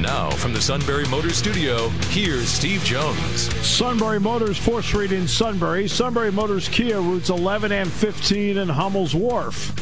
Now, 0.00 0.30
from 0.30 0.52
the 0.52 0.60
Sunbury 0.60 1.06
Motors 1.06 1.36
Studio, 1.36 1.88
here's 2.10 2.48
Steve 2.48 2.84
Jones. 2.84 3.54
Sunbury 3.66 4.20
Motors, 4.20 4.58
4th 4.58 4.84
Street 4.84 5.10
in 5.10 5.26
Sunbury. 5.26 5.88
Sunbury 5.88 6.30
Motors 6.30 6.68
Kia, 6.68 7.00
routes 7.00 7.30
11 7.30 7.72
and 7.72 7.90
15 7.90 8.58
in 8.58 8.68
Hummel's 8.68 9.14
Wharf. 9.14 9.72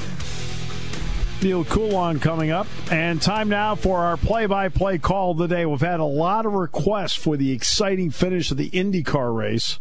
Neal 1.42 1.64
Coolong 1.64 2.20
coming 2.20 2.50
up. 2.50 2.68
And 2.92 3.20
time 3.20 3.48
now 3.48 3.74
for 3.74 3.98
our 3.98 4.16
play 4.16 4.46
by 4.46 4.68
play 4.68 4.98
call 4.98 5.32
of 5.32 5.38
the 5.38 5.48
day. 5.48 5.66
We've 5.66 5.80
had 5.80 6.00
a 6.00 6.04
lot 6.04 6.46
of 6.46 6.52
requests 6.52 7.16
for 7.16 7.36
the 7.36 7.52
exciting 7.52 8.10
finish 8.10 8.50
of 8.50 8.56
the 8.56 8.70
IndyCar 8.70 9.36
race. 9.36 9.78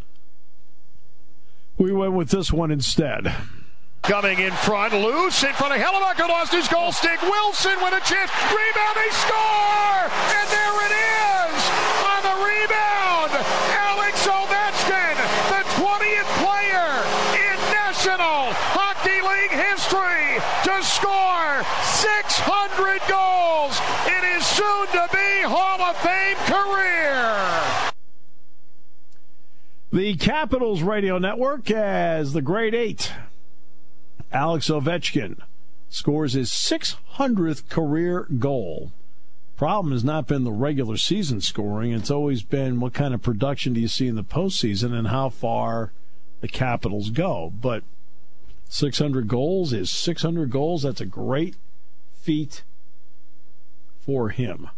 We 1.77 1.93
went 1.93 2.13
with 2.13 2.29
this 2.29 2.51
one 2.51 2.71
instead. 2.71 3.33
Coming 4.03 4.39
in 4.39 4.51
front, 4.51 4.91
loose 4.91 5.43
in 5.43 5.53
front 5.53 5.73
of 5.73 5.79
Hellebuyck, 5.79 6.19
lost 6.27 6.51
his 6.51 6.67
goal 6.67 6.91
stick. 6.91 7.21
Wilson 7.21 7.79
with 7.79 7.95
a 7.95 8.03
chance, 8.03 8.29
rebound, 8.51 8.95
they 8.99 9.07
score! 9.15 10.11
And 10.11 10.47
there 10.51 10.77
it 10.83 10.91
is! 10.91 11.55
On 12.03 12.19
the 12.19 12.35
rebound, 12.43 13.31
Alex 13.71 14.27
Ovechkin, 14.27 15.15
the 15.47 15.63
20th 15.79 16.27
player 16.43 16.99
in 17.47 17.55
National 17.71 18.51
Hockey 18.75 19.23
League 19.23 19.55
history 19.55 20.35
to 20.67 20.83
score 20.83 21.63
600 22.03 22.99
goals 23.07 23.79
in 24.11 24.19
his 24.35 24.43
soon-to-be 24.51 25.47
Hall 25.47 25.79
of 25.79 25.95
Fame 26.03 26.35
career. 26.43 27.31
The 29.93 30.17
Capitals 30.17 30.81
Radio 30.81 31.17
Network 31.19 31.71
as 31.71 32.33
the 32.33 32.41
Great 32.41 32.75
8 32.75 33.09
Alex 34.33 34.67
Ovechkin 34.69 35.37
scores 35.89 36.33
his 36.33 36.49
600th 36.49 37.69
career 37.69 38.27
goal. 38.39 38.91
Problem 39.55 39.91
has 39.93 40.03
not 40.03 40.27
been 40.27 40.43
the 40.43 40.51
regular 40.51 40.97
season 40.97 41.39
scoring. 41.39 41.91
It's 41.91 42.09
always 42.09 42.41
been 42.41 42.79
what 42.79 42.93
kind 42.93 43.13
of 43.13 43.21
production 43.21 43.73
do 43.73 43.79
you 43.79 43.87
see 43.87 44.07
in 44.07 44.15
the 44.15 44.23
postseason 44.23 44.91
and 44.91 45.09
how 45.09 45.29
far 45.29 45.93
the 46.41 46.47
Capitals 46.47 47.11
go. 47.11 47.53
But 47.61 47.83
600 48.69 49.27
goals 49.27 49.71
is 49.71 49.91
600 49.91 50.49
goals. 50.49 50.81
That's 50.81 50.99
a 50.99 51.05
great 51.05 51.55
feat 52.11 52.63
for 53.99 54.29
him. 54.29 54.69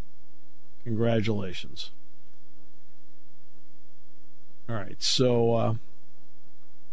Congratulations. 0.84 1.92
All 4.68 4.76
right, 4.76 5.02
so 5.02 5.54
uh, 5.54 5.74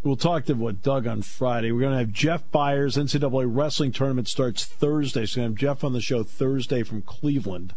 We'll 0.03 0.17
talk 0.17 0.47
to 0.47 0.55
what 0.55 0.83
Doug 0.83 1.07
on 1.07 1.23
Friday. 1.23 1.71
We're 1.71 1.81
going 1.81 1.93
to 1.93 1.99
have 1.99 2.13
Jeff 2.13 2.51
Byers. 2.51 2.97
NCAA 2.97 3.45
wrestling 3.49 3.93
tournament 3.93 4.27
starts 4.27 4.65
Thursday, 4.65 5.27
so 5.27 5.35
to 5.37 5.43
have 5.43 5.55
Jeff 5.55 5.85
on 5.85 5.93
the 5.93 6.01
show 6.01 6.25
Thursday 6.25 6.83
from 6.83 7.03
Cleveland. 7.03 7.75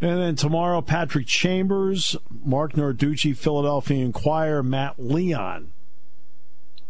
And 0.00 0.18
then 0.18 0.36
tomorrow, 0.36 0.80
Patrick 0.80 1.26
Chambers, 1.26 2.16
Mark 2.30 2.72
Narducci, 2.72 3.36
Philadelphia 3.36 4.02
Inquirer, 4.02 4.62
Matt 4.62 4.94
Leon. 4.98 5.72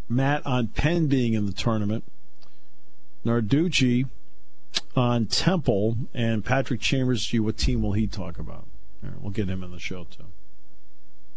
Matt 0.07 0.45
on 0.45 0.69
Penn 0.69 1.07
being 1.07 1.33
in 1.33 1.45
the 1.45 1.51
tournament. 1.51 2.05
Narducci 3.25 4.07
on 4.95 5.25
Temple, 5.25 5.97
and 6.13 6.45
Patrick 6.45 6.79
Chambers, 6.79 7.29
what 7.33 7.57
team 7.57 7.81
will 7.81 7.93
he 7.93 8.07
talk 8.07 8.39
about? 8.39 8.67
Right, 9.03 9.21
we'll 9.21 9.31
get 9.31 9.49
him 9.49 9.63
in 9.63 9.71
the 9.71 9.79
show 9.79 10.05
too. 10.05 10.25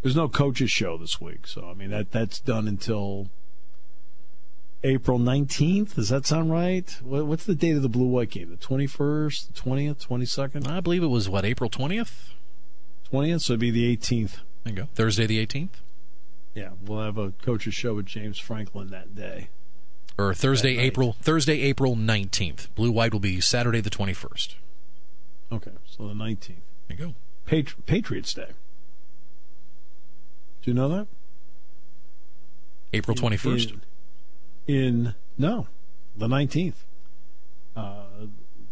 There's 0.04 0.14
no 0.14 0.28
coaches 0.28 0.70
show 0.70 0.98
this 0.98 1.18
week, 1.18 1.46
so 1.46 1.66
I 1.66 1.72
mean 1.72 1.88
that 1.88 2.12
that's 2.12 2.38
done 2.38 2.68
until 2.68 3.30
April 4.82 5.18
19th. 5.18 5.94
Does 5.94 6.10
that 6.10 6.26
sound 6.26 6.52
right? 6.52 6.94
What's 7.02 7.44
the 7.44 7.54
date 7.54 7.74
of 7.74 7.80
the 7.80 7.88
Blue 7.88 8.08
White 8.08 8.28
game? 8.28 8.50
The 8.50 8.58
21st, 8.58 9.54
the 9.54 9.58
20th, 9.58 10.06
22nd? 10.06 10.68
I 10.68 10.80
believe 10.80 11.02
it 11.02 11.06
was 11.06 11.30
what 11.30 11.46
April 11.46 11.70
20th. 11.70 12.32
20th, 13.10 13.40
so 13.40 13.54
it'd 13.54 13.60
be 13.60 13.70
the 13.70 13.96
18th. 13.96 14.40
There 14.64 14.74
you 14.74 14.82
go. 14.82 14.88
Thursday 14.94 15.24
the 15.24 15.44
18th. 15.46 15.70
Yeah, 16.54 16.72
we'll 16.84 17.00
have 17.00 17.16
a 17.16 17.30
coaches 17.30 17.72
show 17.72 17.94
with 17.94 18.04
James 18.04 18.38
Franklin 18.38 18.88
that 18.88 19.14
day. 19.14 19.48
Or 20.18 20.34
Thursday, 20.34 20.76
April 20.76 21.16
Thursday, 21.22 21.62
April 21.62 21.96
19th. 21.96 22.68
Blue 22.74 22.92
White 22.92 23.14
will 23.14 23.20
be 23.20 23.40
Saturday 23.40 23.80
the 23.80 23.88
21st. 23.88 24.56
Okay, 25.50 25.72
so 25.86 26.06
the 26.06 26.12
19th. 26.12 26.46
There 26.48 26.56
you 26.90 26.96
go. 26.96 27.14
Patri- 27.46 27.82
Patriots 27.86 28.34
Day. 28.34 28.50
Do 30.64 30.70
you 30.70 30.74
know 30.74 30.88
that? 30.88 31.06
April 32.94 33.14
21st? 33.14 33.80
In, 34.66 34.74
in 34.74 35.14
no, 35.36 35.68
the 36.16 36.26
19th. 36.26 36.84
Uh, 37.76 38.04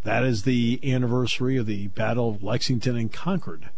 that 0.02 0.24
is 0.24 0.44
the 0.44 0.80
anniversary 0.82 1.58
of 1.58 1.66
the 1.66 1.88
Battle 1.88 2.30
of 2.30 2.42
Lexington 2.42 2.96
and 2.96 3.12
Concord. 3.12 3.68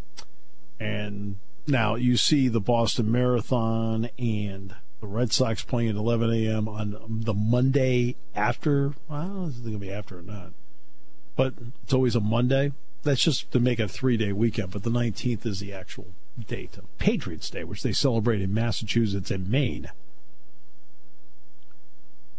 And 0.78 1.38
now 1.66 1.96
you 1.96 2.16
see 2.16 2.46
the 2.46 2.60
Boston 2.60 3.10
Marathon 3.10 4.08
and 4.16 4.76
the 5.00 5.08
Red 5.08 5.32
Sox 5.32 5.64
playing 5.64 5.88
at 5.88 5.96
11 5.96 6.32
a.m. 6.32 6.68
on 6.68 6.96
the 7.08 7.34
Monday 7.34 8.14
after. 8.32 8.94
Well, 9.08 9.46
is 9.46 9.58
it 9.58 9.62
going 9.62 9.74
to 9.74 9.78
be 9.80 9.90
after 9.90 10.20
or 10.20 10.22
not? 10.22 10.52
But 11.34 11.54
it's 11.82 11.92
always 11.92 12.14
a 12.14 12.20
Monday. 12.20 12.74
That's 13.02 13.22
just 13.22 13.50
to 13.50 13.58
make 13.58 13.80
a 13.80 13.88
three 13.88 14.16
day 14.16 14.30
weekend. 14.30 14.70
But 14.70 14.84
the 14.84 14.90
19th 14.90 15.44
is 15.46 15.58
the 15.58 15.72
actual 15.72 16.06
date 16.38 16.76
of 16.76 16.98
Patriots 16.98 17.50
Day, 17.50 17.64
which 17.64 17.82
they 17.82 17.92
celebrate 17.92 18.40
in 18.40 18.52
Massachusetts 18.52 19.30
and 19.30 19.48
Maine. 19.48 19.90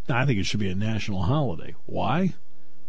I 0.08 0.26
think 0.26 0.40
it 0.40 0.46
should 0.46 0.60
be 0.60 0.70
a 0.70 0.76
national 0.76 1.24
holiday. 1.24 1.76
Why? 1.86 2.36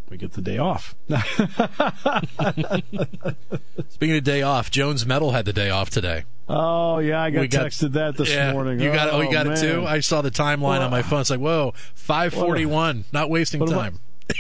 We 0.08 0.18
get 0.18 0.32
the 0.32 0.42
day 0.42 0.58
off. 0.58 0.94
Speaking 3.88 4.16
of 4.16 4.24
day 4.24 4.42
off, 4.42 4.70
Jones 4.70 5.04
Metal 5.04 5.32
had 5.32 5.46
the 5.46 5.52
day 5.52 5.70
off 5.70 5.90
today. 5.90 6.24
Oh 6.48 6.98
yeah, 6.98 7.20
I 7.20 7.30
got, 7.30 7.40
we 7.40 7.48
got 7.48 7.66
texted 7.66 7.94
that 7.94 8.16
this 8.16 8.30
yeah, 8.30 8.52
morning. 8.52 8.78
You 8.78 8.92
got 8.92 9.12
oh, 9.12 9.20
it. 9.20 9.26
Oh, 9.26 9.32
got 9.32 9.46
man. 9.46 9.56
it 9.56 9.60
too. 9.60 9.84
I 9.84 9.98
saw 9.98 10.22
the 10.22 10.30
timeline 10.30 10.60
well, 10.60 10.82
on 10.82 10.90
my 10.92 11.02
phone. 11.02 11.22
It's 11.22 11.30
like, 11.30 11.40
whoa, 11.40 11.74
five 11.94 12.32
forty-one. 12.32 13.04
Not 13.12 13.30
wasting 13.30 13.60
what 13.60 13.70
time. 13.70 13.98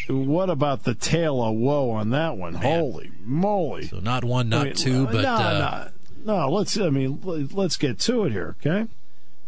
About, 0.08 0.16
what 0.16 0.50
about 0.50 0.84
the 0.84 0.94
tail 0.94 1.42
of 1.42 1.56
woe 1.56 1.90
on 1.90 2.10
that 2.10 2.36
one? 2.36 2.54
Man. 2.54 2.62
Holy 2.62 3.10
moly! 3.20 3.88
So 3.88 3.98
not 3.98 4.22
one, 4.22 4.48
not 4.48 4.60
I 4.60 4.64
mean, 4.66 4.74
two, 4.74 5.06
but 5.06 5.22
no, 5.22 5.34
uh, 5.34 5.88
no. 6.26 6.50
Let's. 6.50 6.78
I 6.78 6.90
mean, 6.90 7.20
let's 7.22 7.76
get 7.76 7.98
to 8.00 8.24
it 8.24 8.32
here. 8.32 8.56
Okay. 8.60 8.88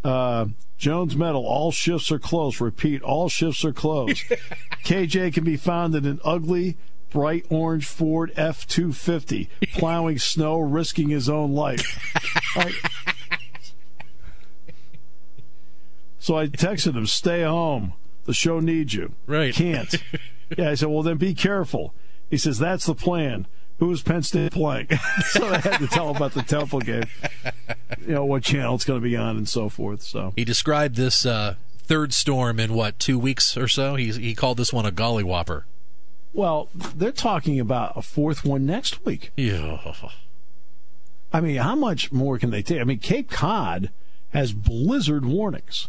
Uh, 0.04 0.46
Jones 0.78 1.16
Metal, 1.16 1.44
all 1.44 1.72
shifts 1.72 2.12
are 2.12 2.20
closed. 2.20 2.60
Repeat, 2.60 3.02
all 3.02 3.28
shifts 3.28 3.64
are 3.64 3.72
closed. 3.72 4.22
KJ 4.84 5.34
can 5.34 5.44
be 5.44 5.56
found 5.56 5.94
in 5.96 6.06
an 6.06 6.20
ugly, 6.24 6.76
bright 7.10 7.44
orange 7.50 7.86
Ford 7.86 8.32
F 8.36 8.66
250, 8.66 9.50
plowing 9.72 10.18
snow, 10.18 10.58
risking 10.58 11.08
his 11.08 11.28
own 11.28 11.52
life. 11.52 11.98
I, 12.56 12.72
so 16.20 16.38
I 16.38 16.46
texted 16.46 16.96
him, 16.96 17.06
stay 17.06 17.42
home. 17.42 17.94
The 18.26 18.34
show 18.34 18.60
needs 18.60 18.94
you. 18.94 19.14
Right. 19.26 19.52
Can't. 19.52 19.92
yeah, 20.56 20.70
I 20.70 20.74
said, 20.74 20.88
well, 20.88 21.02
then 21.02 21.16
be 21.16 21.34
careful. 21.34 21.92
He 22.30 22.36
says, 22.36 22.58
that's 22.58 22.86
the 22.86 22.94
plan 22.94 23.48
who 23.78 23.90
is 23.90 24.02
Penn 24.02 24.22
State 24.22 24.52
playing? 24.52 24.88
so 25.30 25.46
I 25.46 25.58
had 25.58 25.78
to 25.78 25.86
tell 25.86 26.10
him 26.10 26.16
about 26.16 26.34
the 26.34 26.42
Temple 26.42 26.80
game. 26.80 27.04
You 28.00 28.14
know 28.14 28.24
what 28.24 28.42
channel 28.42 28.74
it's 28.74 28.84
going 28.84 29.00
to 29.00 29.04
be 29.04 29.16
on 29.16 29.36
and 29.36 29.48
so 29.48 29.68
forth. 29.68 30.02
So 30.02 30.32
he 30.36 30.44
described 30.44 30.96
this 30.96 31.24
uh, 31.24 31.54
third 31.78 32.12
storm 32.12 32.60
in 32.60 32.74
what 32.74 32.98
two 32.98 33.18
weeks 33.18 33.56
or 33.56 33.68
so. 33.68 33.94
He 33.94 34.10
he 34.12 34.34
called 34.34 34.56
this 34.58 34.72
one 34.72 34.86
a 34.86 34.90
golly 34.90 35.24
whopper. 35.24 35.66
Well, 36.32 36.68
they're 36.74 37.12
talking 37.12 37.58
about 37.58 37.96
a 37.96 38.02
fourth 38.02 38.44
one 38.44 38.66
next 38.66 39.04
week. 39.04 39.32
Yeah. 39.36 39.94
I 41.32 41.40
mean, 41.40 41.56
how 41.56 41.74
much 41.74 42.12
more 42.12 42.38
can 42.38 42.50
they 42.50 42.62
take? 42.62 42.80
I 42.80 42.84
mean, 42.84 42.98
Cape 42.98 43.30
Cod 43.30 43.90
has 44.30 44.52
blizzard 44.52 45.24
warnings. 45.24 45.88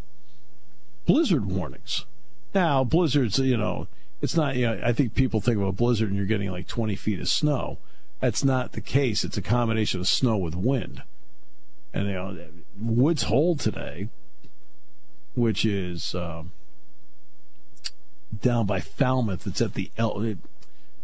Blizzard 1.06 1.46
warnings. 1.46 2.06
Now, 2.54 2.84
blizzards, 2.84 3.40
you 3.40 3.58
know, 3.58 3.88
it's 4.22 4.36
not, 4.36 4.56
you 4.56 4.66
know, 4.66 4.82
I 4.84 4.92
think 4.92 5.14
people 5.14 5.40
think 5.40 5.58
of 5.58 5.64
a 5.64 5.72
blizzard 5.72 6.10
and 6.10 6.18
you're 6.18 6.26
getting 6.26 6.52
like 6.52 6.68
20 6.68 6.96
feet 6.96 7.20
of 7.20 7.30
snow. 7.30 7.78
That's 8.20 8.44
not 8.44 8.74
the 8.74 8.82
case. 8.82 9.24
It's 9.24 9.38
a 9.38 9.42
combination 9.42 10.00
of 10.00 10.08
snow 10.08 10.38
with 10.38 10.56
wind. 10.56 11.04
And, 11.94 12.08
you 12.08 12.14
know, 12.14 12.38
Woods 12.80 13.24
Hole 13.24 13.56
today, 13.56 14.10
which 15.36 15.66
is 15.66 16.14
um, 16.14 16.52
down 18.42 18.66
by 18.66 18.80
Falmouth, 18.80 19.48
it's 19.48 19.62
at 19.62 19.74
the, 19.74 19.92
El- 19.98 20.36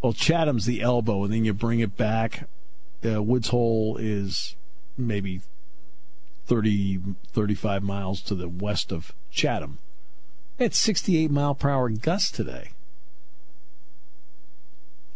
well, 0.01 0.13
Chatham's 0.13 0.65
the 0.65 0.81
elbow, 0.81 1.23
and 1.23 1.33
then 1.33 1.45
you 1.45 1.53
bring 1.53 1.79
it 1.79 1.97
back. 1.97 2.47
Uh, 3.03 3.23
Woods 3.23 3.49
Hole 3.49 3.97
is 3.97 4.55
maybe 4.97 5.41
30, 6.45 6.99
35 7.31 7.83
miles 7.83 8.21
to 8.21 8.35
the 8.35 8.47
west 8.47 8.91
of 8.91 9.13
Chatham. 9.31 9.79
It's 10.59 10.77
68 10.77 11.31
mile 11.31 11.55
per 11.55 11.69
hour 11.69 11.89
gusts 11.89 12.31
today. 12.31 12.69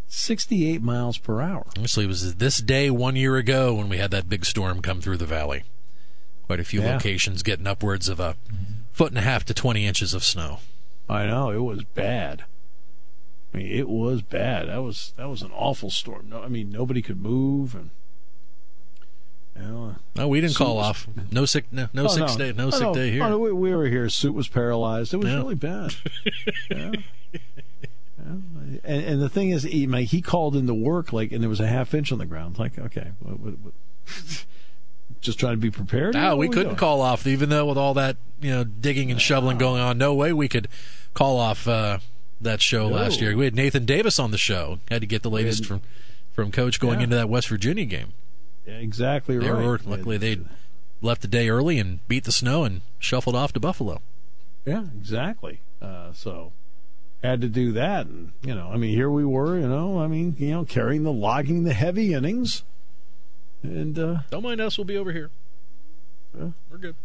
68 0.10 0.82
miles 0.82 1.18
per 1.18 1.40
hour. 1.42 1.68
Actually, 1.78 2.06
it 2.06 2.10
was 2.10 2.36
this 2.36 2.58
day 2.58 2.90
one 2.90 3.16
year 3.16 3.38
ago 3.38 3.74
when 3.76 3.88
we 3.90 3.98
had 3.98 4.12
that 4.12 4.28
big 4.28 4.44
storm 4.46 4.82
come 4.82 5.02
through 5.02 5.18
the 5.18 5.26
valley. 5.26 5.64
Quite 6.48 6.60
a 6.60 6.64
few 6.64 6.82
Yeah. 6.82 6.94
locations 6.94 7.44
getting 7.44 7.68
upwards 7.68 8.10
of 8.10 8.20
a 8.20 8.36
foot 8.92 9.12
and 9.12 9.20
a 9.20 9.22
half 9.22 9.46
to 9.46 9.54
20 9.54 9.86
inches 9.86 10.14
of 10.16 10.24
snow. 10.24 10.60
I 11.08 11.28
know 11.28 11.52
it 11.52 11.60
was 11.60 11.84
bad. 11.84 12.44
I 13.54 13.58
mean, 13.58 13.68
it 13.68 13.88
was 13.88 14.22
bad. 14.24 14.68
That 14.68 14.82
was 14.84 15.14
that 15.18 15.30
was 15.30 15.42
an 15.44 15.52
awful 15.54 15.90
storm. 15.90 16.28
No, 16.30 16.42
I 16.44 16.48
mean 16.50 16.70
nobody 16.72 17.02
could 17.02 17.22
move, 17.22 17.74
and 17.76 17.90
you 19.56 19.62
know, 19.64 19.96
No, 20.16 20.28
we 20.28 20.40
didn't 20.42 20.56
call 20.56 20.76
was- 20.78 20.86
off. 20.86 21.08
No 21.32 21.46
sick. 21.46 21.66
No, 21.72 21.88
no 21.94 22.06
Oh, 22.06 22.08
sick 22.08 22.38
day. 22.38 22.54
No 22.54 22.68
Oh, 22.68 22.70
sick 22.72 22.82
no. 22.82 22.94
day 22.94 23.12
here. 23.12 23.24
Oh, 23.24 23.30
no, 23.30 23.40
we, 23.40 23.52
we 23.52 23.76
were 23.76 23.88
here. 23.88 24.08
Suit 24.10 24.34
was 24.34 24.48
paralyzed. 24.48 25.14
It 25.14 25.18
was 25.18 25.28
Yeah. 25.30 25.38
really 25.38 25.56
bad. 25.56 25.96
Yeah. 26.72 26.92
And, 28.90 29.06
and 29.06 29.22
the 29.22 29.30
thing 29.30 29.52
is, 29.52 29.64
he, 29.64 29.86
my, 29.86 30.02
he 30.02 30.20
called 30.22 30.56
into 30.56 30.74
work 30.74 31.14
like, 31.14 31.32
and 31.32 31.42
there 31.44 31.50
was 31.50 31.60
a 31.60 31.68
half 31.68 31.94
inch 31.94 32.12
on 32.12 32.18
the 32.18 32.26
ground. 32.26 32.58
Like, 32.58 32.80
okay, 32.80 33.12
what, 33.20 33.40
what, 33.40 33.54
what? 33.60 33.74
just 35.22 35.40
trying 35.40 35.54
to 35.54 35.58
be 35.58 35.70
prepared. 35.70 36.16
No, 36.16 36.36
we 36.36 36.48
couldn't 36.48 36.64
doing? 36.64 36.76
call 36.76 37.02
off, 37.02 37.28
even 37.28 37.50
though 37.50 37.66
with 37.66 37.78
all 37.78 37.94
that 37.94 38.18
you 38.42 38.50
know 38.50 38.64
digging 38.64 39.12
and 39.12 39.22
shoveling 39.22 39.58
going 39.58 39.82
on. 39.82 39.98
No 39.98 40.14
way 40.16 40.34
we 40.34 40.48
could 40.48 40.68
call 41.14 41.38
off 41.38 41.68
uh, 41.68 42.00
that 42.42 42.62
show 42.62 42.88
last 42.88 43.22
year. 43.22 43.36
We 43.36 43.46
had 43.46 43.56
Nathan 43.56 43.86
Davis 43.86 44.18
on 44.18 44.32
the 44.32 44.38
show. 44.38 44.80
Had 44.90 45.02
to 45.02 45.08
get 45.08 45.22
the 45.22 45.30
latest 45.30 45.66
from 45.66 45.82
from 46.34 46.52
Coach 46.52 46.80
going 46.80 47.00
Yeah. 47.00 47.04
into 47.04 47.16
that 47.18 47.30
West 47.30 47.48
Virginia 47.50 47.86
game. 47.86 48.14
Yeah, 48.66 48.76
exactly 48.76 49.38
They 49.38 49.50
right. 49.50 49.64
were 49.66 49.80
luckily 49.86 50.18
they 50.18 50.40
left 51.02 51.22
the 51.22 51.28
day 51.28 51.50
early 51.50 51.80
and 51.80 52.06
beat 52.08 52.24
the 52.24 52.32
snow 52.32 52.64
and 52.64 52.82
shuffled 52.98 53.36
off 53.36 53.54
to 53.54 53.60
Buffalo. 53.60 54.02
Yeah, 54.66 54.86
exactly. 54.98 55.62
Uh, 55.82 56.12
so 56.14 56.54
had 57.24 57.42
to 57.42 57.48
do 57.48 57.72
that, 57.74 58.08
and 58.08 58.32
you 58.42 58.56
know, 58.56 58.70
I 58.72 58.78
mean, 58.78 58.96
here 58.96 59.10
we 59.10 59.26
were. 59.26 59.58
You 59.58 59.68
know, 59.68 60.00
I 60.00 60.08
mean, 60.08 60.36
you 60.40 60.52
know, 60.52 60.66
carrying 60.66 61.04
the 61.04 61.12
logging 61.12 61.64
the 61.64 61.74
heavy 61.74 62.14
innings, 62.14 62.64
and 63.64 63.98
uh, 64.00 64.20
Don't 64.30 64.44
mind 64.44 64.62
us. 64.62 64.78
We'll 64.78 64.86
be 64.86 64.98
over 64.98 65.12
here. 65.12 65.30
Yeah. 66.38 66.50
We're 66.72 66.78
good. 66.78 66.96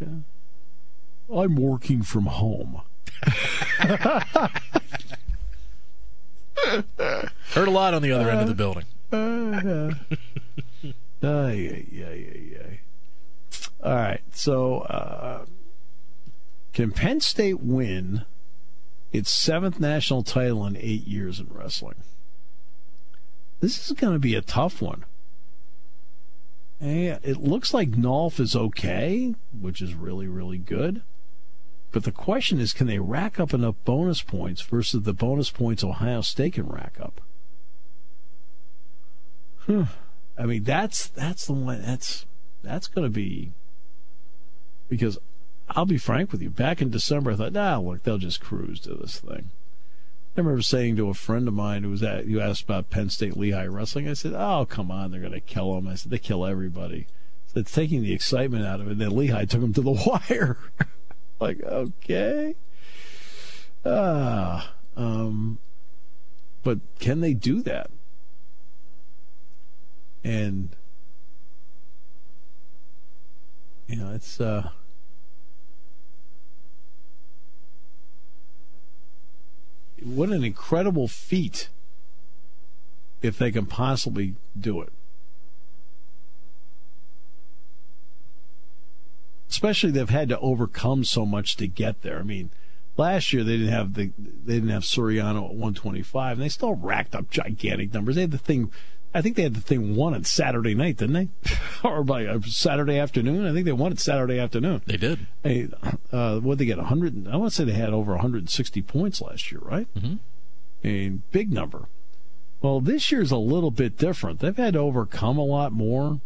Yeah. 0.00 0.08
I'm 1.32 1.54
working 1.56 2.02
from 2.02 2.26
home. 2.26 2.82
Heard 7.52 7.68
a 7.68 7.70
lot 7.70 7.94
on 7.94 8.02
the 8.02 8.12
other 8.12 8.28
end 8.30 8.40
of 8.40 8.48
the 8.48 8.54
building. 8.54 8.84
Uh, 11.22 11.26
ay, 11.26 11.84
ay, 11.92 12.06
ay, 12.06 12.56
ay. 12.64 12.80
All 13.82 13.94
right. 13.94 14.22
So, 14.32 14.80
uh, 14.82 15.44
can 16.72 16.92
Penn 16.92 17.20
State 17.20 17.60
win 17.60 18.24
its 19.12 19.30
seventh 19.30 19.80
national 19.80 20.22
title 20.22 20.66
in 20.66 20.76
eight 20.76 21.06
years 21.06 21.40
in 21.40 21.48
wrestling? 21.50 22.02
This 23.60 23.90
is 23.90 23.96
going 23.96 24.14
to 24.14 24.18
be 24.18 24.34
a 24.34 24.42
tough 24.42 24.80
one. 24.80 25.04
It 26.80 27.36
looks 27.36 27.74
like 27.74 27.90
Nolf 27.90 28.40
is 28.40 28.56
okay, 28.56 29.34
which 29.58 29.82
is 29.82 29.92
really, 29.94 30.26
really 30.26 30.56
good. 30.56 31.02
But 31.92 32.04
the 32.04 32.12
question 32.12 32.58
is, 32.58 32.72
can 32.72 32.86
they 32.86 32.98
rack 32.98 33.38
up 33.38 33.52
enough 33.52 33.74
bonus 33.84 34.22
points 34.22 34.62
versus 34.62 35.02
the 35.02 35.12
bonus 35.12 35.50
points 35.50 35.84
Ohio 35.84 36.22
State 36.22 36.54
can 36.54 36.66
rack 36.68 36.96
up? 37.00 37.20
I 39.68 40.46
mean, 40.46 40.64
that's 40.64 41.06
that's 41.08 41.46
the 41.46 41.52
one 41.52 41.82
that's 41.82 42.24
that's 42.62 42.86
going 42.86 43.04
to 43.04 43.10
be 43.10 43.52
because 44.88 45.18
I'll 45.70 45.86
be 45.86 45.98
frank 45.98 46.32
with 46.32 46.42
you. 46.42 46.50
Back 46.50 46.82
in 46.82 46.90
December, 46.90 47.32
I 47.32 47.36
thought, 47.36 47.52
nah, 47.52 47.78
look, 47.78 48.02
they'll 48.02 48.18
just 48.18 48.40
cruise 48.40 48.80
to 48.80 48.94
this 48.94 49.18
thing. 49.18 49.50
I 50.36 50.40
remember 50.40 50.62
saying 50.62 50.96
to 50.96 51.08
a 51.08 51.14
friend 51.14 51.48
of 51.48 51.54
mine 51.54 51.82
who 51.82 51.90
was 51.90 52.02
at 52.02 52.26
you 52.26 52.40
asked 52.40 52.62
about 52.62 52.90
Penn 52.90 53.10
State 53.10 53.36
Lehigh 53.36 53.66
wrestling. 53.66 54.08
I 54.08 54.12
said, 54.12 54.32
"Oh, 54.32 54.64
come 54.64 54.90
on, 54.90 55.10
they're 55.10 55.20
going 55.20 55.32
to 55.32 55.40
kill 55.40 55.74
them." 55.74 55.88
I 55.88 55.96
said, 55.96 56.12
"They 56.12 56.18
kill 56.18 56.46
everybody." 56.46 57.08
So 57.48 57.60
it's 57.60 57.72
taking 57.72 58.02
the 58.02 58.12
excitement 58.12 58.64
out 58.64 58.80
of 58.80 58.86
it. 58.86 58.92
And 58.92 59.00
Then 59.00 59.16
Lehigh 59.16 59.44
took 59.44 59.60
them 59.60 59.72
to 59.74 59.80
the 59.80 59.90
wire. 60.30 60.58
like, 61.40 61.60
okay, 61.62 62.54
ah, 63.84 64.72
um, 64.96 65.58
but 66.62 66.78
can 67.00 67.20
they 67.20 67.34
do 67.34 67.60
that? 67.62 67.90
and 70.22 70.76
you 73.86 73.96
know 73.96 74.12
it's 74.12 74.40
uh 74.40 74.70
what 80.02 80.30
an 80.30 80.44
incredible 80.44 81.08
feat 81.08 81.68
if 83.22 83.38
they 83.38 83.50
can 83.50 83.66
possibly 83.66 84.34
do 84.58 84.80
it. 84.80 84.92
Especially 89.48 89.90
they've 89.90 90.08
had 90.08 90.28
to 90.28 90.38
overcome 90.38 91.04
so 91.04 91.26
much 91.26 91.56
to 91.56 91.66
get 91.66 92.02
there. 92.02 92.18
I 92.18 92.22
mean 92.22 92.50
last 92.96 93.32
year 93.32 93.42
they 93.42 93.56
didn't 93.56 93.72
have 93.72 93.94
the 93.94 94.12
they 94.18 94.54
didn't 94.54 94.70
have 94.70 94.82
Suriano 94.82 95.44
at 95.44 95.54
125 95.54 96.32
and 96.36 96.42
they 96.42 96.48
still 96.48 96.74
racked 96.74 97.14
up 97.14 97.30
gigantic 97.30 97.92
numbers. 97.92 98.14
They 98.14 98.22
had 98.22 98.30
the 98.30 98.38
thing 98.38 98.70
I 99.12 99.22
think 99.22 99.36
they 99.36 99.42
had 99.42 99.54
the 99.54 99.60
thing 99.60 99.96
won 99.96 100.14
on 100.14 100.24
Saturday 100.24 100.74
night, 100.74 100.96
didn't 100.98 101.14
they? 101.42 101.56
or 101.88 102.04
by 102.04 102.26
uh, 102.26 102.40
Saturday 102.42 102.98
afternoon? 102.98 103.44
I 103.46 103.52
think 103.52 103.64
they 103.66 103.72
won 103.72 103.90
it 103.92 103.98
Saturday 103.98 104.38
afternoon. 104.38 104.82
They 104.86 104.96
did. 104.96 105.26
Hey, 105.42 105.68
uh, 106.12 106.38
what 106.38 106.58
they 106.58 106.64
get? 106.64 106.76
100? 106.76 107.26
I 107.28 107.36
want 107.36 107.50
to 107.52 107.56
say 107.56 107.64
they 107.64 107.72
had 107.72 107.92
over 107.92 108.12
160 108.12 108.82
points 108.82 109.20
last 109.20 109.50
year, 109.50 109.60
right? 109.64 109.88
Mhm. 109.98 110.18
A 110.84 111.08
big 111.32 111.50
number. 111.52 111.88
Well, 112.62 112.80
this 112.80 113.10
year's 113.10 113.30
a 113.30 113.36
little 113.36 113.70
bit 113.70 113.96
different. 113.98 114.40
They've 114.40 114.56
had 114.56 114.74
to 114.74 114.80
overcome 114.80 115.38
a 115.38 115.44
lot 115.44 115.72
more 115.72 116.20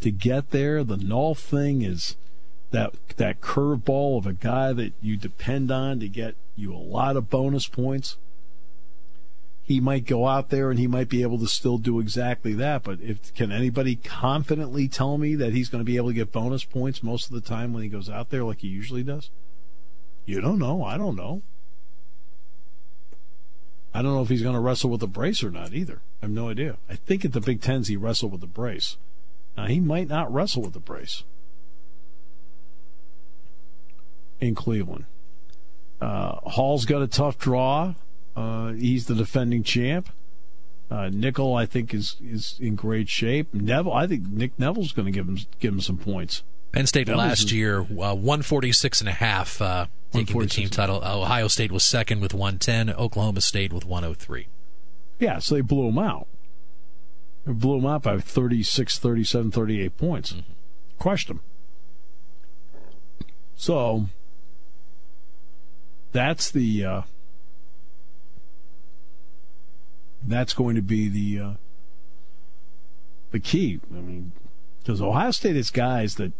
to 0.00 0.10
get 0.10 0.50
there. 0.50 0.84
The 0.84 0.96
Nolf 0.96 1.38
thing 1.38 1.82
is 1.82 2.16
that 2.72 2.94
that 3.16 3.40
curveball 3.40 4.18
of 4.18 4.26
a 4.26 4.32
guy 4.32 4.72
that 4.74 4.92
you 5.00 5.16
depend 5.16 5.70
on 5.70 6.00
to 6.00 6.08
get 6.08 6.34
you 6.56 6.74
a 6.74 6.76
lot 6.78 7.16
of 7.16 7.30
bonus 7.30 7.66
points 7.66 8.16
he 9.68 9.80
might 9.80 10.06
go 10.06 10.26
out 10.26 10.48
there 10.48 10.70
and 10.70 10.78
he 10.78 10.86
might 10.86 11.10
be 11.10 11.20
able 11.20 11.38
to 11.38 11.46
still 11.46 11.76
do 11.76 12.00
exactly 12.00 12.54
that. 12.54 12.82
But 12.82 13.02
if 13.02 13.34
can 13.34 13.52
anybody 13.52 13.96
confidently 13.96 14.88
tell 14.88 15.18
me 15.18 15.34
that 15.34 15.52
he's 15.52 15.68
going 15.68 15.80
to 15.80 15.84
be 15.84 15.98
able 15.98 16.08
to 16.08 16.14
get 16.14 16.32
bonus 16.32 16.64
points 16.64 17.02
most 17.02 17.26
of 17.26 17.32
the 17.32 17.46
time 17.46 17.74
when 17.74 17.82
he 17.82 17.90
goes 17.90 18.08
out 18.08 18.30
there 18.30 18.44
like 18.44 18.60
he 18.60 18.68
usually 18.68 19.02
does? 19.02 19.28
You 20.24 20.40
don't 20.40 20.58
know. 20.58 20.82
I 20.82 20.96
don't 20.96 21.16
know. 21.16 21.42
I 23.92 24.00
don't 24.00 24.14
know 24.14 24.22
if 24.22 24.30
he's 24.30 24.40
going 24.40 24.54
to 24.54 24.60
wrestle 24.60 24.88
with 24.88 25.02
a 25.02 25.06
brace 25.06 25.44
or 25.44 25.50
not 25.50 25.74
either. 25.74 26.00
I 26.22 26.24
have 26.24 26.30
no 26.30 26.48
idea. 26.48 26.78
I 26.88 26.94
think 26.94 27.26
at 27.26 27.34
the 27.34 27.40
Big 27.42 27.60
Tens 27.60 27.88
he 27.88 27.96
wrestled 27.98 28.32
with 28.32 28.42
a 28.42 28.46
brace. 28.46 28.96
Now 29.54 29.66
he 29.66 29.80
might 29.80 30.08
not 30.08 30.32
wrestle 30.32 30.62
with 30.62 30.76
a 30.76 30.80
brace 30.80 31.24
in 34.40 34.54
Cleveland. 34.54 35.04
Uh, 36.00 36.36
Hall's 36.46 36.86
got 36.86 37.02
a 37.02 37.06
tough 37.06 37.36
draw. 37.36 37.92
Uh, 38.36 38.72
he's 38.72 39.06
the 39.06 39.14
defending 39.14 39.62
champ. 39.62 40.08
Uh, 40.90 41.10
Nickal, 41.10 41.58
I 41.60 41.66
think, 41.66 41.92
is 41.92 42.16
is 42.24 42.56
in 42.60 42.74
great 42.74 43.08
shape. 43.08 43.52
Nevills, 43.52 43.94
I 43.94 44.06
think 44.06 44.26
Nick 44.28 44.56
Nevills' 44.56 44.94
going 44.94 45.06
to 45.06 45.12
give 45.12 45.28
him 45.28 45.38
give 45.60 45.74
him 45.74 45.80
some 45.80 45.98
points. 45.98 46.42
Penn 46.72 46.86
State 46.86 47.08
was 47.08 47.16
last 47.16 47.42
his- 47.42 47.52
year, 47.52 47.80
uh, 47.80 48.14
146 48.14 49.00
and 49.00 49.08
a 49.08 49.12
half, 49.12 49.60
uh, 49.60 49.86
taking 50.12 50.38
the 50.38 50.46
team 50.46 50.68
title. 50.68 51.02
Ohio 51.04 51.48
State 51.48 51.72
was 51.72 51.82
second 51.84 52.20
with 52.20 52.32
110. 52.34 52.90
Oklahoma 52.90 53.40
State 53.40 53.72
with 53.72 53.84
103. 53.84 54.46
Yeah, 55.18 55.38
so 55.40 55.54
they 55.54 55.60
blew 55.62 55.88
him 55.88 55.98
out. 55.98 56.26
They 57.44 57.52
blew 57.52 57.78
him 57.78 57.86
out 57.86 58.02
by 58.02 58.18
36, 58.18 58.98
37, 58.98 59.50
38 59.50 59.96
points. 59.96 60.34
Crushed 60.98 61.28
him. 61.28 61.40
So 63.56 64.06
that's 66.12 66.50
the 66.50 66.84
uh, 66.84 67.02
that's 70.30 70.54
going 70.54 70.76
to 70.76 70.82
be 70.82 71.08
the 71.08 71.44
uh, 71.44 71.52
the 73.30 73.40
key. 73.40 73.80
I 73.90 74.00
mean, 74.00 74.32
because 74.80 75.00
Ohio 75.02 75.30
State 75.30 75.56
has 75.56 75.70
guys 75.70 76.16
that 76.16 76.32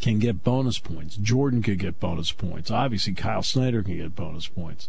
can 0.00 0.18
get 0.18 0.44
bonus 0.44 0.78
points. 0.78 1.16
Jordan 1.16 1.62
could 1.62 1.78
get 1.78 2.00
bonus 2.00 2.32
points. 2.32 2.70
Obviously, 2.70 3.14
Kyle 3.14 3.42
Snyder 3.42 3.82
can 3.82 3.96
get 3.96 4.14
bonus 4.14 4.46
points. 4.46 4.88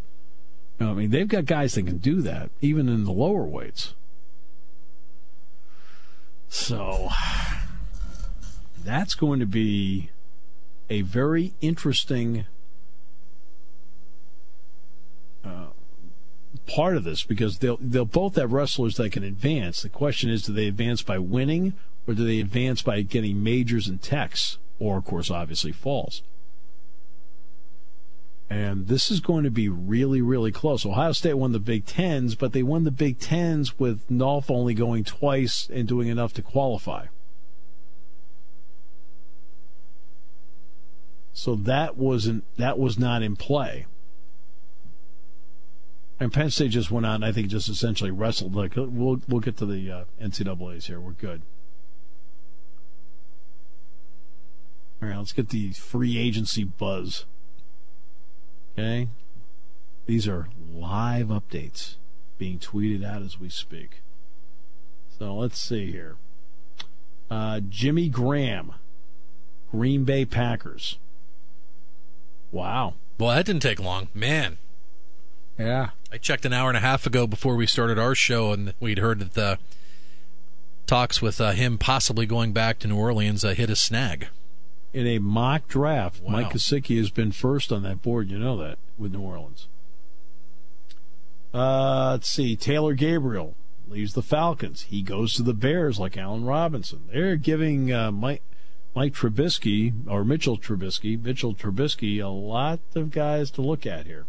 I 0.80 0.94
mean, 0.94 1.10
they've 1.10 1.28
got 1.28 1.46
guys 1.46 1.74
that 1.76 1.86
can 1.86 1.98
do 1.98 2.22
that, 2.22 2.52
even 2.62 2.88
in 2.88 3.04
the 3.04 3.12
lower 3.12 3.44
weights. 3.44 3.96
So 6.48 7.10
that's 8.84 9.14
going 9.14 9.40
to 9.40 9.46
be 9.46 10.10
a 10.90 11.02
very 11.02 11.54
interesting 11.62 12.46
uh, 15.44 15.68
part 16.68 16.98
of 16.98 17.04
this 17.04 17.24
because 17.24 17.60
they'll 17.60 17.78
they'll 17.82 18.06
both 18.06 18.36
have 18.36 18.54
wrestlers 18.54 18.98
that 18.98 19.12
can 19.12 19.24
advance. 19.24 19.82
The 19.82 19.90
question 19.90 20.30
is, 20.30 20.44
do 20.44 20.54
they 20.54 20.68
advance 20.68 21.02
by 21.02 21.20
winning 21.20 21.74
or 22.08 22.14
do 22.14 22.26
they 22.26 22.40
advance 22.40 22.82
by 22.82 23.02
getting 23.02 23.44
majors 23.44 23.88
and 23.88 24.02
techs, 24.02 24.58
or 24.80 24.98
of 24.98 25.06
course, 25.06 25.30
obviously 25.30 25.72
falls? 25.72 26.24
And 28.50 28.88
this 28.88 29.12
is 29.12 29.20
going 29.20 29.44
to 29.44 29.52
be 29.52 29.70
really, 29.70 30.22
really 30.22 30.52
close. 30.52 30.84
Ohio 30.84 31.12
State 31.12 31.36
won 31.36 31.52
the 31.52 31.60
Big 31.60 31.86
Tens, 31.86 32.34
but 32.34 32.52
they 32.52 32.64
won 32.64 32.84
the 32.84 32.90
Big 32.90 33.20
Tens 33.20 33.78
with 33.78 34.10
Nolf 34.10 34.50
only 34.50 34.74
going 34.74 35.04
twice 35.04 35.70
and 35.72 35.88
doing 35.88 36.08
enough 36.08 36.34
to 36.34 36.42
qualify. 36.42 37.06
So 41.32 41.56
that 41.56 41.96
wasn't 41.96 42.44
that 42.58 42.80
was 42.80 42.98
not 42.98 43.22
in 43.22 43.36
play. 43.36 43.86
And 46.20 46.34
Penn 46.34 46.50
State 46.50 46.72
just 46.72 46.92
went 46.92 47.06
out 47.06 47.16
and 47.16 47.26
I 47.26 47.32
think 47.32 47.48
just 47.48 47.70
essentially 47.70 48.12
wrestled. 48.12 48.54
Like 48.56 48.76
we'll 48.76 49.22
we'll 49.28 49.40
get 49.40 49.58
to 49.58 49.66
the 49.66 49.92
uh, 49.92 50.04
NCAA's 50.22 50.88
here. 50.88 51.00
We're 51.00 51.12
good. 51.12 51.42
All 55.02 55.08
right, 55.08 55.18
let's 55.18 55.32
get 55.32 55.50
the 55.50 55.72
free 55.72 56.18
agency 56.18 56.66
buzz. 56.66 57.26
Okay, 58.74 59.08
these 60.08 60.28
are 60.28 60.50
live 60.74 61.28
updates 61.28 61.96
being 62.38 62.60
tweeted 62.60 63.06
out 63.06 63.22
as 63.22 63.40
we 63.40 63.48
speak. 63.48 64.02
So 65.18 65.36
let's 65.36 65.60
see 65.60 65.92
here. 65.92 66.18
Uh, 67.32 67.62
Jimmy 67.68 68.10
Graham, 68.10 68.74
Green 69.72 70.04
Bay 70.04 70.26
Packers. 70.26 70.98
Wow. 72.52 72.96
Well, 73.20 73.36
that 73.36 73.46
didn't 73.46 73.62
take 73.62 73.80
long. 73.80 74.08
Man. 74.14 74.58
Yeah. 75.58 75.90
I 76.12 76.18
checked 76.18 76.46
an 76.46 76.54
hour 76.54 76.70
and 76.70 76.78
a 76.78 76.82
half 76.82 77.06
ago 77.06 77.28
before 77.28 77.56
we 77.56 77.68
started 77.68 78.00
our 78.00 78.16
show, 78.16 78.52
and 78.52 78.74
we'd 78.80 78.98
heard 78.98 79.20
that 79.20 79.34
the 79.34 79.60
talks 80.88 81.22
with 81.22 81.40
uh, 81.40 81.52
him 81.52 81.78
possibly 81.78 82.26
going 82.26 82.52
back 82.52 82.80
to 82.80 82.88
New 82.88 82.98
Orleans 82.98 83.46
uh, 83.46 83.54
hit 83.54 83.70
a 83.70 83.76
snag. 83.76 84.28
In 84.92 85.06
a 85.06 85.20
mock 85.20 85.68
draft, 85.68 86.22
Wow. 86.24 86.32
Mike 86.32 86.54
Gesicki 86.54 86.98
has 86.98 87.12
been 87.12 87.32
first 87.32 87.72
on 87.72 87.84
that 87.84 88.02
board. 88.02 88.30
You 88.32 88.40
know 88.40 88.58
that 88.58 88.80
with 88.98 89.14
New 89.14 89.22
Orleans. 89.22 89.68
Uh, 91.54 92.12
let's 92.12 92.28
see. 92.28 92.56
Taylor 92.56 92.94
Gabriel 92.96 93.56
leaves 93.88 94.14
the 94.14 94.24
Falcons. 94.24 94.84
He 94.84 95.02
goes 95.04 95.36
to 95.36 95.44
the 95.44 95.54
Bears 95.54 96.00
like 96.00 96.18
Allen 96.18 96.44
Robinson. 96.44 97.02
They're 97.12 97.36
giving 97.36 97.92
uh, 97.94 98.12
Mike 98.12 98.42
Mike 98.96 99.14
Trubisky 99.14 99.94
or 100.08 100.24
Mitchell 100.26 100.58
Trubisky, 100.58 101.22
Mitchell 101.22 101.54
Trubisky, 101.54 102.24
a 102.24 102.28
lot 102.28 102.80
of 102.96 103.12
guys 103.12 103.52
to 103.52 103.62
look 103.62 103.86
at 103.86 104.08
here. 104.08 104.26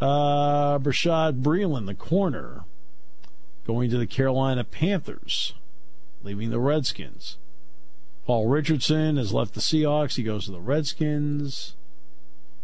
Uh, 0.00 0.78
Bashaud 0.78 1.42
Breeland, 1.42 1.86
the 1.86 1.94
corner, 1.94 2.64
going 3.66 3.90
to 3.90 3.98
the 3.98 4.06
Carolina 4.06 4.64
Panthers, 4.64 5.54
leaving 6.22 6.50
the 6.50 6.60
Redskins. 6.60 7.36
Paul 8.24 8.46
Richardson 8.46 9.16
has 9.16 9.32
left 9.32 9.54
the 9.54 9.60
Seahawks. 9.60 10.16
He 10.16 10.22
goes 10.22 10.44
to 10.44 10.52
the 10.52 10.60
Redskins. 10.60 11.74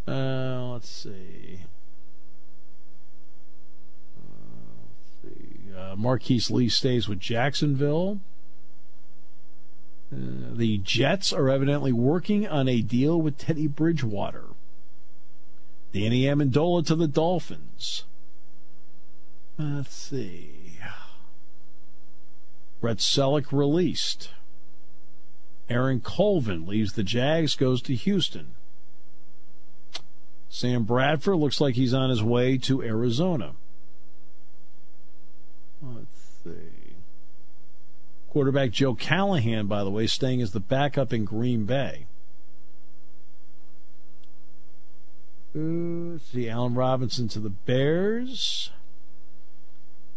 Uh, 0.06 0.72
let's 0.72 0.88
see. 0.88 1.60
Uh, 4.18 5.24
let's 5.24 5.36
see. 5.36 5.74
Uh, 5.76 5.96
Marquise 5.96 6.50
Lee 6.50 6.68
stays 6.68 7.08
with 7.08 7.18
Jacksonville. 7.18 8.20
Uh, 10.12 10.52
the 10.52 10.78
Jets 10.78 11.32
are 11.32 11.48
evidently 11.48 11.92
working 11.92 12.46
on 12.46 12.68
a 12.68 12.82
deal 12.82 13.20
with 13.20 13.38
Teddy 13.38 13.66
Bridgewater. 13.66 14.53
Danny 15.94 16.22
Amendola 16.22 16.84
to 16.86 16.96
the 16.96 17.06
Dolphins. 17.06 18.02
Let's 19.56 19.94
see. 19.94 20.80
Brett 22.80 22.96
Celek 22.96 23.52
released. 23.52 24.30
Aaron 25.70 26.00
Colvin 26.00 26.66
leaves 26.66 26.94
the 26.94 27.04
Jags, 27.04 27.54
goes 27.54 27.80
to 27.82 27.94
Houston. 27.94 28.56
Sam 30.48 30.82
Bradford 30.82 31.36
looks 31.36 31.60
like 31.60 31.76
he's 31.76 31.94
on 31.94 32.10
his 32.10 32.24
way 32.24 32.58
to 32.58 32.82
Arizona. 32.82 33.52
Let's 35.80 36.40
see. 36.42 36.96
Quarterback 38.30 38.72
Joe 38.72 38.96
Callahan, 38.96 39.68
by 39.68 39.84
the 39.84 39.90
way, 39.92 40.08
staying 40.08 40.42
as 40.42 40.50
the 40.50 40.58
backup 40.58 41.12
in 41.12 41.24
Green 41.24 41.66
Bay. 41.66 42.06
Let's 45.54 46.24
see. 46.26 46.48
Allen 46.48 46.74
Robinson 46.74 47.28
to 47.28 47.38
the 47.38 47.50
Bears. 47.50 48.70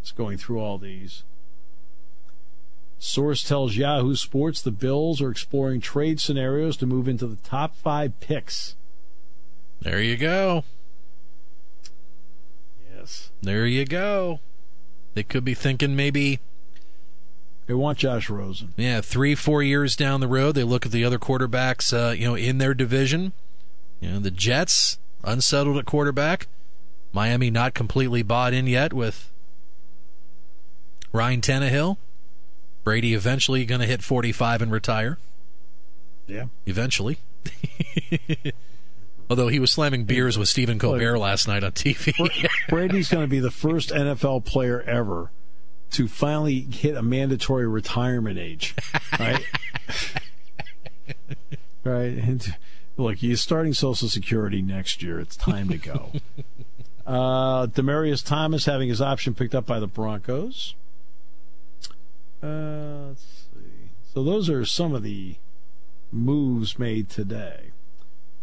It's 0.02 0.12
going 0.12 0.38
through 0.38 0.60
all 0.60 0.78
these. 0.78 1.24
Source 3.00 3.44
tells 3.44 3.76
Yahoo 3.76 4.16
Sports 4.16 4.62
the 4.62 4.72
Bills 4.72 5.22
are 5.22 5.30
exploring 5.30 5.82
trade 5.82 6.20
scenarios 6.20 6.76
to 6.78 6.88
move 6.88 7.08
into 7.08 7.28
the 7.28 7.36
top 7.38 7.76
five 7.76 8.20
picks. 8.20 8.76
There 9.82 10.02
you 10.02 10.18
go. 10.18 10.64
Yes. 12.96 13.30
There 13.42 13.68
you 13.68 13.86
go. 13.86 14.40
They 15.14 15.24
could 15.24 15.44
be 15.46 15.54
thinking 15.54 15.96
maybe, 15.96 16.40
They 17.68 17.74
want 17.76 18.00
Josh 18.00 18.30
Rosen. 18.30 18.74
yeah, 18.78 19.02
three, 19.02 19.36
four 19.36 19.62
years 19.62 19.96
down 19.96 20.20
the 20.20 20.28
road. 20.28 20.54
They 20.56 20.64
look 20.64 20.86
at 20.86 20.92
the 20.92 21.04
other 21.06 21.20
quarterbacks, 21.20 21.94
uh, 21.94 22.12
you 22.14 22.26
know, 22.26 22.36
in 22.36 22.58
their 22.58 22.74
division. 22.74 23.34
You 24.00 24.12
know, 24.12 24.20
the 24.20 24.32
Jets 24.32 24.98
unsettled 25.24 25.78
at 25.78 25.86
quarterback. 25.86 26.48
Miami 27.14 27.50
not 27.50 27.74
completely 27.74 28.22
bought 28.22 28.54
in 28.54 28.68
yet 28.68 28.94
with 28.94 29.32
Ryan 31.12 31.42
Tannehill. 31.42 31.98
Brady 32.84 33.14
eventually 33.14 33.66
going 33.66 33.82
to 33.82 33.88
hit 33.88 34.02
45 34.02 34.62
and 34.62 34.72
retire. 34.72 35.18
Yeah. 36.28 36.46
Eventually. 36.66 37.20
Although 39.30 39.50
he 39.50 39.60
was 39.60 39.72
slamming 39.72 40.06
beers 40.06 40.38
with 40.38 40.48
Stephen 40.48 40.80
Colbert 40.80 41.18
last 41.18 41.48
night 41.48 41.64
on 41.64 41.72
TV. 41.74 42.48
Brady's 42.70 43.10
going 43.10 43.26
to 43.26 43.30
be 43.30 43.40
the 43.40 43.52
first 43.52 43.90
NFL 43.90 44.46
player 44.46 44.82
ever 44.84 45.32
to 45.92 46.08
finally 46.08 46.62
hit 46.62 46.96
a 46.96 47.02
mandatory 47.02 47.68
retirement 47.68 48.40
age. 48.40 48.76
Right? 49.20 49.46
right. 51.84 52.50
Look, 52.98 53.18
he's 53.18 53.42
starting 53.42 53.74
Social 53.74 54.10
Security 54.10 54.62
next 54.62 55.04
year. 55.04 55.20
It's 55.20 55.36
time 55.36 55.70
to 55.70 55.78
go. 55.78 56.12
uh, 57.06 57.68
Demaryius 57.68 58.26
Thomas 58.26 58.66
having 58.66 58.90
his 58.90 59.02
option 59.02 59.36
picked 59.36 59.54
up 59.54 59.68
by 59.68 59.80
the 59.80 59.88
Broncos. 59.88 60.74
Uh, 62.42 63.10
let's 63.10 63.46
see. 63.54 63.92
So 64.14 64.24
those 64.24 64.50
are 64.50 64.66
some 64.66 64.96
of 64.96 65.04
the 65.04 65.36
moves 66.12 66.80
made 66.80 67.08
today. 67.10 67.72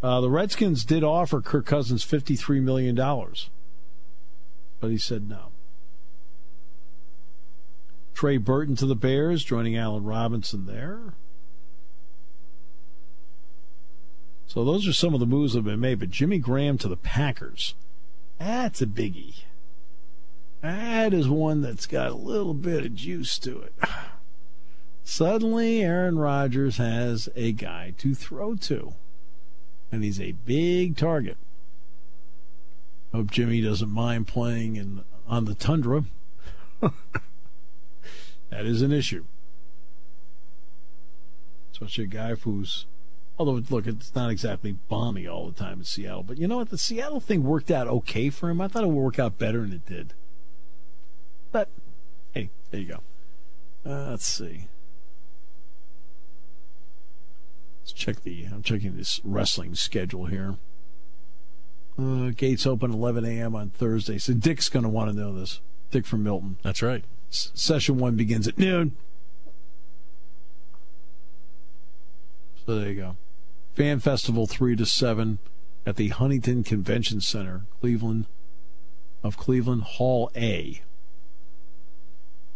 Uh, 0.01 0.21
the 0.21 0.29
Redskins 0.29 0.85
did 0.85 1.03
offer 1.03 1.41
Kirk 1.41 1.65
Cousins 1.65 2.05
$53 2.05 2.61
million, 2.61 2.95
but 2.95 4.91
he 4.91 4.97
said 4.97 5.27
no. 5.27 5.47
Trey 8.13 8.37
Burton 8.37 8.77
to 8.77 8.85
the 8.85 8.95
Bears, 8.95 9.43
joining 9.43 9.75
Allen 9.75 10.05
Robinson 10.05 10.65
there. 10.65 11.15
So 14.55 14.63
those 14.63 14.87
are 14.87 14.93
some 14.93 15.13
of 15.13 15.19
the 15.19 15.27
moves 15.27 15.53
that 15.53 15.59
have 15.59 15.65
been 15.65 15.79
made, 15.79 15.99
but 15.99 16.09
Jimmy 16.09 16.39
Graham 16.39 16.79
to 16.79 16.87
the 16.87 16.97
Packers, 16.97 17.75
that's 18.39 18.81
a 18.81 18.87
biggie. 18.87 19.43
That 20.61 21.13
is 21.13 21.29
one 21.29 21.61
that's 21.61 21.85
got 21.85 22.11
a 22.11 22.15
little 22.15 22.55
bit 22.55 22.85
of 22.85 22.95
juice 22.95 23.37
to 23.39 23.61
it. 23.61 23.75
Suddenly, 25.03 25.83
Aaron 25.83 26.17
Rodgers 26.17 26.77
has 26.77 27.29
a 27.35 27.51
guy 27.51 27.93
to 27.99 28.15
throw 28.15 28.55
to 28.55 28.95
and 29.91 30.03
he's 30.03 30.19
a 30.19 30.33
big 30.33 30.97
target. 30.97 31.37
Hope 33.13 33.31
Jimmy 33.31 33.61
doesn't 33.61 33.89
mind 33.89 34.27
playing 34.27 34.75
in 34.75 35.03
on 35.27 35.45
the 35.45 35.55
tundra. 35.55 36.03
that 36.81 38.65
is 38.65 38.81
an 38.81 38.91
issue. 38.91 39.23
Especially 41.71 42.03
a 42.03 42.07
guy 42.07 42.35
who's, 42.35 42.85
although 43.37 43.61
look, 43.69 43.87
it's 43.87 44.15
not 44.15 44.29
exactly 44.29 44.73
balmy 44.89 45.27
all 45.27 45.47
the 45.47 45.59
time 45.59 45.79
in 45.79 45.85
Seattle. 45.85 46.23
But 46.23 46.37
you 46.37 46.47
know 46.47 46.57
what? 46.57 46.69
The 46.69 46.77
Seattle 46.77 47.19
thing 47.19 47.43
worked 47.43 47.71
out 47.71 47.87
okay 47.87 48.29
for 48.29 48.49
him. 48.49 48.61
I 48.61 48.67
thought 48.67 48.83
it 48.83 48.87
would 48.87 48.95
work 48.95 49.19
out 49.19 49.37
better 49.37 49.61
than 49.61 49.73
it 49.73 49.85
did. 49.85 50.13
But 51.51 51.69
hey, 52.33 52.49
there 52.71 52.79
you 52.79 52.87
go. 52.87 53.01
Uh, 53.85 54.09
let's 54.11 54.25
see. 54.25 54.67
Let's 57.83 57.93
check 57.93 58.23
the. 58.23 58.45
I'm 58.45 58.63
checking 58.63 58.97
this 58.97 59.21
wrestling 59.23 59.75
schedule 59.75 60.25
here. 60.25 60.55
Uh, 61.97 62.31
gates 62.35 62.65
open 62.65 62.91
11 62.91 63.23
a.m. 63.23 63.55
on 63.55 63.69
Thursday. 63.69 64.17
So 64.17 64.33
Dick's 64.33 64.69
going 64.69 64.83
to 64.83 64.89
want 64.89 65.11
to 65.11 65.15
know 65.15 65.33
this. 65.33 65.61
Dick 65.91 66.05
from 66.05 66.23
Milton. 66.23 66.57
That's 66.61 66.81
right. 66.81 67.05
S- 67.31 67.51
session 67.53 67.97
one 67.97 68.15
begins 68.15 68.47
at 68.47 68.57
noon. 68.57 68.97
So 72.65 72.79
there 72.79 72.89
you 72.89 72.95
go. 72.95 73.17
Fan 73.75 73.99
Festival 73.99 74.47
3 74.47 74.77
to 74.77 74.85
7 74.85 75.37
at 75.85 75.97
the 75.97 76.07
Huntington 76.07 76.63
Convention 76.63 77.19
Center, 77.19 77.63
Cleveland, 77.81 78.25
of 79.21 79.37
Cleveland, 79.37 79.83
Hall 79.83 80.31
A. 80.35 80.81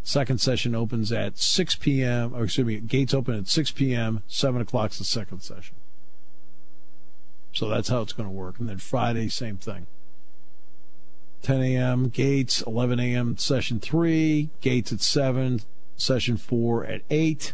Second 0.02 0.40
session 0.40 0.74
opens 0.74 1.12
at 1.12 1.38
6 1.38 1.76
p.m., 1.76 2.34
or 2.34 2.46
excuse 2.46 2.66
me, 2.66 2.80
gates 2.80 3.14
open 3.14 3.36
at 3.36 3.48
6 3.50 3.72
p.m., 3.72 4.24
7 4.28 4.62
o'clock's 4.62 4.98
the 4.98 5.04
second 5.04 5.42
session. 5.42 5.76
So 7.52 7.68
that's 7.68 7.90
how 7.90 8.02
it's 8.02 8.14
going 8.14 8.30
to 8.30 8.34
work. 8.34 8.58
And 8.58 8.70
then 8.70 8.78
Friday, 8.78 9.28
same 9.28 9.58
thing. 9.58 9.88
10 11.42 11.62
a.m. 11.62 12.10
gates, 12.10 12.62
11 12.62 13.00
a.m. 13.00 13.38
session 13.38 13.80
3, 13.80 14.50
gates 14.62 14.94
at 14.94 15.02
7, 15.02 15.62
session 15.98 16.38
4 16.38 16.86
at 16.86 17.02
8. 17.10 17.54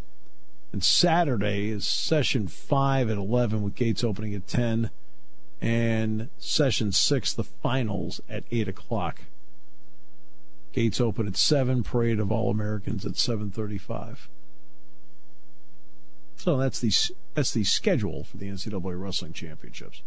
And 0.75 0.83
Saturday 0.83 1.69
is 1.69 1.87
session 1.87 2.49
5 2.49 3.09
at 3.09 3.17
11 3.17 3.61
with 3.61 3.75
gates 3.75 4.03
opening 4.03 4.35
at 4.35 4.45
10. 4.45 4.89
And 5.61 6.27
session 6.37 6.91
6, 6.91 7.31
the 7.31 7.45
finals 7.45 8.19
at 8.27 8.43
8 8.51 8.67
o'clock. 8.67 9.21
Gates 10.73 10.99
open 10.99 11.27
at 11.27 11.37
7, 11.37 11.81
parade 11.81 12.19
of 12.19 12.29
All 12.29 12.51
Americans 12.51 13.05
at 13.05 13.15
735. 13.15 14.27
So 16.35 16.57
that's 16.57 16.81
the 16.81 16.91
that's 17.35 17.53
the 17.53 17.63
schedule 17.63 18.25
for 18.25 18.35
the 18.35 18.49
NCAA 18.49 19.01
Wrestling 19.01 19.31
Championships. 19.31 20.01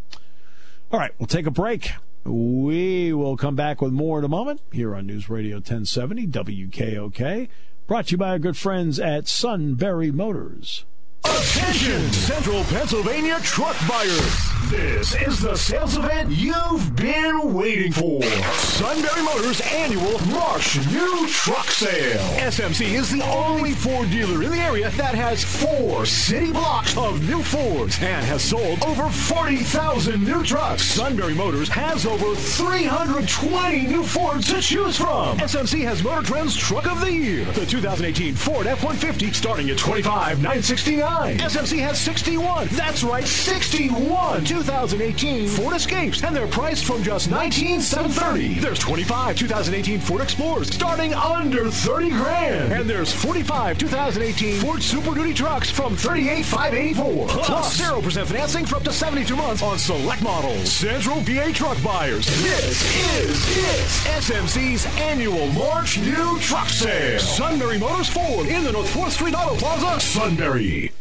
All 0.92 1.00
right, 1.00 1.12
we'll 1.18 1.28
take 1.28 1.46
a 1.46 1.50
break. 1.50 1.92
We 2.24 3.14
will 3.14 3.38
come 3.38 3.56
back 3.56 3.80
with 3.80 3.94
more 3.94 4.18
in 4.18 4.24
a 4.26 4.28
moment 4.28 4.60
here 4.70 4.94
on 4.94 5.06
News 5.06 5.30
Radio 5.30 5.56
1070 5.56 6.26
WKOK. 6.26 7.48
Brought 7.88 8.08
to 8.08 8.12
you 8.12 8.18
by 8.18 8.28
our 8.28 8.38
good 8.38 8.58
friends 8.58 9.00
at 9.00 9.26
Sunbury 9.26 10.10
Motors. 10.12 10.84
Attention, 11.24 12.12
Central 12.12 12.64
Pennsylvania 12.64 13.38
truck 13.42 13.76
buyers. 13.88 14.48
This 14.70 15.14
is 15.14 15.40
the 15.40 15.56
sales 15.56 15.96
event 15.96 16.30
you've 16.30 16.94
been 16.94 17.54
waiting 17.54 17.90
for. 17.90 18.22
Sunbury 18.22 19.22
Motors 19.22 19.60
annual 19.62 20.18
March 20.26 20.76
New 20.88 21.26
Truck 21.28 21.66
Sale. 21.66 22.20
SMC 22.38 22.92
is 22.94 23.10
the 23.10 23.22
only 23.22 23.72
Ford 23.72 24.10
dealer 24.10 24.42
in 24.42 24.50
the 24.50 24.58
area 24.58 24.90
that 24.90 25.14
has 25.14 25.42
four 25.42 26.04
city 26.04 26.52
blocks 26.52 26.96
of 26.98 27.26
new 27.28 27.42
Fords 27.42 27.96
and 28.02 28.24
has 28.26 28.42
sold 28.42 28.82
over 28.84 29.08
40,000 29.08 30.22
new 30.22 30.42
trucks. 30.44 30.82
Sunbury 30.82 31.34
Motors 31.34 31.68
has 31.70 32.04
over 32.04 32.34
320 32.34 33.86
new 33.86 34.02
Fords 34.02 34.52
to 34.52 34.60
choose 34.60 34.98
from. 34.98 35.38
SMC 35.38 35.82
has 35.84 36.02
Motor 36.02 36.26
Trend's 36.26 36.54
Truck 36.56 36.86
of 36.86 37.00
the 37.00 37.12
Year, 37.12 37.44
the 37.52 37.64
2018 37.64 38.34
Ford 38.34 38.66
F-150 38.66 39.34
starting 39.34 39.70
at 39.70 39.78
25,969. 39.78 41.07
SMC 41.08 41.78
has 41.78 41.98
61. 42.00 42.68
That's 42.72 43.02
right, 43.02 43.26
61 43.26 44.44
2018 44.44 45.48
Ford 45.48 45.74
Escapes, 45.74 46.22
and 46.22 46.34
they're 46.34 46.46
priced 46.46 46.84
from 46.84 47.02
just 47.02 47.30
19,730. 47.30 48.60
There's 48.60 48.78
25 48.78 49.36
2018 49.36 50.00
Ford 50.00 50.20
Explorers 50.20 50.72
starting 50.72 51.14
under 51.14 51.70
30 51.70 52.10
grand, 52.10 52.72
and 52.72 52.88
there's 52.88 53.12
45 53.12 53.78
2018 53.78 54.60
Ford 54.60 54.82
Super 54.82 55.14
Duty 55.14 55.34
trucks 55.34 55.70
from 55.70 55.96
38,584. 55.96 57.28
Plus 57.28 57.80
0% 57.80 58.26
financing 58.26 58.66
for 58.66 58.76
up 58.76 58.84
to 58.84 58.92
72 58.92 59.34
months 59.34 59.62
on 59.62 59.78
select 59.78 60.22
models. 60.22 60.70
Central 60.70 61.22
PA 61.24 61.50
truck 61.52 61.82
buyers, 61.82 62.26
this 62.42 62.84
is 63.20 63.56
it. 63.56 63.88
SMC's 64.20 64.86
annual 64.98 65.46
March 65.48 65.98
New 65.98 66.38
Truck 66.40 66.68
Sale. 66.68 67.18
Sunbury 67.18 67.78
Motors 67.78 68.08
Ford 68.08 68.46
in 68.46 68.64
the 68.64 68.72
North 68.72 68.92
4th 68.94 69.10
Street 69.10 69.34
Auto 69.34 69.56
Plaza, 69.56 70.00
Sunbury. 70.00 70.92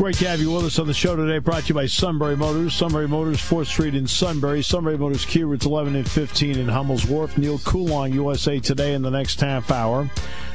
Great 0.00 0.14
to 0.14 0.28
have 0.28 0.40
you 0.40 0.50
with 0.50 0.64
us 0.64 0.78
on 0.78 0.86
the 0.86 0.94
show 0.94 1.14
today. 1.14 1.36
Brought 1.36 1.64
to 1.64 1.68
you 1.68 1.74
by 1.74 1.84
Sunbury 1.84 2.34
Motors. 2.34 2.72
Sunbury 2.72 3.06
Motors, 3.06 3.36
4th 3.36 3.66
Street 3.66 3.94
in 3.94 4.06
Sunbury. 4.06 4.62
Sunbury 4.62 4.96
Motors 4.96 5.26
Kia 5.26 5.46
Routes 5.46 5.66
11 5.66 5.94
and 5.94 6.10
15 6.10 6.58
in 6.58 6.68
Hummel's 6.68 7.04
Wharf. 7.04 7.36
Neal 7.36 7.58
Coolong, 7.58 8.10
USA 8.14 8.58
Today 8.60 8.94
in 8.94 9.02
the 9.02 9.10
next 9.10 9.42
half 9.42 9.70
hour. 9.70 10.08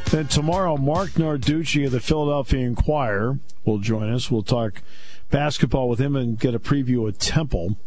Then 0.09 0.25
tomorrow, 0.25 0.77
Mark 0.77 1.11
Narducci 1.11 1.85
of 1.85 1.91
the 1.91 1.99
Philadelphia 1.99 2.65
Inquirer 2.65 3.37
will 3.65 3.77
join 3.77 4.11
us. 4.11 4.31
We'll 4.31 4.41
talk 4.41 4.81
basketball 5.29 5.89
with 5.89 5.99
him 5.99 6.15
and 6.15 6.39
get 6.39 6.55
a 6.55 6.59
preview 6.59 7.07
of 7.07 7.19
Temple. 7.19 7.77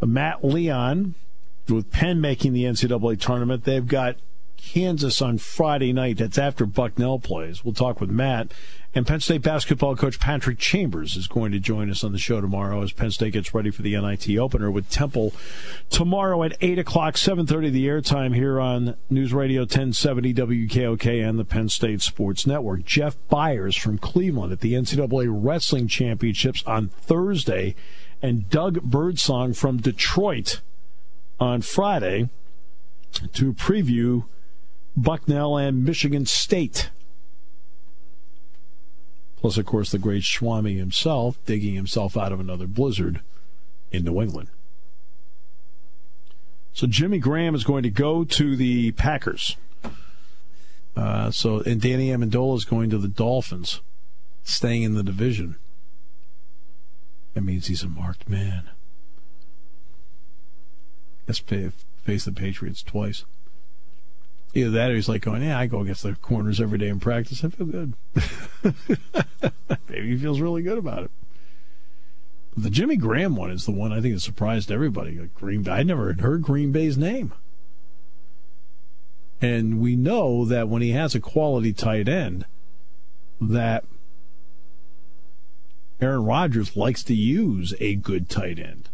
Matt 0.00 0.42
Leon 0.42 1.16
with 1.68 1.90
Penn 1.90 2.18
making 2.22 2.54
the 2.54 2.64
NCAA 2.64 3.20
tournament. 3.20 3.64
They've 3.64 3.86
got 3.86 4.16
Kansas 4.56 5.20
on 5.20 5.36
Friday 5.36 5.92
night. 5.92 6.16
That's 6.16 6.38
after 6.38 6.64
Bucknell 6.64 7.18
plays. 7.18 7.62
We'll 7.62 7.74
talk 7.74 8.00
with 8.00 8.08
Matt. 8.08 8.52
And 8.96 9.04
Penn 9.04 9.18
State 9.18 9.42
basketball 9.42 9.96
coach 9.96 10.20
Patrick 10.20 10.58
Chambers 10.58 11.16
is 11.16 11.26
going 11.26 11.50
to 11.50 11.58
join 11.58 11.90
us 11.90 12.04
on 12.04 12.12
the 12.12 12.18
show 12.18 12.40
tomorrow 12.40 12.80
as 12.80 12.92
Penn 12.92 13.10
State 13.10 13.32
gets 13.32 13.52
ready 13.52 13.70
for 13.70 13.82
the 13.82 14.00
NIT 14.00 14.38
opener 14.38 14.70
with 14.70 14.88
Temple 14.88 15.32
tomorrow 15.90 16.44
at 16.44 16.56
8 16.60 16.78
o'clock, 16.78 17.14
7.30 17.14 17.72
the 17.72 17.88
airtime 17.88 18.36
here 18.36 18.60
on 18.60 18.96
News 19.10 19.32
Radio 19.32 19.62
1070 19.62 20.32
WKOK 20.34 21.28
and 21.28 21.40
the 21.40 21.44
Penn 21.44 21.68
State 21.68 22.02
Sports 22.02 22.46
Network. 22.46 22.84
Jeff 22.84 23.16
Byers 23.28 23.76
from 23.76 23.98
Cleveland 23.98 24.52
at 24.52 24.60
the 24.60 24.74
NCAA 24.74 25.26
Wrestling 25.28 25.88
Championships 25.88 26.62
on 26.64 26.88
Thursday 26.88 27.74
and 28.22 28.48
Doug 28.48 28.80
Birdsong 28.82 29.54
from 29.54 29.78
Detroit 29.78 30.60
on 31.40 31.62
Friday 31.62 32.28
to 33.32 33.52
preview 33.54 34.26
Bucknell 34.96 35.56
and 35.56 35.84
Michigan 35.84 36.26
State 36.26 36.90
Plus, 39.44 39.58
of 39.58 39.66
course, 39.66 39.90
the 39.90 39.98
great 39.98 40.24
Swami 40.24 40.78
himself 40.78 41.36
digging 41.44 41.74
himself 41.74 42.16
out 42.16 42.32
of 42.32 42.40
another 42.40 42.66
blizzard 42.66 43.20
in 43.92 44.02
New 44.02 44.22
England. 44.22 44.48
So 46.72 46.86
Jimmy 46.86 47.18
Graham 47.18 47.54
is 47.54 47.62
going 47.62 47.82
to 47.82 47.90
go 47.90 48.24
to 48.24 48.56
the 48.56 48.92
Packers. 48.92 49.58
Uh, 50.96 51.30
so 51.30 51.60
and 51.60 51.78
Danny 51.78 52.08
Amendola 52.08 52.56
is 52.56 52.64
going 52.64 52.88
to 52.88 52.96
the 52.96 53.06
Dolphins, 53.06 53.82
staying 54.44 54.82
in 54.82 54.94
the 54.94 55.02
division. 55.02 55.56
That 57.34 57.42
means 57.42 57.66
he's 57.66 57.82
a 57.82 57.88
marked 57.88 58.26
man. 58.26 58.70
To 61.26 61.70
face 62.02 62.24
the 62.24 62.32
Patriots 62.32 62.82
twice. 62.82 63.26
Either 64.54 64.70
that 64.70 64.90
or 64.90 64.94
he's 64.94 65.08
like 65.08 65.22
going, 65.22 65.42
yeah, 65.42 65.58
I 65.58 65.66
go 65.66 65.80
against 65.80 66.04
the 66.04 66.14
corners 66.14 66.60
every 66.60 66.78
day 66.78 66.88
in 66.88 67.00
practice. 67.00 67.44
I 67.44 67.48
feel 67.48 67.66
good. 67.66 67.94
Maybe 69.88 70.10
he 70.10 70.16
feels 70.16 70.40
really 70.40 70.62
good 70.62 70.78
about 70.78 71.04
it. 71.04 71.10
The 72.56 72.70
Jimmy 72.70 72.96
Graham 72.96 73.34
one 73.34 73.50
is 73.50 73.66
the 73.66 73.72
one 73.72 73.92
I 73.92 74.00
think 74.00 74.14
that 74.14 74.20
surprised 74.20 74.70
everybody. 74.70 75.28
Green 75.34 75.64
Bay, 75.64 75.72
I 75.72 75.82
never 75.82 76.06
had 76.06 76.20
heard 76.20 76.42
Green 76.42 76.70
Bay's 76.70 76.96
name. 76.96 77.32
And 79.40 79.80
we 79.80 79.96
know 79.96 80.44
that 80.44 80.68
when 80.68 80.80
he 80.80 80.92
has 80.92 81.16
a 81.16 81.20
quality 81.20 81.72
tight 81.72 82.08
end, 82.08 82.46
that 83.40 83.84
Aaron 86.00 86.24
Rodgers 86.24 86.76
likes 86.76 87.02
to 87.04 87.14
use 87.14 87.74
a 87.80 87.96
good 87.96 88.28
tight 88.28 88.58
end. 88.60 88.88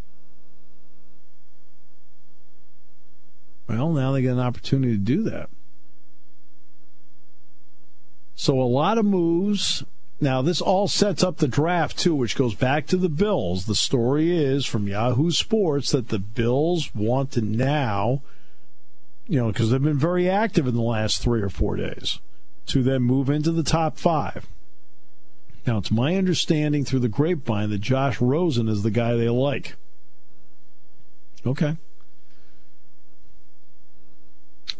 Well, 3.71 3.91
now 3.91 4.11
they 4.11 4.23
get 4.23 4.33
an 4.33 4.41
opportunity 4.41 4.95
to 4.95 4.99
do 4.99 5.23
that. 5.25 5.49
So 8.35 8.61
a 8.61 8.65
lot 8.65 8.99
of 8.99 9.05
moves. 9.05 9.85
Now, 10.21 10.43
this 10.43 10.61
all 10.61 10.89
sets 10.89 11.23
up 11.23 11.37
the 11.37 11.47
draft, 11.47 11.97
too, 11.97 12.15
which 12.15 12.35
goes 12.35 12.57
back 12.57 12.89
to 12.89 12.97
the 12.97 13.09
Bills. 13.09 13.67
The 13.67 13.77
story 13.77 14.37
is 14.37 14.67
from 14.67 14.89
Yahoo 14.89 15.31
Sports 15.31 15.93
that 15.93 16.09
the 16.09 16.19
Bills 16.19 16.93
want 16.97 17.31
to 17.33 17.43
now, 17.43 18.23
you 19.29 19.39
know, 19.39 19.47
because 19.47 19.71
they've 19.71 19.81
been 19.81 19.97
very 19.97 20.29
active 20.29 20.67
in 20.67 20.75
the 20.75 20.83
last 20.83 21.23
three 21.23 21.41
or 21.41 21.49
four 21.49 21.77
days, 21.77 22.19
to 22.67 22.83
then 22.83 23.03
move 23.03 23.31
into 23.31 23.53
the 23.53 23.63
top 23.63 23.99
five. 23.99 24.49
Now, 25.65 25.79
it's 25.79 25.93
my 25.93 26.17
understanding 26.17 26.85
through 26.85 27.01
the 27.01 27.09
grapevine 27.09 27.71
that 27.71 27.79
Josh 27.79 28.21
Rosen 28.21 28.69
is 28.69 28.83
the 28.83 28.91
guy 28.91 29.15
they 29.15 29.29
like. 29.29 29.77
Okay. 31.47 31.77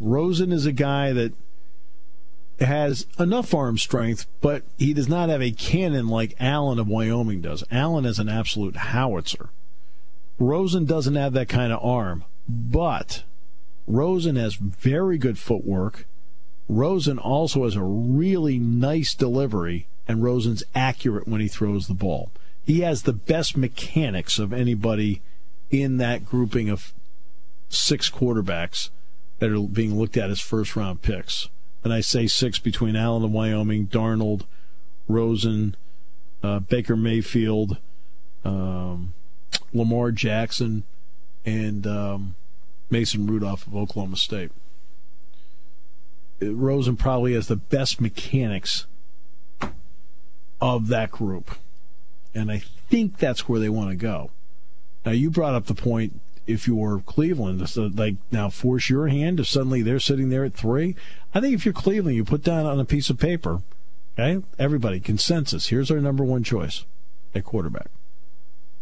Rosen 0.01 0.51
is 0.51 0.65
a 0.65 0.71
guy 0.71 1.13
that 1.13 1.31
has 2.59 3.05
enough 3.19 3.53
arm 3.53 3.77
strength, 3.77 4.25
but 4.41 4.63
he 4.77 4.93
does 4.93 5.07
not 5.07 5.29
have 5.29 5.43
a 5.43 5.51
cannon 5.51 6.07
like 6.07 6.35
Allen 6.39 6.79
of 6.79 6.87
Wyoming 6.87 7.41
does. 7.41 7.63
Allen 7.69 8.05
is 8.05 8.17
an 8.17 8.27
absolute 8.27 8.77
howitzer. 8.77 9.49
Rosen 10.39 10.85
doesn't 10.85 11.15
have 11.15 11.33
that 11.33 11.49
kind 11.49 11.71
of 11.71 11.85
arm, 11.85 12.23
but 12.49 13.23
Rosen 13.85 14.37
has 14.37 14.55
very 14.55 15.19
good 15.19 15.37
footwork. 15.37 16.07
Rosen 16.67 17.19
also 17.19 17.63
has 17.65 17.75
a 17.75 17.83
really 17.83 18.57
nice 18.57 19.13
delivery, 19.13 19.87
and 20.07 20.23
Rosen's 20.23 20.63
accurate 20.73 21.27
when 21.27 21.41
he 21.41 21.47
throws 21.47 21.85
the 21.85 21.93
ball. 21.93 22.31
He 22.65 22.81
has 22.81 23.03
the 23.03 23.13
best 23.13 23.55
mechanics 23.55 24.39
of 24.39 24.51
anybody 24.51 25.21
in 25.69 25.97
that 25.97 26.25
grouping 26.25 26.69
of 26.69 26.91
six 27.69 28.09
quarterbacks 28.09 28.89
that 29.41 29.51
are 29.51 29.67
being 29.67 29.97
looked 29.97 30.17
at 30.17 30.29
as 30.29 30.39
first 30.39 30.75
round 30.75 31.01
picks. 31.01 31.49
And 31.83 31.91
I 31.91 32.01
say 32.01 32.27
six 32.27 32.59
between 32.59 32.95
Allen 32.95 33.23
of 33.23 33.31
Wyoming, 33.31 33.87
Darnold, 33.87 34.43
Rosen, 35.07 35.75
uh, 36.43 36.59
Baker 36.59 36.95
Mayfield, 36.95 37.77
um, 38.45 39.15
Lamar 39.73 40.11
Jackson, 40.11 40.83
and 41.43 41.87
um, 41.87 42.35
Mason 42.91 43.25
Rudolph 43.25 43.65
of 43.65 43.75
Oklahoma 43.75 44.17
State. 44.17 44.51
Rosen 46.39 46.95
probably 46.95 47.33
has 47.33 47.47
the 47.47 47.55
best 47.55 47.99
mechanics 47.99 48.85
of 50.61 50.87
that 50.89 51.09
group. 51.09 51.55
And 52.35 52.51
I 52.51 52.59
think 52.91 53.17
that's 53.17 53.49
where 53.49 53.59
they 53.59 53.69
want 53.69 53.89
to 53.89 53.95
go. 53.95 54.29
Now, 55.03 55.13
you 55.13 55.31
brought 55.31 55.55
up 55.55 55.65
the 55.65 55.73
point 55.73 56.21
if 56.51 56.67
you're 56.67 57.01
Cleveland, 57.05 57.67
so 57.69 57.89
like 57.93 58.15
now 58.31 58.49
force 58.49 58.89
your 58.89 59.07
hand 59.07 59.39
if 59.39 59.47
suddenly 59.47 59.81
they're 59.81 59.99
sitting 59.99 60.29
there 60.29 60.43
at 60.43 60.53
three. 60.53 60.95
I 61.33 61.39
think 61.39 61.53
if 61.53 61.65
you're 61.65 61.73
Cleveland, 61.73 62.15
you 62.15 62.25
put 62.25 62.43
down 62.43 62.65
on 62.65 62.79
a 62.79 62.85
piece 62.85 63.09
of 63.09 63.19
paper, 63.19 63.61
okay, 64.17 64.43
everybody 64.59 64.99
consensus. 64.99 65.67
Here's 65.67 65.91
our 65.91 65.99
number 65.99 66.23
one 66.23 66.43
choice 66.43 66.85
at 67.33 67.43
quarterback. 67.43 67.87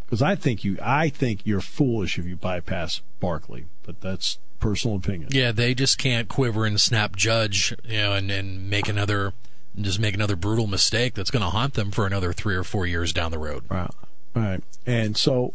Because 0.06 0.22
I 0.22 0.36
think 0.36 0.64
you, 0.64 0.78
I 0.82 1.10
think 1.10 1.42
you're 1.46 1.62
foolish 1.62 2.18
if 2.18 2.26
you 2.26 2.36
bypass 2.36 3.02
Barkley, 3.20 3.66
but 3.84 4.02
that's 4.02 4.40
personal 4.60 4.98
opinion. 4.98 5.30
Yeah, 5.32 5.52
they 5.52 5.76
just 5.76 6.00
can't 6.00 6.28
quiver 6.28 6.66
and 6.66 6.82
snap 6.82 7.16
Judge, 7.16 7.76
you 7.86 7.98
know, 7.98 8.14
and, 8.14 8.32
and 8.32 8.70
make 8.70 8.90
another 8.90 9.34
just 9.80 10.00
make 10.00 10.16
another 10.16 10.36
brutal 10.36 10.68
mistake 10.68 11.14
that's 11.14 11.32
going 11.32 11.44
to 11.44 11.50
haunt 11.50 11.76
them 11.76 11.92
for 11.92 12.06
another 12.06 12.34
three 12.34 12.56
or 12.56 12.64
four 12.64 12.86
years 12.86 13.14
down 13.14 13.32
the 13.32 13.38
road. 13.38 13.64
Right. 13.70 13.92
Right. 14.34 14.64
And 14.86 15.16
so 15.16 15.54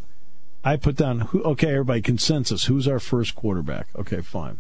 I 0.65 0.77
put 0.77 0.97
down, 0.97 1.21
who, 1.21 1.43
okay, 1.43 1.73
everybody, 1.73 2.01
consensus. 2.01 2.65
Who's 2.65 2.89
our 2.89 2.99
first 2.99 3.35
quarterback? 3.35 3.89
Okay, 3.97 4.23
fine. 4.23 4.59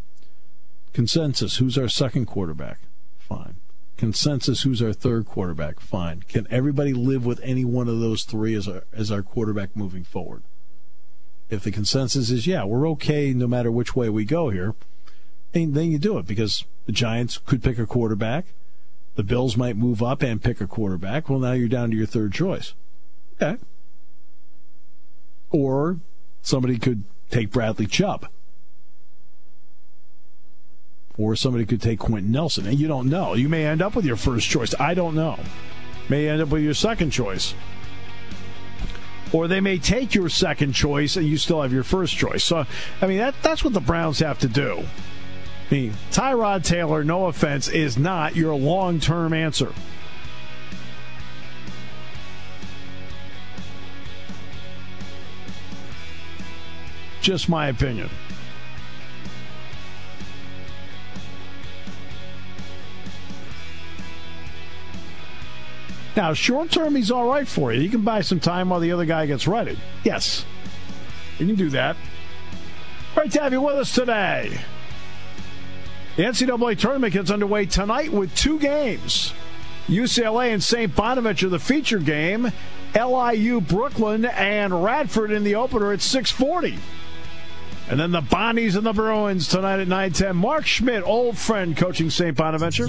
Consensus. 0.92 1.56
Who's 1.56 1.78
our 1.78 1.88
second 1.88 2.26
quarterback? 2.26 2.80
Fine. 3.18 3.56
Consensus. 3.96 4.62
Who's 4.62 4.82
our 4.82 4.92
third 4.92 5.24
quarterback? 5.24 5.80
Fine. 5.80 6.24
Can 6.28 6.46
everybody 6.50 6.92
live 6.92 7.24
with 7.24 7.40
any 7.42 7.64
one 7.64 7.88
of 7.88 8.00
those 8.00 8.24
three 8.24 8.54
as 8.54 8.68
our 8.68 8.84
as 8.92 9.10
our 9.10 9.22
quarterback 9.22 9.74
moving 9.74 10.04
forward? 10.04 10.42
If 11.48 11.62
the 11.62 11.70
consensus 11.70 12.30
is 12.30 12.46
yeah, 12.46 12.64
we're 12.64 12.88
okay 12.90 13.32
no 13.32 13.46
matter 13.46 13.70
which 13.70 13.96
way 13.96 14.08
we 14.08 14.24
go 14.24 14.50
here, 14.50 14.74
then, 15.52 15.72
then 15.72 15.90
you 15.90 15.98
do 15.98 16.18
it 16.18 16.26
because 16.26 16.64
the 16.86 16.92
Giants 16.92 17.38
could 17.38 17.62
pick 17.62 17.78
a 17.78 17.86
quarterback. 17.86 18.46
The 19.14 19.22
Bills 19.22 19.56
might 19.56 19.76
move 19.76 20.02
up 20.02 20.22
and 20.22 20.42
pick 20.42 20.60
a 20.60 20.66
quarterback. 20.66 21.28
Well, 21.28 21.38
now 21.38 21.52
you're 21.52 21.68
down 21.68 21.90
to 21.90 21.96
your 21.96 22.06
third 22.06 22.32
choice. 22.32 22.74
Okay. 23.40 23.58
Or 25.54 26.00
somebody 26.42 26.78
could 26.78 27.04
take 27.30 27.52
Bradley 27.52 27.86
Chubb. 27.86 28.26
Or 31.16 31.36
somebody 31.36 31.64
could 31.64 31.80
take 31.80 32.00
Quenton 32.00 32.32
Nelson. 32.32 32.66
And 32.66 32.76
you 32.76 32.88
don't 32.88 33.08
know. 33.08 33.34
You 33.34 33.48
may 33.48 33.64
end 33.64 33.80
up 33.80 33.94
with 33.94 34.04
your 34.04 34.16
first 34.16 34.48
choice. 34.48 34.74
I 34.80 34.94
don't 34.94 35.14
know. 35.14 35.38
May 36.08 36.28
end 36.28 36.42
up 36.42 36.48
with 36.48 36.64
your 36.64 36.74
second 36.74 37.12
choice. 37.12 37.54
Or 39.32 39.46
they 39.46 39.60
may 39.60 39.78
take 39.78 40.12
your 40.12 40.28
second 40.28 40.72
choice 40.72 41.16
and 41.16 41.24
you 41.24 41.36
still 41.36 41.62
have 41.62 41.72
your 41.72 41.84
first 41.84 42.16
choice. 42.16 42.42
So, 42.42 42.64
I 43.00 43.06
mean, 43.06 43.18
that, 43.18 43.36
that's 43.40 43.62
what 43.62 43.74
the 43.74 43.80
Browns 43.80 44.18
have 44.18 44.40
to 44.40 44.48
do. 44.48 44.82
I 45.70 45.74
mean, 45.74 45.92
Tyrod 46.10 46.64
Taylor, 46.64 47.04
no 47.04 47.26
offense, 47.26 47.68
is 47.68 47.96
not 47.96 48.34
your 48.34 48.56
long 48.56 48.98
term 48.98 49.32
answer. 49.32 49.72
Just 57.24 57.48
my 57.48 57.68
opinion. 57.68 58.10
Now, 66.14 66.34
short 66.34 66.70
term, 66.70 66.94
he's 66.94 67.10
all 67.10 67.26
right 67.26 67.48
for 67.48 67.72
you. 67.72 67.80
You 67.80 67.88
can 67.88 68.02
buy 68.02 68.20
some 68.20 68.40
time 68.40 68.68
while 68.68 68.78
the 68.78 68.92
other 68.92 69.06
guy 69.06 69.24
gets 69.24 69.48
ready. 69.48 69.78
Yes, 70.04 70.44
you 71.38 71.46
can 71.46 71.54
do 71.54 71.70
that. 71.70 71.96
Great 73.14 73.32
to 73.32 73.40
have 73.40 73.54
you 73.54 73.62
with 73.62 73.76
us 73.76 73.94
today. 73.94 74.60
The 76.16 76.24
NCAA 76.24 76.78
tournament 76.78 77.14
gets 77.14 77.30
underway 77.30 77.64
tonight 77.64 78.12
with 78.12 78.34
two 78.34 78.58
games. 78.58 79.32
UCLA 79.86 80.52
and 80.52 80.62
St. 80.62 80.94
Bonaventure, 80.94 81.48
the 81.48 81.58
feature 81.58 82.00
game. 82.00 82.52
LIU, 82.94 83.62
Brooklyn, 83.62 84.26
and 84.26 84.84
Radford 84.84 85.30
in 85.30 85.42
the 85.42 85.54
opener 85.54 85.90
at 85.90 86.02
640. 86.02 86.78
And 87.90 88.00
then 88.00 88.12
the 88.12 88.22
Bonnies 88.22 88.76
and 88.76 88.86
the 88.86 88.92
Bruins 88.92 89.48
tonight 89.48 89.80
at 89.80 89.88
910. 89.88 90.36
Mark 90.36 90.64
Schmidt, 90.64 91.02
old 91.04 91.36
friend, 91.36 91.76
coaching 91.76 92.08
St. 92.08 92.36
Bonaventure. 92.36 92.88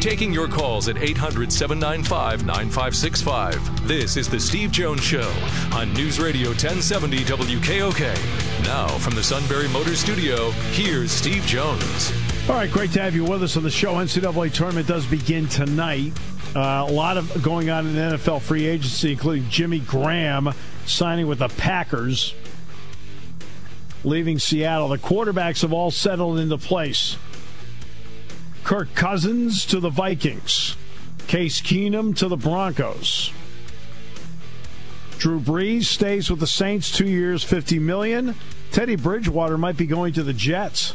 Taking 0.00 0.32
your 0.32 0.48
calls 0.48 0.88
at 0.88 0.96
800 0.96 1.52
795 1.52 2.44
9565. 2.44 3.86
This 3.86 4.16
is 4.16 4.28
The 4.28 4.40
Steve 4.40 4.72
Jones 4.72 5.02
Show 5.02 5.32
on 5.72 5.92
News 5.92 6.18
Radio 6.18 6.48
1070 6.48 7.18
WKOK. 7.18 8.64
Now, 8.64 8.88
from 8.98 9.14
the 9.14 9.22
Sunbury 9.22 9.68
Motor 9.68 9.94
Studio, 9.94 10.50
here's 10.72 11.12
Steve 11.12 11.44
Jones. 11.46 12.12
All 12.48 12.56
right, 12.56 12.70
great 12.70 12.90
to 12.92 13.00
have 13.00 13.14
you 13.14 13.24
with 13.24 13.42
us 13.44 13.56
on 13.56 13.62
the 13.62 13.70
show. 13.70 13.94
NCAA 13.94 14.52
tournament 14.52 14.88
does 14.88 15.06
begin 15.06 15.46
tonight. 15.46 16.12
Uh, 16.54 16.84
a 16.88 16.92
lot 16.92 17.16
of 17.16 17.42
going 17.42 17.70
on 17.70 17.86
in 17.86 17.94
NFL 17.94 18.40
free 18.40 18.66
agency, 18.66 19.12
including 19.12 19.48
Jimmy 19.48 19.78
Graham 19.78 20.52
signing 20.84 21.28
with 21.28 21.38
the 21.38 21.48
Packers, 21.48 22.34
leaving 24.04 24.38
Seattle. 24.38 24.88
The 24.88 24.98
quarterbacks 24.98 25.62
have 25.62 25.72
all 25.72 25.90
settled 25.90 26.38
into 26.38 26.58
place. 26.58 27.16
Kirk 28.64 28.94
Cousins 28.94 29.66
to 29.66 29.80
the 29.80 29.90
Vikings, 29.90 30.76
Case 31.26 31.60
Keenum 31.60 32.16
to 32.16 32.28
the 32.28 32.36
Broncos. 32.36 33.32
Drew 35.18 35.40
Brees 35.40 35.84
stays 35.84 36.30
with 36.30 36.40
the 36.40 36.46
Saints 36.46 36.90
two 36.90 37.06
years, 37.06 37.44
fifty 37.44 37.78
million. 37.78 38.34
Teddy 38.70 38.96
Bridgewater 38.96 39.58
might 39.58 39.76
be 39.76 39.86
going 39.86 40.12
to 40.14 40.22
the 40.22 40.32
Jets. 40.32 40.94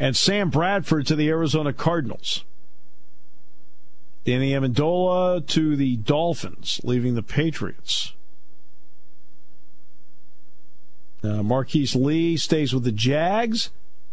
and 0.00 0.16
Sam 0.16 0.48
Bradford 0.48 1.06
to 1.08 1.14
the 1.14 1.28
Arizona 1.28 1.74
Cardinals. 1.74 2.42
Danny 4.24 4.52
Amendola 4.52 5.46
to 5.46 5.76
the 5.76 5.96
Dolphins, 5.96 6.80
leaving 6.84 7.14
the 7.14 7.22
Patriots. 7.22 8.12
Uh, 11.22 11.42
Marquise 11.42 11.94
Lee 11.94 12.36
stays 12.36 12.72
with 12.72 12.84
the 12.84 12.92
Jags. 12.92 13.70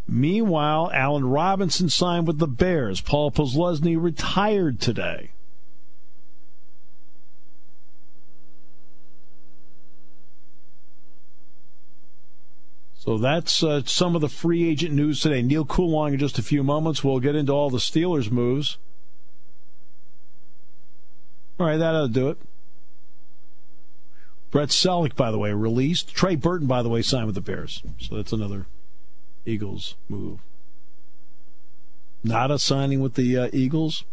Meanwhile, 0.08 0.90
Allen 0.94 1.26
Robinson 1.26 1.90
signed 1.90 2.28
with 2.28 2.40
the 2.40 2.48
Bears. 2.48 3.02
Paul 3.02 3.32
Posluszny 3.32 4.02
retired 4.02 4.80
today. 4.80 5.32
So 12.96 13.18
that's 13.18 13.64
uh, 13.64 13.84
some 13.86 14.16
of 14.16 14.22
the 14.22 14.28
free 14.28 14.68
agent 14.68 14.94
news 14.94 15.22
today. 15.22 15.42
Neal 15.42 15.64
Coolong 15.64 16.14
in 16.14 16.20
just 16.20 16.40
a 16.40 16.44
few 16.44 16.62
moments. 16.62 17.04
We'll 17.04 17.22
get 17.22 17.36
into 17.36 17.54
all 17.54 17.70
the 17.70 17.78
Steelers 17.78 18.30
moves. 18.30 18.78
All 21.60 21.66
right, 21.66 21.78
that'll 21.78 22.08
do 22.08 22.30
it. 22.30 22.38
Brett 24.52 24.70
Celek, 24.70 25.16
by 25.16 25.32
the 25.32 25.40
way, 25.40 25.52
released. 25.54 26.14
Trey 26.14 26.36
Burton, 26.36 26.68
by 26.68 26.82
the 26.82 26.90
way, 26.90 27.02
signed 27.02 27.26
with 27.26 27.36
the 27.36 27.42
Bears. 27.42 27.84
So 28.00 28.16
that's 28.16 28.32
another 28.32 28.68
Eagles 29.46 29.96
move. 30.08 30.40
Not 32.24 32.52
a 32.52 32.60
signing 32.60 33.02
with 33.02 33.16
the 33.16 33.38
uh, 33.38 33.50
Eagles. 33.52 34.06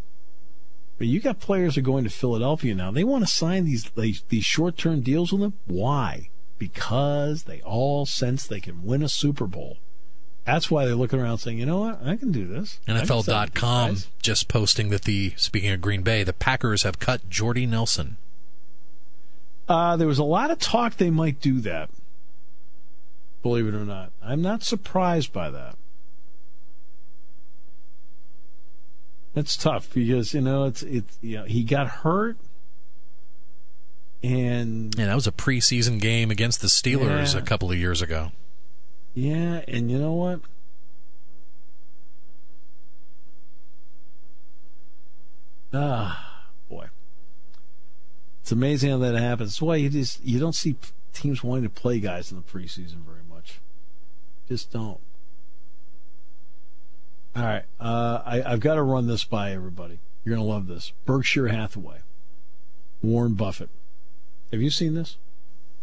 But 0.98 1.06
you 1.06 1.20
got 1.20 1.40
players 1.40 1.74
who 1.74 1.80
are 1.80 1.84
going 1.84 2.04
to 2.04 2.10
Philadelphia 2.10 2.74
now. 2.74 2.90
They 2.90 3.04
want 3.04 3.24
to 3.24 3.32
sign 3.32 3.64
these 3.64 3.90
these 3.94 4.44
short 4.44 4.76
term 4.76 5.00
deals 5.00 5.32
with 5.32 5.40
them. 5.40 5.54
Why? 5.66 6.30
because 6.58 7.44
they 7.44 7.60
all 7.62 8.06
sense 8.06 8.46
they 8.46 8.60
can 8.60 8.84
win 8.84 9.02
a 9.02 9.08
Super 9.08 9.46
Bowl. 9.46 9.78
That's 10.44 10.70
why 10.70 10.84
they're 10.84 10.94
looking 10.94 11.20
around 11.20 11.38
saying, 11.38 11.58
you 11.58 11.66
know 11.66 11.80
what, 11.80 12.04
I 12.04 12.16
can 12.16 12.30
do 12.30 12.46
this. 12.46 12.78
NFL.com 12.86 13.96
just 14.20 14.46
posting 14.48 14.90
that 14.90 15.02
the, 15.02 15.32
speaking 15.36 15.70
of 15.70 15.80
Green 15.80 16.02
Bay, 16.02 16.22
the 16.22 16.34
Packers 16.34 16.82
have 16.82 16.98
cut 16.98 17.30
Jordy 17.30 17.66
Nelson. 17.66 18.18
Uh, 19.66 19.96
there 19.96 20.06
was 20.06 20.18
a 20.18 20.24
lot 20.24 20.50
of 20.50 20.58
talk 20.58 20.96
they 20.96 21.10
might 21.10 21.40
do 21.40 21.60
that, 21.60 21.88
believe 23.42 23.66
it 23.66 23.74
or 23.74 23.86
not. 23.86 24.12
I'm 24.22 24.42
not 24.42 24.62
surprised 24.62 25.32
by 25.32 25.48
that. 25.48 25.76
That's 29.32 29.56
tough 29.56 29.92
because, 29.94 30.34
you 30.34 30.42
know, 30.42 30.64
it's, 30.64 30.82
it's, 30.82 31.18
you 31.22 31.38
know, 31.38 31.44
he 31.44 31.64
got 31.64 31.88
hurt 31.88 32.36
and 34.24 34.94
yeah, 34.96 35.04
that 35.04 35.14
was 35.14 35.26
a 35.26 35.32
preseason 35.32 36.00
game 36.00 36.30
against 36.30 36.62
the 36.62 36.68
Steelers 36.68 37.34
yeah. 37.34 37.40
a 37.40 37.42
couple 37.42 37.70
of 37.70 37.76
years 37.76 38.00
ago. 38.00 38.32
Yeah, 39.14 39.62
and 39.68 39.90
you 39.90 39.98
know 39.98 40.12
what? 40.12 40.40
Ah, 45.72 46.46
boy, 46.68 46.88
it's 48.40 48.52
amazing 48.52 48.90
how 48.90 48.98
that 48.98 49.14
happens. 49.14 49.50
That's 49.50 49.62
why 49.62 49.76
you 49.76 49.88
just 49.88 50.24
you 50.24 50.38
don't 50.38 50.54
see 50.54 50.76
teams 51.12 51.42
wanting 51.42 51.64
to 51.64 51.70
play 51.70 52.00
guys 52.00 52.30
in 52.30 52.36
the 52.36 52.42
preseason 52.42 53.04
very 53.06 53.22
much. 53.28 53.60
Just 54.48 54.72
don't. 54.72 55.00
All 57.36 57.42
right. 57.42 57.64
Uh, 57.80 58.22
I, 58.24 58.42
I've 58.42 58.60
got 58.60 58.74
to 58.74 58.82
run 58.82 59.06
this 59.06 59.24
by 59.24 59.52
everybody. 59.52 59.98
You're 60.24 60.36
to 60.36 60.42
love 60.42 60.66
this. 60.66 60.92
Berkshire 61.04 61.48
Hathaway, 61.48 61.98
Warren 63.02 63.34
Buffett. 63.34 63.70
Have 64.52 64.62
you 64.62 64.70
seen 64.70 64.94
this? 64.94 65.16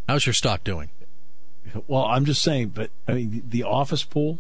How's 0.08 0.26
your 0.26 0.34
stock 0.34 0.64
doing? 0.64 0.90
Well, 1.88 2.06
I'm 2.06 2.26
just 2.26 2.42
saying, 2.42 2.70
but 2.70 2.90
I 3.08 3.14
mean, 3.14 3.44
the 3.48 3.64
office 3.64 4.04
pool. 4.04 4.40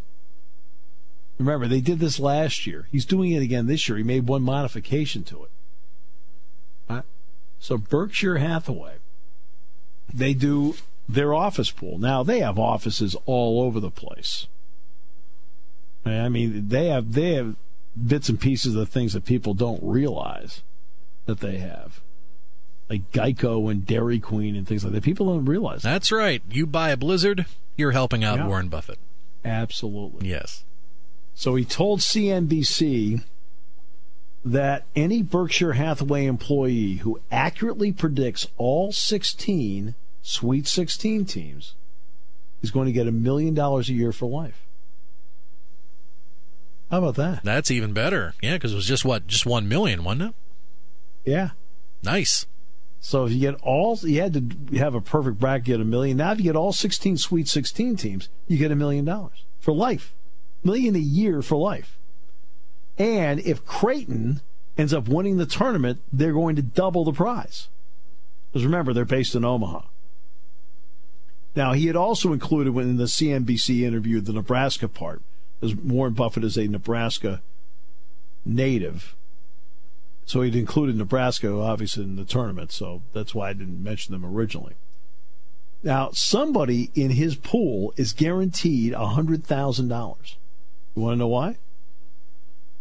Remember, 1.38 1.68
they 1.68 1.82
did 1.82 2.00
this 2.00 2.20
last 2.20 2.68
year. 2.68 2.88
He's 2.92 3.06
doing 3.06 3.32
it 3.32 3.42
again 3.42 3.66
this 3.66 3.90
year. 3.90 3.98
He 3.98 4.04
made 4.04 4.28
one 4.28 4.44
modification 4.44 5.24
to 5.24 5.44
it. 5.44 5.52
So 7.62 7.78
Berkshire 7.78 8.40
Hathaway, 8.40 8.96
they 10.12 10.34
do 10.34 10.74
their 11.08 11.32
office 11.32 11.70
pool. 11.70 12.00
Now 12.00 12.24
they 12.24 12.40
have 12.40 12.58
offices 12.58 13.16
all 13.28 13.62
over 13.62 13.80
the 13.80 13.92
place. 13.92 14.48
I 16.04 16.28
mean, 16.28 16.70
they 16.70 16.88
have 16.88 17.14
they 17.14 17.34
have 17.36 17.56
bits 17.96 18.30
and 18.30 18.40
pieces 18.40 18.76
of 18.76 18.90
things 18.90 19.14
that 19.14 19.26
people 19.26 19.54
don't 19.54 19.82
realize 19.84 20.64
that 21.28 21.40
they 21.40 21.58
have, 21.58 22.02
like 22.92 23.12
Geico 23.12 23.72
and 23.72 23.86
Dairy 23.86 24.20
Queen 24.20 24.56
and 24.56 24.68
things 24.68 24.84
like 24.84 24.92
that. 24.94 25.04
People 25.04 25.28
don't 25.28 25.46
realize. 25.46 25.84
That. 25.84 25.92
That's 25.94 26.12
right. 26.12 26.42
You 26.50 26.68
buy 26.68 26.90
a 26.90 26.98
Blizzard, 26.98 27.46
you're 27.78 27.92
helping 27.92 28.24
out 28.24 28.40
Yeah. 28.40 28.48
Warren 28.48 28.68
Buffett. 28.68 29.00
Absolutely. 29.46 30.28
Yes. 30.30 30.66
So 31.34 31.56
he 31.56 31.64
told 31.64 32.02
CNBC 32.02 33.24
that 34.44 34.86
any 34.94 35.22
Berkshire 35.22 35.74
Hathaway 35.74 36.26
employee 36.26 36.96
who 36.98 37.22
accurately 37.32 37.92
predicts 37.94 38.48
all 38.58 38.92
16 38.92 39.96
Sweet 40.24 40.68
16 40.68 41.26
teams 41.26 41.74
is 42.62 42.70
going 42.70 42.86
to 42.86 42.92
get 42.92 43.08
a 43.08 43.12
million 43.12 43.56
dollars 43.56 43.90
a 43.90 43.94
year 43.94 44.12
for 44.12 44.28
life. 44.28 44.62
How 46.92 47.00
about 47.00 47.16
that? 47.16 47.44
That's 47.44 47.72
even 47.72 47.94
better. 47.94 48.36
Yeah, 48.42 48.54
because 48.54 48.74
it 48.74 48.76
was 48.76 48.86
just 48.86 49.06
what, 49.06 49.26
just 49.26 49.46
one 49.46 49.68
million, 49.68 50.04
wasn't 50.04 50.22
it? 50.30 50.36
Yeah. 51.26 51.50
Nice. 52.04 52.46
So 53.04 53.26
if 53.26 53.34
you 53.34 53.40
get 53.40 53.56
all, 53.64 53.98
you 54.04 54.22
had 54.22 54.34
to 54.34 54.78
have 54.78 54.94
a 54.94 55.02
perfect 55.02 55.40
bracket, 55.40 55.66
get 55.66 55.82
a 55.82 55.86
million. 55.86 56.18
Now 56.18 56.32
if 56.32 56.38
you 56.38 56.44
get 56.44 56.56
all 56.56 56.72
16 56.72 57.18
Sweet 57.18 57.48
16 57.48 57.98
teams, 57.98 58.30
you 58.48 58.58
get 58.58 58.72
a 58.72 58.76
million 58.76 59.06
dollars 59.06 59.44
for 59.60 59.74
life. 59.74 60.14
Million 60.64 60.96
a 60.96 61.00
year 61.00 61.42
for 61.42 61.56
life. 61.56 61.98
And 63.00 63.40
if 63.40 63.66
Creighton 63.66 64.42
ends 64.78 64.94
up 64.94 65.08
winning 65.08 65.38
the 65.38 65.48
tournament, 65.48 66.00
they're 66.14 66.34
going 66.34 66.56
to 66.56 66.62
double 66.62 67.04
the 67.04 67.12
prize. 67.12 67.70
Because 68.52 68.66
remember, 68.66 68.94
they're 68.94 69.06
based 69.06 69.34
in 69.34 69.44
Omaha. 69.44 69.82
Now, 71.56 71.74
he 71.74 71.88
had 71.88 71.96
also 71.96 72.32
included 72.32 72.76
in 72.78 72.98
the 72.98 73.06
CNBC 73.06 73.82
interview 73.82 74.22
the 74.22 74.34
Nebraska 74.34 74.88
part, 74.88 75.22
as 75.62 75.76
Warren 75.76 76.14
Buffett 76.14 76.44
is 76.44 76.58
a 76.58 76.68
Nebraska 76.68 77.42
native. 78.46 79.16
So 80.32 80.44
he'd 80.44 80.56
included 80.56 80.96
Nebraska, 80.96 81.54
obviously, 81.54 82.06
in 82.06 82.16
the 82.16 82.24
tournament. 82.24 82.72
So 82.72 83.02
that's 83.12 83.36
why 83.36 83.50
I 83.50 83.54
didn't 83.54 83.84
mention 83.84 84.14
them 84.14 84.26
originally. 84.26 84.76
Now, 85.84 86.12
somebody 86.14 86.90
in 86.96 87.10
his 87.10 87.36
pool 87.36 87.94
is 87.98 88.14
guaranteed 88.14 88.94
$100,000. 88.94 90.36
You 90.96 91.02
want 91.02 91.16
to 91.16 91.18
know 91.18 91.28
why? 91.28 91.58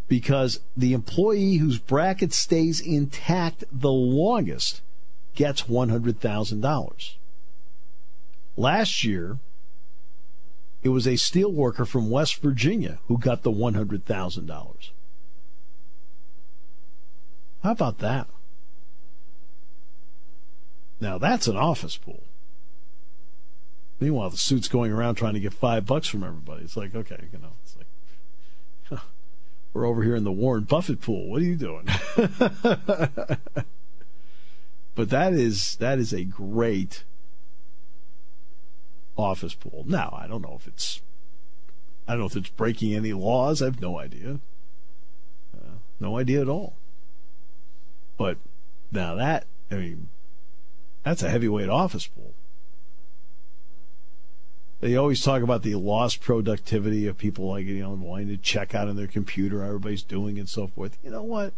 Because 0.06 0.60
the 0.76 0.92
employee 0.92 1.56
whose 1.56 1.80
bracket 1.80 2.32
stays 2.32 2.80
intact 2.80 3.64
the 3.72 3.90
longest 3.90 4.80
gets 5.34 5.62
$100,000. 5.62 7.14
Last 8.56 9.02
year, 9.02 9.40
it 10.84 10.90
was 10.90 11.08
a 11.08 11.16
steel 11.16 11.50
worker 11.50 11.84
from 11.84 12.10
West 12.10 12.40
Virginia 12.40 13.00
who 13.08 13.18
got 13.18 13.42
the 13.42 13.50
$100,000. 13.50 14.90
How 17.62 17.73
about 17.73 17.99
that? 17.99 18.27
Now 21.01 21.18
that's 21.18 21.46
an 21.46 21.57
office 21.57 21.96
pool. 21.96 22.23
Meanwhile, 23.99 24.31
the 24.31 24.38
suit's 24.38 24.68
going 24.68 24.92
around 24.92 25.16
trying 25.16 25.35
to 25.35 25.40
get 25.40 25.53
five 25.53 25.85
bucks 25.85 26.09
from 26.09 26.25
everybody. 26.25 26.64
It's 26.64 26.77
like, 26.77 26.94
okay, 26.94 27.29
you 27.33 27.38
know, 27.38 27.53
it's 27.62 27.77
like 27.77 29.01
we're 29.75 29.87
over 29.87 30.03
here 30.03 30.16
in 30.16 30.25
the 30.25 30.33
Warren 30.33 30.64
Buffett 30.64 31.03
pool. 31.03 31.29
What 31.29 31.42
are 31.42 31.44
you 31.44 31.57
doing? 31.57 31.87
but 34.94 35.11
that 35.11 35.35
is 35.35 35.77
that 35.77 35.99
is 35.99 36.14
a 36.14 36.25
great 36.25 37.05
office 39.18 39.55
pool. 39.55 39.85
Now, 39.87 40.18
I 40.18 40.27
don't 40.27 40.42
know 40.42 40.57
if 40.59 40.66
it's 40.66 41.03
I 42.09 42.12
don't 42.12 42.20
know 42.20 42.27
if 42.27 42.37
it's 42.37 42.49
breaking 42.49 42.94
any 42.94 43.12
laws. 43.12 43.61
I 43.61 43.66
have 43.66 43.81
no 43.81 43.99
idea. 43.99 44.40
Uh, 45.55 45.75
no 46.01 46.18
idea 46.18 46.40
at 46.40 46.49
all. 46.49 46.77
But 48.20 48.37
now 48.92 49.14
that 49.14 49.46
I 49.70 49.76
mean, 49.76 50.11
that's 51.02 51.22
a 51.22 51.30
heavyweight 51.30 51.70
office 51.70 52.06
pool. 52.06 52.35
They 54.80 54.94
always 54.94 55.22
talk 55.22 55.40
about 55.42 55.62
the 55.62 55.74
lost 55.76 56.20
productivity 56.20 57.06
of 57.06 57.16
people 57.16 57.48
like 57.48 57.64
you 57.64 57.80
know 57.80 57.92
wanting 57.92 58.28
to 58.28 58.37
check 58.37 58.74
out 58.74 58.88
on 58.88 58.96
their 58.96 59.06
computer, 59.06 59.64
everybody's 59.64 60.02
doing 60.02 60.38
and 60.38 60.50
so 60.50 60.66
forth. 60.66 60.98
You 61.02 61.11
know 61.11 61.22
what? 61.22 61.54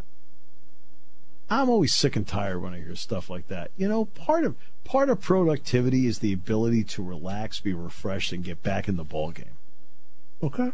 I'm 1.50 1.68
always 1.68 1.96
sick 1.96 2.14
and 2.14 2.28
tired 2.28 2.62
when 2.62 2.74
I 2.74 2.78
hear 2.78 2.94
stuff 2.94 3.28
like 3.28 3.48
that. 3.48 3.72
You 3.76 3.88
know, 3.88 4.04
part 4.04 4.44
of 4.44 4.54
part 4.84 5.10
of 5.10 5.20
productivity 5.20 6.06
is 6.06 6.20
the 6.20 6.32
ability 6.32 6.84
to 6.84 7.02
relax, 7.02 7.58
be 7.58 7.74
refreshed, 7.74 8.30
and 8.30 8.44
get 8.44 8.62
back 8.62 8.86
in 8.86 8.96
the 8.96 9.02
ball 9.02 9.32
game. 9.32 9.56
Okay. 10.40 10.70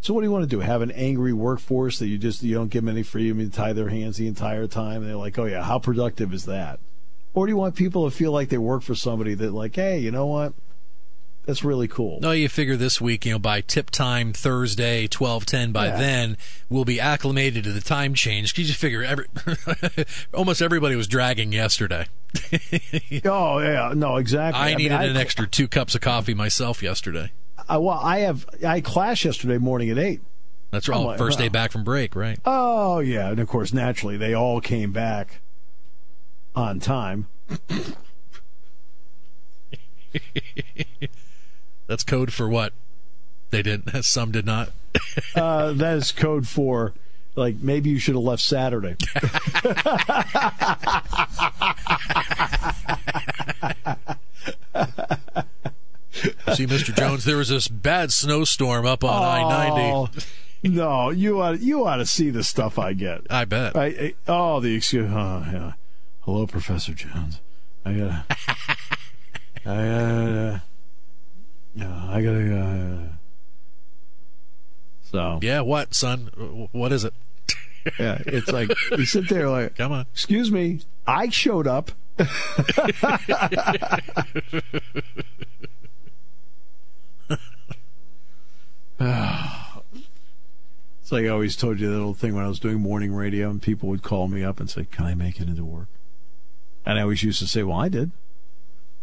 So 0.00 0.14
what 0.14 0.20
do 0.20 0.26
you 0.26 0.30
want 0.32 0.44
to 0.44 0.48
do? 0.48 0.60
Have 0.60 0.82
an 0.82 0.92
angry 0.92 1.32
workforce 1.32 1.98
that 1.98 2.06
you 2.06 2.16
just 2.18 2.42
you 2.42 2.54
don't 2.54 2.68
give 2.68 2.84
them 2.84 2.94
any 2.94 3.02
freedom 3.02 3.38
to 3.38 3.48
tie 3.54 3.72
their 3.72 3.88
hands 3.88 4.16
the 4.18 4.28
entire 4.28 4.66
time? 4.68 5.02
And 5.02 5.08
they're 5.08 5.16
like, 5.16 5.38
oh 5.38 5.44
yeah, 5.46 5.62
how 5.64 5.78
productive 5.78 6.32
is 6.32 6.44
that? 6.46 6.78
Or 7.34 7.46
do 7.46 7.50
you 7.50 7.56
want 7.56 7.74
people 7.74 8.08
to 8.08 8.16
feel 8.16 8.30
like 8.32 8.48
they 8.48 8.58
work 8.58 8.82
for 8.82 8.94
somebody 8.94 9.34
that 9.34 9.52
like, 9.52 9.74
hey, 9.74 9.98
you 9.98 10.10
know 10.10 10.26
what? 10.26 10.54
That's 11.44 11.62
really 11.62 11.86
cool. 11.86 12.18
No, 12.20 12.32
you 12.32 12.48
figure 12.48 12.76
this 12.76 13.00
week, 13.00 13.24
you 13.24 13.30
know, 13.32 13.38
by 13.38 13.60
tip 13.60 13.90
time 13.90 14.32
Thursday, 14.32 15.06
twelve 15.06 15.46
ten. 15.46 15.70
By 15.70 15.86
Yeah. 15.86 15.96
then, 15.96 16.36
we'll 16.68 16.84
be 16.84 16.98
acclimated 17.00 17.62
to 17.64 17.72
the 17.72 17.80
time 17.80 18.14
change. 18.14 18.56
You 18.58 18.64
just 18.64 18.80
figure 18.80 19.04
every 19.04 19.26
almost 20.34 20.60
everybody 20.62 20.96
was 20.96 21.06
dragging 21.08 21.52
yesterday. 21.52 22.06
Oh 23.24 23.58
yeah, 23.60 23.92
no, 23.94 24.16
exactly. 24.16 24.60
I 24.60 24.68
mean, 24.70 24.78
needed 24.78 24.94
I- 24.94 25.04
an 25.04 25.16
extra 25.16 25.46
two 25.46 25.68
cups 25.68 25.94
of 25.94 26.00
coffee 26.00 26.34
myself 26.34 26.82
yesterday. 26.82 27.30
I, 27.68 27.78
well, 27.78 27.98
I 28.02 28.18
have 28.20 28.46
I 28.66 28.80
class 28.80 29.24
yesterday 29.24 29.58
morning 29.58 29.90
at 29.90 29.98
eight. 29.98 30.20
That's 30.70 30.88
all. 30.88 31.04
my- 31.04 31.16
First 31.16 31.38
day 31.38 31.48
back 31.48 31.72
from 31.72 31.84
break, 31.84 32.14
right? 32.16 32.38
Oh 32.44 32.98
yeah, 33.00 33.30
and 33.30 33.38
of 33.40 33.48
course, 33.48 33.72
naturally, 33.72 34.16
they 34.16 34.34
all 34.34 34.60
came 34.60 34.92
back 34.92 35.40
on 36.54 36.80
time. 36.80 37.26
That's 41.86 42.02
code 42.02 42.32
for 42.32 42.48
what? 42.48 42.72
They 43.50 43.62
didn't. 43.62 44.02
Some 44.04 44.32
did 44.32 44.46
not. 44.46 44.70
Uh, 45.34 45.72
that 45.72 45.96
is 45.98 46.10
code 46.12 46.48
for 46.48 46.94
like 47.36 47.56
maybe 47.60 47.90
you 47.90 47.98
should 47.98 48.14
have 48.14 48.24
left 48.24 48.42
Saturday. 48.42 48.96
See, 56.54 56.66
Mr. 56.66 56.94
Jones, 56.96 57.24
there 57.24 57.36
was 57.36 57.48
this 57.48 57.68
bad 57.68 58.12
snowstorm 58.12 58.86
up 58.86 59.04
on 59.04 59.22
I 59.22 59.42
ninety. 59.48 59.92
Oh, 59.92 60.08
no, 60.62 61.10
you 61.10 61.40
ought 61.40 61.60
you 61.60 61.86
ought 61.86 61.96
to 61.96 62.06
see 62.06 62.30
the 62.30 62.42
stuff 62.44 62.78
I 62.78 62.92
get. 62.92 63.20
I 63.30 63.44
bet. 63.44 63.76
I, 63.76 63.86
I 63.86 64.14
oh 64.28 64.60
the 64.60 64.74
excuse. 64.74 65.10
Oh, 65.10 65.46
yeah. 65.52 65.72
Hello, 66.22 66.46
Professor 66.46 66.92
Jones. 66.94 67.40
I 67.84 67.92
gotta. 67.92 68.24
I 69.64 69.74
gotta. 69.74 70.62
Yeah, 71.74 72.08
I 72.08 72.22
gotta. 72.22 72.56
Uh, 72.58 73.08
so 75.02 75.38
Yeah. 75.42 75.60
What, 75.60 75.94
son? 75.94 76.68
What 76.72 76.92
is 76.92 77.04
it? 77.04 77.14
yeah, 78.00 78.20
it's 78.26 78.50
like 78.50 78.70
you 78.90 79.04
sit 79.06 79.28
there 79.28 79.48
like, 79.48 79.76
Come 79.76 79.92
on. 79.92 80.06
excuse 80.12 80.50
me, 80.50 80.80
I 81.06 81.28
showed 81.28 81.68
up. 81.68 81.92
It's 91.06 91.12
like 91.12 91.24
I 91.24 91.28
always 91.28 91.54
told 91.54 91.78
you 91.78 91.86
that 91.88 91.96
little 91.96 92.14
thing 92.14 92.34
when 92.34 92.44
I 92.44 92.48
was 92.48 92.58
doing 92.58 92.80
morning 92.80 93.14
radio, 93.14 93.48
and 93.48 93.62
people 93.62 93.88
would 93.90 94.02
call 94.02 94.26
me 94.26 94.42
up 94.42 94.58
and 94.58 94.68
say, 94.68 94.88
"Can 94.90 95.06
I 95.06 95.14
make 95.14 95.40
it 95.40 95.46
into 95.46 95.64
work?" 95.64 95.86
And 96.84 96.98
I 96.98 97.02
always 97.02 97.22
used 97.22 97.38
to 97.38 97.46
say, 97.46 97.62
"Well, 97.62 97.78
I 97.78 97.88
did." 97.88 98.10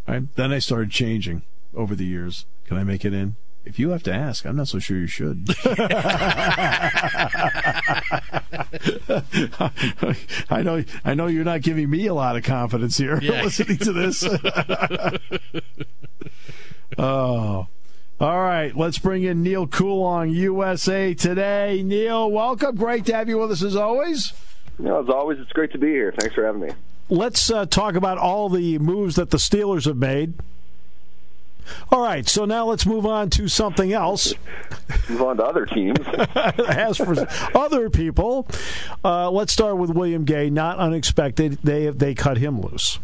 Right? 0.06 0.24
Then 0.36 0.52
I 0.52 0.60
started 0.60 0.92
changing 0.92 1.44
over 1.74 1.96
the 1.96 2.04
years. 2.04 2.46
Can 2.66 2.76
I 2.76 2.84
make 2.84 3.06
it 3.06 3.14
in? 3.14 3.38
If 3.64 3.80
you 3.80 3.92
have 3.92 4.04
to 4.04 4.14
ask, 4.14 4.46
I'm 4.46 4.58
not 4.58 4.68
so 4.68 4.80
sure 4.80 4.98
you 4.98 5.08
should. 5.08 5.48
I 10.50 10.62
know, 10.62 10.84
I 11.06 11.14
know 11.14 11.28
you're 11.28 11.46
not 11.46 11.62
giving 11.62 11.90
me 11.90 12.08
a 12.08 12.14
lot 12.14 12.36
of 12.36 12.44
confidence 12.44 12.98
here 12.98 13.18
Yeah. 13.22 13.44
listening 13.44 13.78
to 13.78 13.94
this. 13.94 14.26
oh, 16.98 17.68
all 18.24 18.40
right, 18.40 18.74
let's 18.74 18.98
bring 19.00 19.24
in 19.24 19.44
Neal 19.44 19.68
Coolong, 19.68 20.30
USA 20.30 21.14
Today. 21.14 21.84
Neil, 21.84 22.32
welcome. 22.32 22.74
Great 22.78 23.06
to 23.08 23.14
have 23.14 23.28
you 23.28 23.38
with 23.38 23.52
us 23.52 23.62
as 23.62 23.76
always. 23.76 24.32
You 24.80 24.86
know, 24.86 25.04
as 25.04 25.10
always, 25.10 25.40
it's 25.40 25.52
great 25.52 25.74
to 25.74 25.78
be 25.78 25.90
here. 25.90 26.14
Thanks 26.18 26.34
for 26.34 26.46
having 26.46 26.62
me. 26.62 26.70
Let's 27.10 27.52
uh, 27.52 27.66
talk 27.66 27.96
about 27.96 28.18
all 28.18 28.48
the 28.48 28.80
moves 28.80 29.18
that 29.18 29.32
the 29.32 29.36
Steelers 29.36 29.84
have 29.88 29.98
made. 29.98 30.36
All 31.92 32.02
right, 32.02 32.26
so 32.26 32.46
now 32.46 32.66
let's 32.66 32.86
move 32.86 33.06
on 33.06 33.30
to 33.32 33.50
something 33.50 33.92
else. 33.92 34.34
move 35.10 35.22
on 35.22 35.36
to 35.36 35.44
other 35.44 35.66
teams. 35.66 36.00
As 36.70 36.96
for 36.96 37.28
other 37.54 37.90
people, 37.90 38.48
uh, 39.04 39.32
let's 39.32 39.52
start 39.52 39.76
with 39.76 39.90
William 39.90 40.24
Gay. 40.24 40.50
Not 40.50 40.78
unexpected, 40.78 41.58
they 41.62 41.90
they 41.90 42.16
cut 42.16 42.38
him 42.38 42.62
loose. 42.62 43.00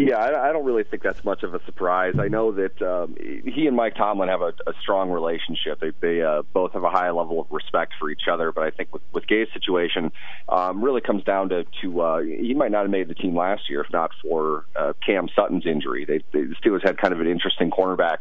Yeah, 0.00 0.16
I, 0.16 0.50
I 0.50 0.52
don't 0.52 0.64
really 0.64 0.84
think 0.84 1.02
that's 1.02 1.24
much 1.24 1.42
of 1.42 1.54
a 1.54 1.64
surprise. 1.64 2.14
I 2.20 2.28
know 2.28 2.52
that 2.52 2.80
um, 2.80 3.16
he 3.18 3.66
and 3.66 3.74
Mike 3.74 3.96
Tomlin 3.96 4.28
have 4.28 4.42
a, 4.42 4.52
a 4.68 4.72
strong 4.80 5.10
relationship. 5.10 5.80
They, 5.80 5.90
they 6.00 6.22
uh, 6.22 6.42
both 6.52 6.74
have 6.74 6.84
a 6.84 6.90
high 6.90 7.10
level 7.10 7.40
of 7.40 7.48
respect 7.50 7.94
for 7.98 8.08
each 8.08 8.28
other. 8.30 8.52
But 8.52 8.62
I 8.62 8.70
think 8.70 8.92
with, 8.92 9.02
with 9.12 9.26
Gay's 9.26 9.48
situation, 9.52 10.12
um, 10.48 10.84
really 10.84 11.00
comes 11.00 11.24
down 11.24 11.48
to 11.48 11.64
to 11.82 12.00
uh, 12.00 12.20
he 12.20 12.54
might 12.54 12.70
not 12.70 12.82
have 12.82 12.90
made 12.90 13.08
the 13.08 13.14
team 13.14 13.36
last 13.36 13.68
year 13.68 13.80
if 13.80 13.92
not 13.92 14.12
for 14.22 14.66
uh, 14.76 14.92
Cam 15.04 15.28
Sutton's 15.34 15.66
injury. 15.66 16.04
They, 16.04 16.18
they, 16.32 16.44
the 16.44 16.54
Steelers 16.64 16.86
had 16.86 16.96
kind 16.96 17.12
of 17.12 17.20
an 17.20 17.26
interesting 17.26 17.72
cornerback 17.72 18.18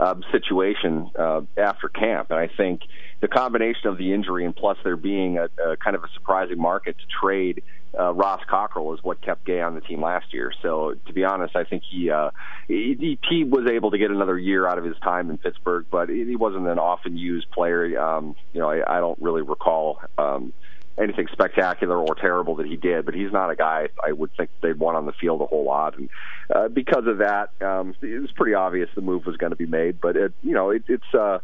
uh, 0.00 0.16
situation 0.32 1.12
uh, 1.16 1.42
after 1.56 1.88
camp, 1.88 2.30
and 2.30 2.40
I 2.40 2.48
think 2.48 2.80
the 3.20 3.28
combination 3.28 3.88
of 3.88 3.98
the 3.98 4.12
injury 4.12 4.44
and 4.44 4.54
plus 4.54 4.78
there 4.84 4.96
being 4.96 5.38
a, 5.38 5.48
a 5.64 5.76
kind 5.76 5.96
of 5.96 6.04
a 6.04 6.08
surprising 6.14 6.58
market 6.58 6.96
to 6.98 7.04
trade 7.20 7.62
uh, 7.98 8.12
Ross 8.12 8.40
Cockrell 8.48 8.94
is 8.94 9.00
what 9.02 9.20
kept 9.20 9.44
Gay 9.44 9.60
on 9.60 9.74
the 9.74 9.80
team 9.80 10.02
last 10.02 10.32
year. 10.32 10.52
So 10.62 10.94
to 11.06 11.12
be 11.12 11.24
honest, 11.24 11.56
I 11.56 11.64
think 11.64 11.82
he, 11.90 12.10
uh, 12.10 12.30
he 12.68 13.18
he 13.28 13.44
was 13.44 13.68
able 13.68 13.90
to 13.90 13.98
get 13.98 14.10
another 14.10 14.38
year 14.38 14.66
out 14.66 14.78
of 14.78 14.84
his 14.84 14.96
time 14.98 15.30
in 15.30 15.38
Pittsburgh, 15.38 15.86
but 15.90 16.08
he 16.08 16.36
wasn't 16.36 16.68
an 16.68 16.78
often 16.78 17.16
used 17.16 17.50
player. 17.50 18.00
Um, 18.00 18.36
you 18.52 18.60
know, 18.60 18.70
I, 18.70 18.98
I 18.98 19.00
don't 19.00 19.20
really 19.20 19.42
recall. 19.42 20.00
Um, 20.18 20.52
anything 20.98 21.28
spectacular 21.32 21.96
or 21.96 22.14
terrible 22.14 22.56
that 22.56 22.66
he 22.66 22.76
did, 22.76 23.06
but 23.06 23.14
he's 23.14 23.32
not 23.32 23.50
a 23.50 23.56
guy 23.56 23.88
I 24.04 24.12
would 24.12 24.30
think 24.36 24.50
they'd 24.62 24.78
want 24.78 24.96
on 24.96 25.06
the 25.06 25.12
field 25.12 25.40
a 25.40 25.46
whole 25.46 25.64
lot. 25.64 25.96
And 25.96 26.08
uh, 26.54 26.68
because 26.68 27.06
of 27.06 27.18
that, 27.18 27.50
um, 27.62 27.94
it 28.02 28.20
was 28.20 28.30
pretty 28.32 28.54
obvious 28.54 28.88
the 28.94 29.00
move 29.00 29.24
was 29.26 29.36
going 29.36 29.50
to 29.50 29.56
be 29.56 29.66
made. 29.66 30.00
But 30.00 30.16
it, 30.16 30.32
you 30.42 30.52
know, 30.52 30.70
it, 30.70 30.84
it's 30.88 31.14
uh, 31.14 31.38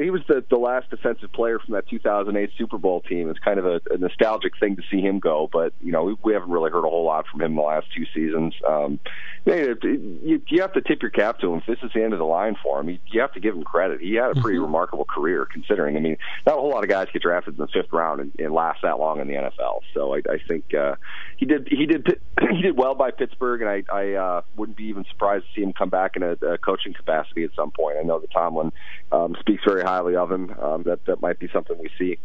he 0.00 0.10
was 0.10 0.22
the, 0.28 0.44
the 0.50 0.58
last 0.58 0.90
defensive 0.90 1.32
player 1.32 1.58
from 1.58 1.74
that 1.74 1.88
2008 1.88 2.50
Super 2.58 2.78
Bowl 2.78 3.00
team. 3.00 3.30
It's 3.30 3.38
kind 3.38 3.58
of 3.58 3.66
a, 3.66 3.80
a 3.90 3.98
nostalgic 3.98 4.58
thing 4.58 4.76
to 4.76 4.82
see 4.90 5.00
him 5.00 5.18
go, 5.18 5.48
but 5.52 5.72
you 5.80 5.92
know, 5.92 6.04
we, 6.04 6.16
we 6.22 6.32
haven't 6.32 6.50
really 6.50 6.70
heard 6.70 6.84
a 6.84 6.90
whole 6.90 7.04
lot 7.04 7.26
from 7.30 7.40
him 7.40 7.54
the 7.54 7.62
last 7.62 7.86
two 7.96 8.04
seasons. 8.14 8.54
Um, 8.66 9.00
you, 9.46 10.42
you 10.48 10.60
have 10.60 10.72
to 10.74 10.80
tip 10.80 11.02
your 11.02 11.10
cap 11.10 11.38
to 11.40 11.52
him. 11.52 11.60
If 11.60 11.66
this 11.66 11.78
is 11.82 11.90
the 11.94 12.02
end 12.02 12.12
of 12.12 12.18
the 12.18 12.24
line 12.24 12.56
for 12.62 12.80
him, 12.80 12.90
you, 12.90 12.98
you 13.06 13.20
have 13.20 13.32
to 13.32 13.40
give 13.40 13.54
him 13.54 13.62
credit. 13.62 14.00
He 14.00 14.14
had 14.14 14.36
a 14.36 14.40
pretty 14.40 14.56
mm-hmm. 14.56 14.66
remarkable 14.66 15.04
career, 15.04 15.46
considering. 15.50 15.96
I 15.96 16.00
mean, 16.00 16.18
not 16.46 16.58
a 16.58 16.60
whole 16.60 16.70
lot 16.70 16.84
of 16.84 16.90
guys 16.90 17.08
get 17.12 17.22
drafted 17.22 17.54
in 17.54 17.60
the 17.60 17.68
fifth 17.68 17.92
round 17.92 18.20
and, 18.20 18.32
and 18.38 18.52
last 18.52 18.84
that 18.88 18.98
long 18.98 19.20
in 19.20 19.28
the 19.28 19.34
NFL. 19.34 19.80
So 19.94 20.14
I, 20.14 20.18
I 20.18 20.38
think 20.46 20.72
uh, 20.74 20.96
he 21.36 21.46
did 21.46 21.68
he 21.70 21.86
did 21.86 22.06
he 22.50 22.62
did 22.62 22.76
well 22.76 22.94
by 22.94 23.10
Pittsburgh, 23.10 23.62
and 23.62 23.70
I, 23.70 23.82
I 23.92 24.12
uh, 24.14 24.42
wouldn't 24.56 24.76
be 24.76 24.84
even 24.84 25.04
surprised 25.10 25.46
to 25.46 25.52
see 25.54 25.62
him 25.62 25.72
come 25.72 25.90
back 25.90 26.16
in 26.16 26.22
a, 26.22 26.32
a 26.32 26.58
coaching 26.58 26.94
capacity 26.94 27.44
at 27.44 27.50
some 27.54 27.70
point. 27.70 27.96
I 27.98 28.02
know 28.02 28.18
that 28.18 28.30
Tomlin 28.30 28.72
um, 29.12 29.36
speaks 29.40 29.62
very 29.64 29.82
highly 29.82 30.16
of 30.16 30.32
him. 30.32 30.50
Um, 30.58 30.82
that 30.84 31.04
that 31.06 31.20
might 31.20 31.38
be 31.38 31.48
something 31.52 31.76
we 31.78 31.90
see. 31.98 32.18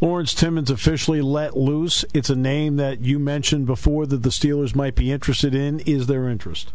Lawrence 0.00 0.34
Timmons 0.34 0.70
officially 0.70 1.22
let 1.22 1.56
loose. 1.56 2.04
It's 2.12 2.28
a 2.28 2.36
name 2.36 2.76
that 2.76 3.00
you 3.00 3.18
mentioned 3.18 3.66
before 3.66 4.06
that 4.06 4.22
the 4.22 4.28
Steelers 4.28 4.74
might 4.74 4.94
be 4.94 5.12
interested 5.12 5.54
in. 5.54 5.80
Is 5.80 6.08
there 6.08 6.28
interest? 6.28 6.72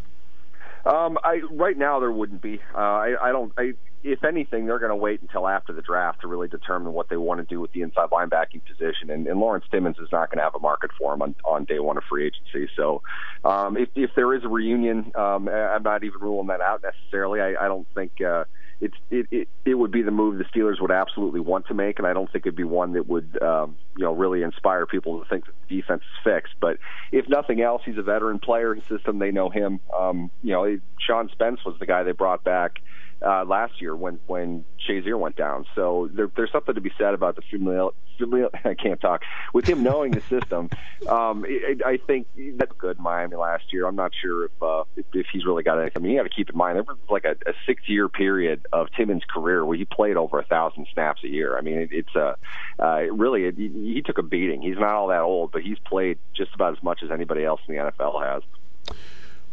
Um, 0.84 1.18
I 1.22 1.42
right 1.50 1.76
now 1.76 2.00
there 2.00 2.10
wouldn't 2.10 2.40
be. 2.40 2.60
Uh, 2.74 2.78
I, 2.78 3.28
I 3.28 3.32
don't. 3.32 3.52
I, 3.58 3.74
if 4.02 4.24
anything, 4.24 4.66
they're 4.66 4.78
going 4.78 4.90
to 4.90 4.96
wait 4.96 5.20
until 5.20 5.46
after 5.46 5.72
the 5.72 5.82
draft 5.82 6.22
to 6.22 6.28
really 6.28 6.48
determine 6.48 6.92
what 6.92 7.08
they 7.08 7.16
want 7.16 7.40
to 7.40 7.46
do 7.46 7.60
with 7.60 7.72
the 7.72 7.82
inside 7.82 8.08
linebacking 8.10 8.62
position. 8.64 9.10
And, 9.10 9.26
and 9.26 9.38
Lawrence 9.38 9.66
Timmons 9.70 9.96
is 9.98 10.08
not 10.10 10.30
going 10.30 10.38
to 10.38 10.44
have 10.44 10.54
a 10.54 10.60
market 10.60 10.90
for 10.98 11.12
him 11.12 11.22
on, 11.22 11.34
on 11.44 11.64
day 11.64 11.78
one 11.78 11.96
of 11.96 12.04
free 12.08 12.26
agency. 12.26 12.70
So, 12.76 13.02
um, 13.44 13.76
if, 13.76 13.88
if 13.94 14.10
there 14.16 14.34
is 14.34 14.44
a 14.44 14.48
reunion, 14.48 15.12
um, 15.14 15.48
I'm 15.48 15.82
not 15.82 16.04
even 16.04 16.20
ruling 16.20 16.46
that 16.48 16.60
out 16.60 16.82
necessarily. 16.82 17.40
I, 17.40 17.64
I 17.64 17.68
don't 17.68 17.86
think. 17.94 18.20
Uh, 18.20 18.44
it's 18.80 18.96
it, 19.10 19.26
it 19.30 19.48
it 19.64 19.74
would 19.74 19.90
be 19.90 20.02
the 20.02 20.10
move 20.10 20.38
the 20.38 20.44
Steelers 20.44 20.80
would 20.80 20.90
absolutely 20.90 21.40
want 21.40 21.66
to 21.66 21.74
make, 21.74 21.98
and 21.98 22.08
I 22.08 22.14
don't 22.14 22.32
think 22.32 22.46
it'd 22.46 22.56
be 22.56 22.64
one 22.64 22.94
that 22.94 23.06
would 23.06 23.40
um, 23.42 23.76
you 23.96 24.04
know 24.04 24.14
really 24.14 24.42
inspire 24.42 24.86
people 24.86 25.22
to 25.22 25.28
think 25.28 25.44
that 25.44 25.52
the 25.68 25.76
defense 25.76 26.02
is 26.02 26.24
fixed. 26.24 26.54
But 26.60 26.78
if 27.12 27.28
nothing 27.28 27.60
else, 27.60 27.82
he's 27.84 27.98
a 27.98 28.02
veteran 28.02 28.38
player. 28.38 28.74
His 28.74 28.84
system, 28.84 29.18
they 29.18 29.32
know 29.32 29.50
him. 29.50 29.80
Um, 29.96 30.30
you 30.42 30.52
know, 30.52 30.78
Sean 30.98 31.28
Spence 31.30 31.60
was 31.64 31.76
the 31.78 31.86
guy 31.86 32.02
they 32.04 32.12
brought 32.12 32.42
back 32.42 32.80
uh, 33.24 33.44
last 33.44 33.80
year 33.80 33.94
when 33.94 34.18
when 34.26 34.64
Shazier 34.88 35.18
went 35.18 35.36
down. 35.36 35.66
So 35.74 36.08
there, 36.12 36.30
there's 36.36 36.50
something 36.52 36.74
to 36.74 36.80
be 36.80 36.92
said 36.98 37.14
about 37.14 37.36
the 37.36 37.42
familial, 37.50 37.94
familial. 38.18 38.50
I 38.64 38.74
can't 38.74 39.00
talk 39.00 39.22
with 39.52 39.66
him 39.66 39.82
knowing 39.82 40.12
the 40.12 40.22
system. 40.22 40.70
Um, 41.08 41.46
it, 41.48 41.80
I 41.84 41.96
think 41.96 42.26
that's 42.56 42.72
good. 42.76 43.00
Miami 43.00 43.34
last 43.34 43.72
year. 43.72 43.86
I'm 43.86 43.96
not 43.96 44.12
sure 44.20 44.44
if 44.44 44.50
uh, 44.62 44.84
if, 44.96 45.06
if 45.14 45.26
he's 45.32 45.46
really 45.46 45.62
got 45.62 45.78
anything. 45.80 45.94
I 45.96 46.00
mean, 46.00 46.12
you 46.12 46.18
got 46.18 46.24
to 46.24 46.28
keep 46.28 46.50
in 46.50 46.56
mind 46.56 46.76
there 46.76 46.82
was 46.82 46.98
like 47.08 47.24
a, 47.24 47.36
a 47.48 47.54
six 47.66 47.88
year 47.88 48.08
period 48.08 48.66
of 48.70 48.88
Timmons' 48.94 49.22
career 49.24 49.64
where 49.64 49.78
he 49.78 49.86
played 49.86 50.18
over 50.18 50.38
a 50.38 50.44
thousand 50.44 50.86
snaps 50.92 51.24
a 51.24 51.28
year. 51.28 51.56
I 51.56 51.62
mean, 51.62 51.78
it, 51.78 51.88
it's 51.90 52.14
a 52.14 52.36
uh, 52.78 53.00
really 53.10 53.44
it, 53.44 53.56
he 53.56 54.02
took 54.04 54.18
a 54.18 54.22
beating. 54.22 54.60
He's 54.60 54.78
not 54.78 54.92
all 54.92 55.08
that 55.08 55.22
old, 55.22 55.52
but 55.52 55.62
he's 55.62 55.78
played 55.78 56.18
just 56.36 56.54
about 56.54 56.76
as 56.76 56.82
much 56.82 57.02
as 57.02 57.10
anybody 57.10 57.44
else 57.44 57.62
in 57.66 57.74
the 57.74 57.80
NFL 57.80 58.22
has. 58.22 58.42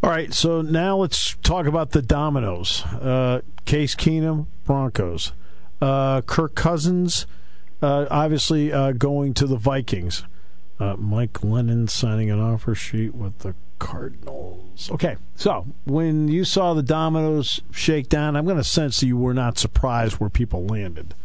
All 0.03 0.11
right, 0.11 0.31
so 0.31 0.61
now 0.61 0.97
let's 0.97 1.35
talk 1.41 1.65
about 1.65 1.91
the 1.91 2.03
dominoes. 2.03 2.83
Uh, 2.85 3.41
Case 3.65 3.95
Keenum, 3.95 4.45
Broncos. 4.63 5.31
Uh, 5.81 6.21
Kirk 6.21 6.53
Cousins, 6.53 7.25
uh, 7.81 8.05
obviously 8.11 8.71
uh, 8.71 8.91
going 8.91 9.33
to 9.33 9.47
the 9.47 9.57
Vikings. 9.57 10.23
Uh, 10.79 10.95
Mike 10.97 11.33
Glennon 11.33 11.89
signing 11.89 12.29
an 12.29 12.39
offer 12.39 12.75
sheet 12.75 13.15
with 13.15 13.39
the 13.39 13.55
Cardinals. 13.79 14.89
Okay, 14.91 15.17
so 15.35 15.65
when 15.85 16.27
you 16.27 16.43
saw 16.43 16.75
the 16.75 16.83
dominoes 16.83 17.61
shake 17.71 18.07
down, 18.07 18.35
I'm 18.35 18.45
going 18.45 18.57
to 18.57 18.63
sense 18.63 18.99
that 18.99 19.07
you 19.07 19.17
were 19.17 19.33
not 19.33 19.57
surprised 19.57 20.19
where 20.19 20.29
people 20.29 20.65
landed. 20.65 21.15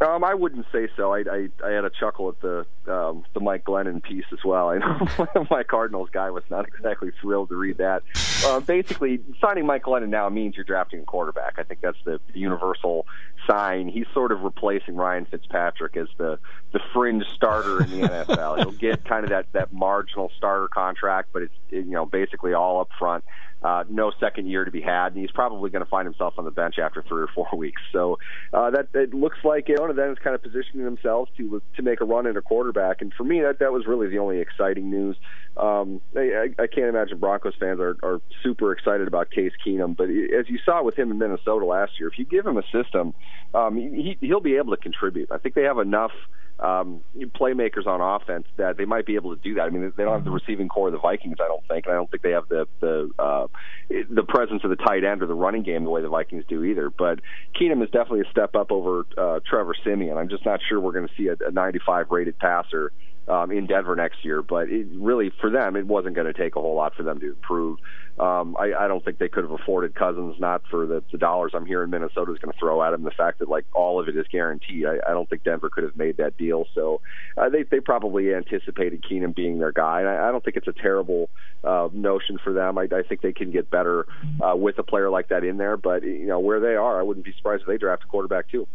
Um, 0.00 0.22
I 0.22 0.34
wouldn't 0.34 0.66
say 0.70 0.88
so. 0.96 1.12
I, 1.12 1.24
I 1.30 1.48
I 1.64 1.70
had 1.70 1.84
a 1.84 1.90
chuckle 1.90 2.28
at 2.28 2.40
the 2.40 2.66
um, 2.86 3.24
the 3.34 3.40
Mike 3.40 3.64
Glennon 3.64 4.00
piece 4.00 4.24
as 4.32 4.38
well. 4.44 4.68
I 4.70 4.78
know 4.78 5.46
my 5.50 5.64
Cardinals 5.64 6.08
guy 6.12 6.30
was 6.30 6.44
not 6.50 6.68
exactly 6.68 7.10
thrilled 7.20 7.48
to 7.48 7.56
read 7.56 7.78
that. 7.78 8.02
Uh, 8.46 8.60
basically, 8.60 9.20
signing 9.40 9.66
Mike 9.66 9.82
Glennon 9.82 10.08
now 10.08 10.28
means 10.28 10.54
you're 10.54 10.64
drafting 10.64 11.00
a 11.00 11.04
quarterback. 11.04 11.54
I 11.58 11.64
think 11.64 11.80
that's 11.80 11.98
the, 12.04 12.20
the 12.32 12.38
universal 12.38 13.06
sign. 13.48 13.88
He's 13.88 14.06
sort 14.14 14.30
of 14.30 14.42
replacing 14.42 14.94
Ryan 14.94 15.24
Fitzpatrick 15.24 15.96
as 15.96 16.06
the 16.16 16.38
the 16.72 16.80
fringe 16.92 17.24
starter 17.34 17.82
in 17.82 17.90
the 17.90 18.08
NFL. 18.08 18.58
He'll 18.58 18.70
get 18.70 19.04
kind 19.04 19.24
of 19.24 19.30
that 19.30 19.46
that 19.52 19.72
marginal 19.72 20.30
starter 20.36 20.68
contract, 20.68 21.30
but 21.32 21.42
it's 21.42 21.54
you 21.70 21.82
know 21.82 22.06
basically 22.06 22.52
all 22.52 22.80
up 22.80 22.90
front 23.00 23.24
uh, 23.62 23.84
no 23.88 24.12
second 24.20 24.46
year 24.46 24.64
to 24.64 24.70
be 24.70 24.80
had, 24.80 25.08
and 25.08 25.18
he's 25.18 25.30
probably 25.30 25.70
going 25.70 25.84
to 25.84 25.90
find 25.90 26.06
himself 26.06 26.34
on 26.38 26.44
the 26.44 26.50
bench 26.50 26.78
after 26.78 27.02
three 27.02 27.22
or 27.22 27.28
four 27.34 27.48
weeks. 27.56 27.82
So 27.92 28.18
uh, 28.52 28.70
that 28.70 28.88
it 28.94 29.14
looks 29.14 29.38
like 29.44 29.68
of 29.68 29.96
them 29.96 30.12
is 30.12 30.18
kind 30.22 30.34
of 30.34 30.42
positioning 30.42 30.84
themselves 30.84 31.30
to 31.36 31.62
to 31.76 31.82
make 31.82 32.00
a 32.00 32.04
run 32.04 32.26
at 32.26 32.36
a 32.36 32.42
quarterback. 32.42 33.00
And 33.00 33.12
for 33.14 33.24
me, 33.24 33.40
that 33.40 33.58
that 33.60 33.72
was 33.72 33.86
really 33.86 34.08
the 34.08 34.18
only 34.18 34.40
exciting 34.40 34.90
news. 34.90 35.16
Um, 35.56 36.00
I, 36.16 36.50
I 36.58 36.66
can't 36.68 36.86
imagine 36.86 37.18
Broncos 37.18 37.54
fans 37.58 37.80
are, 37.80 37.96
are 38.02 38.20
super 38.44 38.70
excited 38.72 39.08
about 39.08 39.30
Case 39.30 39.52
Keenum, 39.66 39.96
but 39.96 40.04
as 40.04 40.48
you 40.48 40.58
saw 40.64 40.84
with 40.84 40.96
him 40.96 41.10
in 41.10 41.18
Minnesota 41.18 41.64
last 41.64 41.92
year, 41.98 42.08
if 42.08 42.16
you 42.16 42.24
give 42.24 42.46
him 42.46 42.56
a 42.56 42.62
system, 42.70 43.12
um, 43.54 43.76
he, 43.76 44.16
he'll 44.20 44.40
be 44.40 44.56
able 44.56 44.76
to 44.76 44.80
contribute. 44.80 45.32
I 45.32 45.38
think 45.38 45.56
they 45.56 45.64
have 45.64 45.78
enough 45.78 46.12
um, 46.60 47.00
playmakers 47.40 47.86
on 47.86 48.00
offense 48.00 48.46
that 48.56 48.76
they 48.76 48.84
might 48.84 49.06
be 49.06 49.14
able 49.14 49.34
to 49.34 49.42
do 49.42 49.54
that. 49.54 49.62
I 49.62 49.70
mean, 49.70 49.92
they 49.96 50.02
don't 50.02 50.14
have 50.14 50.24
the 50.24 50.30
receiving 50.30 50.68
corps 50.68 50.88
of 50.88 50.92
the 50.92 50.98
Vikings, 50.98 51.36
I 51.40 51.46
don't 51.46 51.66
think, 51.68 51.86
and 51.86 51.94
I 51.94 51.96
don't 51.96 52.10
think 52.10 52.22
they 52.22 52.32
have 52.32 52.48
the 52.48 52.66
the 52.80 53.10
uh, 53.18 53.46
the 53.88 54.24
presence 54.24 54.62
of 54.64 54.70
the 54.70 54.76
tight 54.76 55.04
end 55.04 55.22
or 55.22 55.26
the 55.26 55.34
running 55.34 55.62
game 55.62 55.84
the 55.84 55.90
way 55.90 56.02
the 56.02 56.08
Vikings 56.08 56.44
do 56.48 56.64
either. 56.64 56.90
But 56.90 57.20
Keenum 57.58 57.82
is 57.82 57.90
definitely 57.90 58.22
a 58.22 58.30
step 58.30 58.56
up 58.56 58.72
over 58.72 59.06
uh, 59.16 59.40
Trevor 59.48 59.74
Siemian. 59.84 60.18
I'm 60.18 60.28
just 60.28 60.44
not 60.44 60.60
sure 60.68 60.80
we're 60.80 60.92
going 60.92 61.08
to 61.08 61.14
see 61.16 61.28
a, 61.28 61.36
a 61.46 61.50
95 61.52 62.10
rated 62.10 62.38
passer 62.38 62.92
um, 63.28 63.50
in 63.50 63.66
Denver 63.66 63.94
next 63.94 64.24
year. 64.24 64.42
But 64.42 64.68
it 64.68 64.86
really, 64.94 65.30
for 65.40 65.50
them, 65.50 65.76
it 65.76 65.86
wasn't 65.86 66.14
going 66.14 66.26
to 66.26 66.32
take 66.32 66.56
a 66.56 66.60
whole 66.60 66.74
lot 66.74 66.94
for 66.94 67.02
them 67.02 67.20
to 67.20 67.28
improve. 67.28 67.78
Um, 68.18 68.56
I, 68.58 68.72
I 68.74 68.88
don't 68.88 69.04
think 69.04 69.18
they 69.18 69.28
could 69.28 69.44
have 69.44 69.52
afforded 69.52 69.94
Cousins, 69.94 70.34
not 70.40 70.62
for 70.68 70.86
the, 70.86 71.04
the 71.12 71.18
dollars 71.18 71.52
I'm 71.54 71.66
hearing 71.66 71.90
Minnesota 71.90 72.32
is 72.32 72.38
going 72.38 72.52
to 72.52 72.58
throw 72.58 72.82
at 72.82 72.92
him. 72.92 73.04
The 73.04 73.12
fact 73.12 73.38
that 73.38 73.48
like 73.48 73.64
all 73.72 74.00
of 74.00 74.08
it 74.08 74.16
is 74.16 74.26
guaranteed, 74.26 74.86
I, 74.86 74.98
I 75.08 75.12
don't 75.12 75.30
think 75.30 75.44
Denver 75.44 75.70
could 75.70 75.84
have 75.84 75.96
made 75.96 76.16
that 76.16 76.36
deal. 76.36 76.64
So 76.74 77.00
uh, 77.36 77.48
they 77.48 77.62
they 77.62 77.78
probably 77.78 78.34
anticipated 78.34 79.04
Keenum 79.08 79.36
being 79.36 79.60
their 79.60 79.70
guy, 79.70 80.00
and 80.00 80.08
I, 80.08 80.28
I 80.28 80.32
don't 80.32 80.42
think 80.42 80.56
it's 80.56 80.66
a 80.66 80.72
terrible 80.72 81.30
uh, 81.62 81.88
notion 81.92 82.38
for 82.42 82.52
them. 82.52 82.76
I, 82.76 82.88
I 82.90 83.02
think 83.08 83.20
they 83.20 83.32
can 83.32 83.52
get 83.52 83.70
better 83.70 84.06
uh, 84.42 84.56
with 84.56 84.78
a 84.78 84.82
player 84.82 85.10
like 85.10 85.28
that 85.28 85.44
in 85.44 85.56
there. 85.56 85.76
But 85.76 86.02
you 86.02 86.26
know 86.26 86.40
where 86.40 86.58
they 86.58 86.74
are, 86.74 86.98
I 86.98 87.04
wouldn't 87.04 87.24
be 87.24 87.32
surprised 87.36 87.62
if 87.62 87.68
they 87.68 87.78
draft 87.78 88.02
a 88.02 88.06
quarterback 88.08 88.48
too 88.50 88.66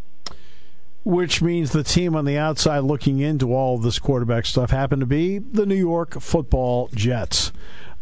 which 1.04 1.42
means 1.42 1.72
the 1.72 1.84
team 1.84 2.16
on 2.16 2.26
the 2.26 2.38
outside 2.38 2.80
looking 2.80 3.20
into 3.20 3.54
all 3.54 3.76
of 3.76 3.84
this 3.84 4.00
quarterback 4.00 4.46
stuff 4.46 4.72
happened 4.72 5.02
to 5.02 5.06
be 5.06 5.38
the 5.38 5.66
New 5.66 5.76
York 5.76 6.20
Football 6.22 6.90
Jets. 6.94 7.52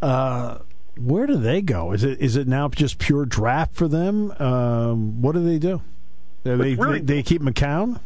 Uh, 0.02 0.60
where 0.98 1.26
do 1.26 1.38
they 1.38 1.62
go? 1.62 1.92
Is 1.94 2.04
it 2.04 2.20
is 2.20 2.36
it 2.36 2.48
now 2.48 2.68
just 2.70 3.00
pure 3.00 3.26
draft 3.26 3.76
for 3.76 3.88
them? 3.88 4.32
Um, 4.40 5.22
what 5.22 5.34
do 5.34 5.44
they 5.44 5.58
do? 5.58 5.82
They, 6.44 6.56
really, 6.56 6.76
they, 6.76 7.16
they 7.16 7.24
keep 7.24 7.42
McCown. 7.42 8.00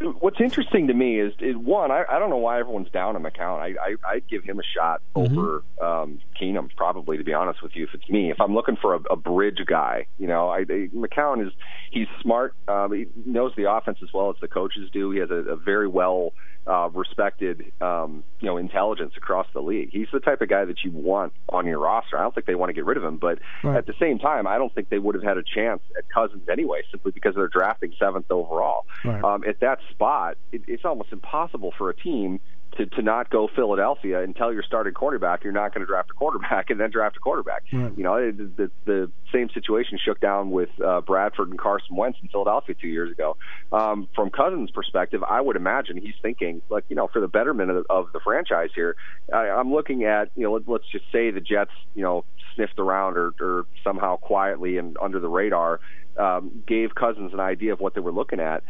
What's 0.00 0.40
interesting 0.40 0.86
to 0.86 0.94
me 0.94 1.18
is, 1.18 1.32
is 1.40 1.56
one, 1.56 1.90
I, 1.90 2.04
I 2.08 2.18
don't 2.18 2.30
know 2.30 2.36
why 2.36 2.60
everyone's 2.60 2.90
down 2.90 3.16
on 3.16 3.22
McCown. 3.22 3.58
I, 3.58 3.74
I 3.80 4.14
I'd 4.14 4.28
give 4.28 4.44
him 4.44 4.60
a 4.60 4.62
shot 4.62 5.02
mm-hmm. 5.16 5.36
over 5.36 5.64
um, 5.82 6.20
Keenum, 6.40 6.70
probably 6.76 7.18
to 7.18 7.24
be 7.24 7.32
honest 7.32 7.62
with 7.62 7.74
you. 7.74 7.84
If 7.84 7.94
it's 7.94 8.08
me, 8.08 8.30
if 8.30 8.40
I'm 8.40 8.54
looking 8.54 8.76
for 8.76 8.94
a, 8.94 9.00
a 9.10 9.16
bridge 9.16 9.58
guy, 9.66 10.06
you 10.18 10.28
know, 10.28 10.48
I, 10.48 10.58
I 10.58 10.88
McCown 10.94 11.44
is 11.44 11.52
he's 11.90 12.06
smart. 12.22 12.54
Um, 12.68 12.92
he 12.92 13.06
knows 13.26 13.52
the 13.56 13.72
offense 13.72 13.98
as 14.02 14.12
well 14.12 14.30
as 14.30 14.36
the 14.40 14.48
coaches 14.48 14.88
do. 14.92 15.10
He 15.10 15.18
has 15.18 15.30
a, 15.30 15.34
a 15.34 15.56
very 15.56 15.88
well 15.88 16.32
uh, 16.68 16.90
respected, 16.92 17.72
um, 17.80 18.22
you 18.40 18.46
know, 18.46 18.58
intelligence 18.58 19.14
across 19.16 19.46
the 19.54 19.60
league. 19.60 19.88
He's 19.90 20.08
the 20.12 20.20
type 20.20 20.42
of 20.42 20.48
guy 20.48 20.66
that 20.66 20.84
you 20.84 20.90
want 20.90 21.32
on 21.48 21.66
your 21.66 21.78
roster. 21.78 22.18
I 22.18 22.22
don't 22.22 22.34
think 22.34 22.46
they 22.46 22.54
want 22.54 22.68
to 22.68 22.74
get 22.74 22.84
rid 22.84 22.98
of 22.98 23.04
him, 23.04 23.16
but 23.16 23.38
right. 23.64 23.78
at 23.78 23.86
the 23.86 23.94
same 23.98 24.18
time, 24.18 24.46
I 24.46 24.58
don't 24.58 24.72
think 24.74 24.90
they 24.90 24.98
would 24.98 25.14
have 25.14 25.24
had 25.24 25.38
a 25.38 25.42
chance 25.42 25.80
at 25.96 26.04
Cousins 26.10 26.46
anyway, 26.50 26.82
simply 26.90 27.12
because 27.12 27.34
they're 27.34 27.48
drafting 27.48 27.94
seventh 27.98 28.30
overall. 28.30 28.84
Right. 29.02 29.24
Um, 29.24 29.44
at 29.44 29.60
that 29.60 29.78
spot, 29.90 30.36
it, 30.52 30.62
it's 30.66 30.84
almost 30.84 31.12
impossible 31.12 31.72
for 31.76 31.90
a 31.90 31.96
team 31.96 32.40
to, 32.76 32.86
to 32.86 33.02
not 33.02 33.30
go 33.30 33.48
Philadelphia 33.54 34.22
and 34.22 34.36
tell 34.36 34.52
your 34.52 34.62
starting 34.62 34.92
quarterback 34.92 35.42
you're 35.42 35.52
not 35.52 35.74
going 35.74 35.80
to 35.80 35.86
draft 35.86 36.10
a 36.10 36.14
quarterback 36.14 36.70
and 36.70 36.78
then 36.80 36.90
draft 36.90 37.16
a 37.16 37.20
quarterback. 37.20 37.64
Right. 37.72 37.96
You 37.96 38.04
know, 38.04 38.14
it, 38.14 38.56
the, 38.56 38.70
the 38.84 39.10
same 39.32 39.48
situation 39.50 39.98
shook 40.02 40.20
down 40.20 40.50
with 40.50 40.68
uh, 40.84 41.00
Bradford 41.00 41.48
and 41.48 41.58
Carson 41.58 41.96
Wentz 41.96 42.18
in 42.22 42.28
Philadelphia 42.28 42.74
two 42.80 42.88
years 42.88 43.10
ago. 43.10 43.36
Um, 43.72 44.08
from 44.14 44.30
Cousins' 44.30 44.70
perspective, 44.70 45.22
I 45.22 45.40
would 45.40 45.56
imagine 45.56 45.96
he's 45.96 46.14
thinking, 46.22 46.62
like, 46.68 46.84
you 46.88 46.96
know, 46.96 47.08
for 47.08 47.20
the 47.20 47.28
betterment 47.28 47.70
of, 47.70 47.86
of 47.90 48.12
the 48.12 48.20
franchise 48.20 48.70
here, 48.74 48.96
I, 49.32 49.48
I'm 49.48 49.72
looking 49.72 50.04
at, 50.04 50.30
you 50.36 50.44
know, 50.44 50.52
let, 50.52 50.68
let's 50.68 50.88
just 50.90 51.04
say 51.10 51.30
the 51.30 51.40
Jets, 51.40 51.72
you 51.94 52.02
know, 52.02 52.24
sniffed 52.54 52.78
around 52.78 53.16
or, 53.16 53.32
or 53.40 53.66
somehow 53.82 54.16
quietly 54.16 54.78
and 54.78 54.96
under 55.00 55.20
the 55.20 55.28
radar 55.28 55.80
um, 56.18 56.64
gave 56.66 56.94
Cousins 56.94 57.32
an 57.32 57.40
idea 57.40 57.72
of 57.72 57.80
what 57.80 57.94
they 57.94 58.00
were 58.00 58.12
looking 58.12 58.40
at 58.40 58.62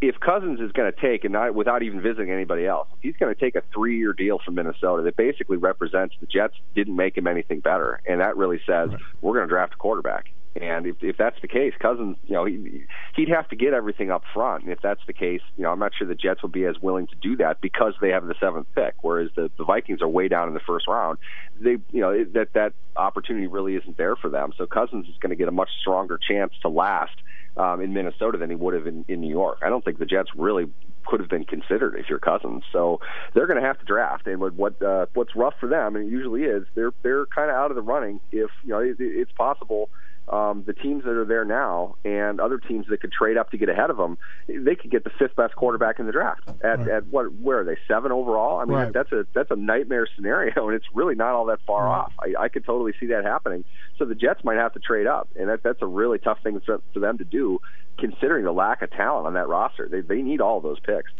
if 0.00 0.20
Cousins 0.20 0.60
is 0.60 0.72
going 0.72 0.92
to 0.92 1.00
take, 1.00 1.24
and 1.24 1.32
not 1.32 1.54
without 1.54 1.82
even 1.82 2.00
visiting 2.00 2.30
anybody 2.30 2.66
else, 2.66 2.88
he's 3.00 3.16
going 3.16 3.34
to 3.34 3.40
take 3.40 3.56
a 3.56 3.62
three-year 3.72 4.12
deal 4.12 4.38
from 4.44 4.54
Minnesota 4.54 5.02
that 5.02 5.16
basically 5.16 5.56
represents 5.56 6.14
the 6.20 6.26
Jets 6.26 6.54
didn't 6.74 6.96
make 6.96 7.16
him 7.16 7.26
anything 7.26 7.60
better, 7.60 8.00
and 8.06 8.20
that 8.20 8.36
really 8.36 8.60
says 8.66 8.90
right. 8.90 9.00
we're 9.20 9.34
going 9.34 9.46
to 9.46 9.52
draft 9.52 9.74
a 9.74 9.76
quarterback. 9.76 10.30
And 10.60 10.86
if, 10.86 10.96
if 11.02 11.18
that's 11.18 11.38
the 11.42 11.48
case, 11.48 11.74
Cousins, 11.78 12.16
you 12.26 12.32
know, 12.32 12.46
he, 12.46 12.84
he'd 13.14 13.28
have 13.28 13.46
to 13.50 13.56
get 13.56 13.74
everything 13.74 14.10
up 14.10 14.22
front. 14.32 14.64
And 14.64 14.72
if 14.72 14.80
that's 14.80 15.02
the 15.06 15.12
case, 15.12 15.42
you 15.56 15.64
know, 15.64 15.70
I'm 15.70 15.78
not 15.78 15.92
sure 15.94 16.06
the 16.06 16.14
Jets 16.14 16.40
will 16.40 16.48
be 16.48 16.64
as 16.64 16.78
willing 16.80 17.06
to 17.08 17.14
do 17.16 17.36
that 17.36 17.60
because 17.60 17.92
they 18.00 18.08
have 18.10 18.26
the 18.26 18.34
seventh 18.40 18.66
pick, 18.74 18.94
whereas 19.02 19.28
the, 19.36 19.50
the 19.58 19.64
Vikings 19.64 20.00
are 20.00 20.08
way 20.08 20.28
down 20.28 20.48
in 20.48 20.54
the 20.54 20.60
first 20.60 20.88
round. 20.88 21.18
They, 21.60 21.76
you 21.92 22.00
know, 22.00 22.24
that 22.32 22.54
that 22.54 22.72
opportunity 22.96 23.46
really 23.46 23.76
isn't 23.76 23.98
there 23.98 24.16
for 24.16 24.30
them. 24.30 24.52
So 24.56 24.66
Cousins 24.66 25.08
is 25.08 25.14
going 25.20 25.30
to 25.30 25.36
get 25.36 25.48
a 25.48 25.52
much 25.52 25.68
stronger 25.80 26.18
chance 26.18 26.54
to 26.62 26.70
last 26.70 27.16
um, 27.56 27.80
in 27.80 27.92
Minnesota 27.92 28.38
than 28.38 28.50
he 28.50 28.56
would 28.56 28.74
have 28.74 28.86
in, 28.86 29.04
in 29.08 29.20
New 29.20 29.30
York. 29.30 29.58
I 29.62 29.68
don't 29.68 29.84
think 29.84 29.98
the 29.98 30.06
Jets 30.06 30.30
really 30.36 30.66
could 31.06 31.20
have 31.20 31.28
been 31.28 31.44
considered 31.44 31.94
if 31.98 32.06
you're 32.08 32.18
Cousins. 32.18 32.64
So 32.72 33.00
they're 33.34 33.46
going 33.46 33.60
to 33.60 33.66
have 33.66 33.78
to 33.78 33.84
draft. 33.84 34.26
And 34.26 34.40
what 34.40 34.82
uh, 34.82 35.06
what's 35.14 35.34
rough 35.36 35.54
for 35.60 35.68
them, 35.68 35.96
and 35.96 36.06
it 36.06 36.10
usually 36.10 36.42
is, 36.42 36.64
they're 36.74 36.92
they're 37.02 37.26
kind 37.26 37.50
of 37.50 37.56
out 37.56 37.70
of 37.70 37.76
the 37.76 37.82
running. 37.82 38.20
If 38.32 38.50
you 38.64 38.70
know, 38.70 38.80
it, 38.80 38.96
it's 38.98 39.32
possible 39.32 39.88
um, 40.28 40.64
the 40.66 40.72
teams 40.72 41.04
that 41.04 41.12
are 41.12 41.24
there 41.24 41.44
now 41.44 41.96
and 42.04 42.40
other 42.40 42.58
teams 42.58 42.86
that 42.88 43.00
could 43.00 43.12
trade 43.12 43.36
up 43.36 43.50
to 43.52 43.58
get 43.58 43.68
ahead 43.68 43.90
of 43.90 43.96
them, 43.96 44.18
they 44.48 44.74
could 44.74 44.90
get 44.90 45.04
the 45.04 45.10
fifth 45.10 45.36
best 45.36 45.54
quarterback 45.54 46.00
in 46.00 46.06
the 46.06 46.12
draft 46.12 46.48
at, 46.62 46.78
right. 46.80 46.88
at 46.88 47.06
what? 47.06 47.32
Where 47.32 47.60
are 47.60 47.64
they? 47.64 47.76
Seven 47.86 48.10
overall. 48.10 48.58
I 48.58 48.64
mean, 48.64 48.76
right. 48.76 48.92
that's 48.92 49.12
a 49.12 49.26
that's 49.34 49.50
a 49.50 49.56
nightmare 49.56 50.08
scenario, 50.16 50.66
and 50.66 50.74
it's 50.74 50.86
really 50.92 51.14
not 51.14 51.34
all 51.34 51.46
that 51.46 51.60
far 51.66 51.84
right. 51.84 51.98
off. 51.98 52.12
I, 52.18 52.44
I 52.44 52.48
could 52.48 52.64
totally 52.64 52.92
see 52.98 53.06
that 53.06 53.24
happening. 53.24 53.64
So 53.98 54.04
the 54.04 54.16
Jets 54.16 54.42
might 54.42 54.56
have 54.56 54.72
to 54.74 54.80
trade 54.80 55.06
up, 55.06 55.28
and 55.36 55.48
that 55.48 55.62
that's 55.62 55.80
a 55.82 55.86
really 55.86 56.18
tough 56.18 56.42
thing 56.42 56.60
for, 56.60 56.80
for 56.92 56.98
them 56.98 57.18
to 57.18 57.24
do, 57.24 57.60
considering 57.98 58.44
the 58.44 58.52
lack 58.52 58.82
of 58.82 58.90
talent 58.90 59.28
on 59.28 59.34
that 59.34 59.48
roster. 59.48 59.88
They 59.88 60.00
they 60.00 60.22
need 60.22 60.40
all 60.40 60.56
of 60.56 60.64
those 60.64 60.80
picks. 60.80 61.12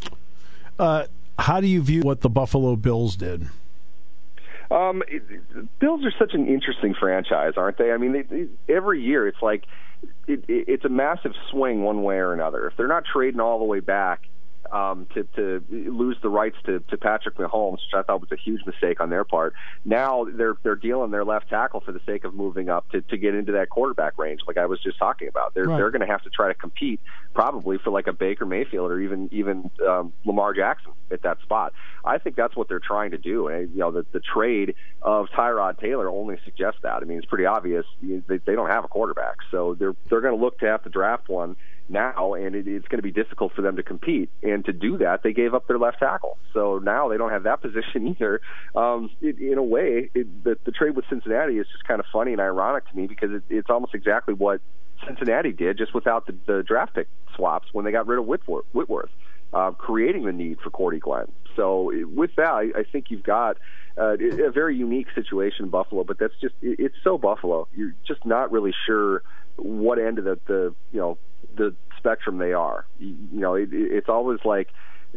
Uh, 0.79 1.07
how 1.39 1.61
do 1.61 1.69
you 1.69 1.81
view 1.81 2.03
what 2.03 2.23
the 2.23 2.31
Buffalo 2.31 2.75
Bills 2.77 3.17
did? 3.17 3.49
Um, 4.71 5.03
it, 5.09 5.23
Bills 5.79 6.05
are 6.05 6.13
such 6.19 6.35
an 6.35 6.49
interesting 6.49 6.95
franchise, 6.99 7.53
aren't 7.57 7.79
they? 7.79 7.93
I 7.93 7.97
mean, 7.99 8.13
they, 8.13 8.23
they, 8.23 8.75
every 8.75 9.03
year 9.03 9.29
it's 9.29 9.41
like 9.43 9.65
it, 10.27 10.45
it, 10.49 10.65
it's 10.69 10.85
a 10.85 10.89
massive 10.89 11.33
swing 11.51 11.83
one 11.83 12.03
way 12.03 12.17
or 12.17 12.33
another. 12.33 12.67
If 12.67 12.77
they're 12.77 12.89
not 12.89 13.05
trading 13.05 13.41
all 13.41 13.59
the 13.59 13.65
way 13.65 13.81
back, 13.81 14.23
um, 14.73 15.07
to, 15.15 15.25
to 15.37 15.65
lose 15.71 16.17
the 16.23 16.29
rights 16.29 16.57
to, 16.67 16.81
to 16.81 16.97
Patrick 16.97 17.37
Mahomes, 17.37 17.73
which 17.73 17.95
I 17.95 18.03
thought 18.03 18.21
was 18.21 18.33
a 18.33 18.37
huge 18.37 18.65
mistake 18.67 19.01
on 19.01 19.11
their 19.11 19.25
part. 19.25 19.55
Now 19.85 20.25
they're 20.25 20.55
they're 20.63 20.77
dealing 20.77 21.11
their 21.11 21.25
left 21.25 21.49
tackle 21.49 21.81
for 21.81 21.93
the 21.93 22.01
sake 22.07 22.25
of 22.25 22.35
moving 22.35 22.69
up 22.69 22.91
to, 22.91 23.01
to 23.03 23.17
get 23.17 23.35
into 23.35 23.53
that 23.53 23.69
quarterback 23.71 24.19
range, 24.19 24.41
like 24.47 24.57
I 24.57 24.67
was 24.67 24.81
just 24.83 24.99
talking 24.99 25.29
about. 25.29 25.55
They're 25.55 25.65
right. 25.65 25.77
they're 25.77 25.91
going 25.91 26.07
to 26.07 26.13
have 26.13 26.23
to 26.23 26.31
try 26.31 26.49
to 26.49 26.55
compete 26.55 27.01
probably 27.35 27.79
for 27.79 27.91
like 27.91 28.07
a 28.07 28.13
Baker 28.13 28.47
Mayfield 28.47 28.91
or 28.91 29.01
even 29.01 29.29
even 29.33 29.71
um, 29.87 30.13
Lamar 30.25 30.55
Jackson 30.55 30.93
at 31.11 31.23
that 31.23 31.41
spot. 31.43 31.73
I 32.05 32.19
think 32.19 32.37
that's 32.37 32.57
what 32.57 32.69
they're 32.69 32.81
trying 32.81 33.11
to 33.13 33.19
do. 33.19 33.49
And 33.49 33.71
you 33.73 33.79
know, 33.79 33.91
the 33.91 34.07
the 34.13 34.21
trade 34.21 34.75
of 35.03 35.27
Tyrod 35.29 35.79
Taylor 35.79 36.09
only 36.09 36.39
suggests 36.45 36.81
that. 36.83 37.03
I 37.03 37.05
mean, 37.05 37.19
it's 37.19 37.27
pretty 37.27 37.47
obvious 37.47 37.85
they, 38.03 38.39
they 38.39 38.55
don't 38.55 38.71
have 38.71 38.85
a 38.85 38.89
quarterback, 38.89 39.37
so 39.51 39.75
they're 39.79 39.95
they're 40.09 40.21
going 40.21 40.37
to 40.37 40.43
look 40.43 40.59
to 40.61 40.67
have 40.67 40.83
to 40.85 40.91
draft 40.91 41.29
one 41.29 41.57
now, 41.89 42.35
and 42.35 42.55
it, 42.55 42.67
it's 42.67 42.87
going 42.89 42.99
to 42.99 43.03
be 43.03 43.13
difficult 43.13 43.53
for 43.55 43.63
them 43.63 43.77
to 43.77 43.83
compete. 43.83 44.31
And 44.43 44.65
to 44.65 44.73
do 44.73 44.99
that, 44.99 45.23
they 45.23 45.33
gave 45.33 45.55
up 45.55 45.67
their 45.67 45.79
left 45.79 45.99
tackle. 45.99 46.39
So 46.53 46.79
now 46.79 47.09
they 47.09 47.17
don't 47.17 47.31
have 47.31 47.45
that 47.45 47.63
position 47.63 48.09
either. 48.09 48.41
Um, 48.75 49.11
it, 49.21 49.39
in 49.39 49.59
a 49.59 49.63
way, 49.63 50.11
it, 50.15 50.45
the, 50.45 50.57
the 50.65 50.73
trade 50.73 50.97
with 50.97 51.05
Cincinnati 51.09 51.59
is 51.59 51.67
just 51.73 51.85
kind 51.85 52.01
of 52.01 52.07
funny 52.13 52.33
and 52.33 52.41
ironic 52.41 52.89
to 52.91 52.97
me 52.97 53.07
because 53.07 53.31
it, 53.31 53.43
it's 53.49 53.71
almost 53.71 53.95
exactly 53.95 54.35
what 54.35 54.61
Cincinnati 55.07 55.53
did, 55.53 55.79
just 55.79 55.95
without 55.95 56.27
the, 56.27 56.35
the 56.47 56.63
draft 56.63 56.95
pick 56.95 57.09
swaps 57.35 57.69
when 57.73 57.85
they 57.85 57.93
got 57.93 58.07
rid 58.07 58.19
of 58.19 58.27
Whitworth. 58.27 58.67
Whitworth. 58.73 59.11
Uh, 59.53 59.71
creating 59.71 60.25
the 60.25 60.33
need 60.33 60.59
for 60.61 60.71
Cordy 60.71 60.99
Glenn. 60.99 61.31
So 61.55 61.93
with 62.15 62.35
that, 62.37 62.51
I, 62.51 62.81
I 62.81 62.83
think 62.91 63.07
you've 63.11 63.23
got 63.23 63.57
uh, 63.97 64.17
a 64.19 64.51
very 64.51 64.77
unique 64.77 65.07
situation 65.15 65.67
in 65.67 65.71
Buffalo. 65.71 66.05
But 66.05 66.19
that's 66.19 66.35
just 66.41 66.55
it's 66.61 66.97
so 67.03 67.17
Buffalo. 67.17 67.69
You're 67.75 67.95
just 68.07 68.27
not 68.27 68.53
really 68.53 68.75
sure 68.87 69.23
what 69.57 69.99
end 69.99 70.19
of 70.19 70.25
the, 70.25 70.39
the 70.47 70.75
you 70.93 71.01
know 71.01 71.19
the 71.57 71.75
spectrum 71.99 72.39
they 72.39 72.53
are. 72.53 72.87
You, 72.99 73.17
know, 73.33 73.55
it, 73.55 73.71
it's 73.73 74.09
always 74.09 74.41
like 74.45 74.69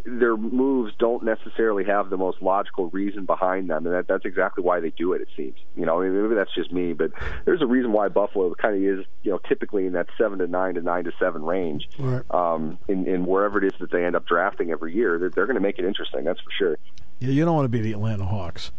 their 0.05 0.37
moves 0.37 0.93
don't 0.97 1.23
necessarily 1.23 1.83
have 1.83 2.09
the 2.09 2.17
most 2.17 2.41
logical 2.41 2.89
reason 2.89 3.25
behind 3.25 3.69
them, 3.69 3.85
and 3.85 3.95
that, 3.95 4.07
that's 4.07 4.25
exactly 4.25 4.63
why 4.63 4.79
they 4.79 4.91
do 4.91 5.13
it. 5.13 5.21
It 5.21 5.27
seems, 5.35 5.55
you 5.75 5.85
know, 5.85 5.99
maybe 5.99 6.35
that's 6.35 6.53
just 6.53 6.71
me, 6.71 6.93
but 6.93 7.11
there's 7.45 7.61
a 7.61 7.65
reason 7.65 7.91
why 7.91 8.07
Buffalo 8.07 8.53
kind 8.55 8.75
of 8.75 8.99
is, 8.99 9.05
you 9.23 9.31
know, 9.31 9.39
typically 9.47 9.85
in 9.85 9.93
that 9.93 10.07
seven 10.17 10.39
to 10.39 10.47
nine 10.47 10.75
to 10.75 10.81
nine 10.81 11.03
to 11.05 11.11
seven 11.19 11.43
range, 11.43 11.89
right. 11.97 12.23
um, 12.31 12.79
in, 12.87 13.07
in 13.07 13.25
wherever 13.25 13.57
it 13.63 13.65
is 13.65 13.77
that 13.79 13.91
they 13.91 14.05
end 14.05 14.15
up 14.15 14.25
drafting 14.25 14.71
every 14.71 14.95
year. 14.95 15.19
They're, 15.19 15.29
they're 15.29 15.47
going 15.47 15.55
to 15.55 15.61
make 15.61 15.79
it 15.79 15.85
interesting, 15.85 16.23
that's 16.23 16.39
for 16.39 16.51
sure. 16.57 16.77
Yeah, 17.19 17.29
you 17.29 17.45
don't 17.45 17.55
want 17.55 17.65
to 17.65 17.69
be 17.69 17.81
the 17.81 17.93
Atlanta 17.93 18.25
Hawks. 18.25 18.71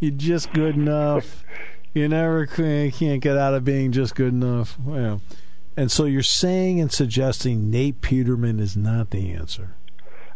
You're 0.00 0.12
just 0.12 0.52
good 0.52 0.76
enough. 0.76 1.44
you 1.94 2.08
never 2.08 2.46
can't 2.46 3.20
get 3.20 3.36
out 3.36 3.54
of 3.54 3.64
being 3.64 3.92
just 3.92 4.14
good 4.14 4.32
enough. 4.32 4.78
Well. 4.84 5.20
And 5.76 5.90
so 5.90 6.04
you're 6.04 6.22
saying 6.22 6.80
and 6.80 6.92
suggesting 6.92 7.70
Nate 7.70 8.00
Peterman 8.00 8.60
is 8.60 8.76
not 8.76 9.10
the 9.10 9.32
answer. 9.32 9.74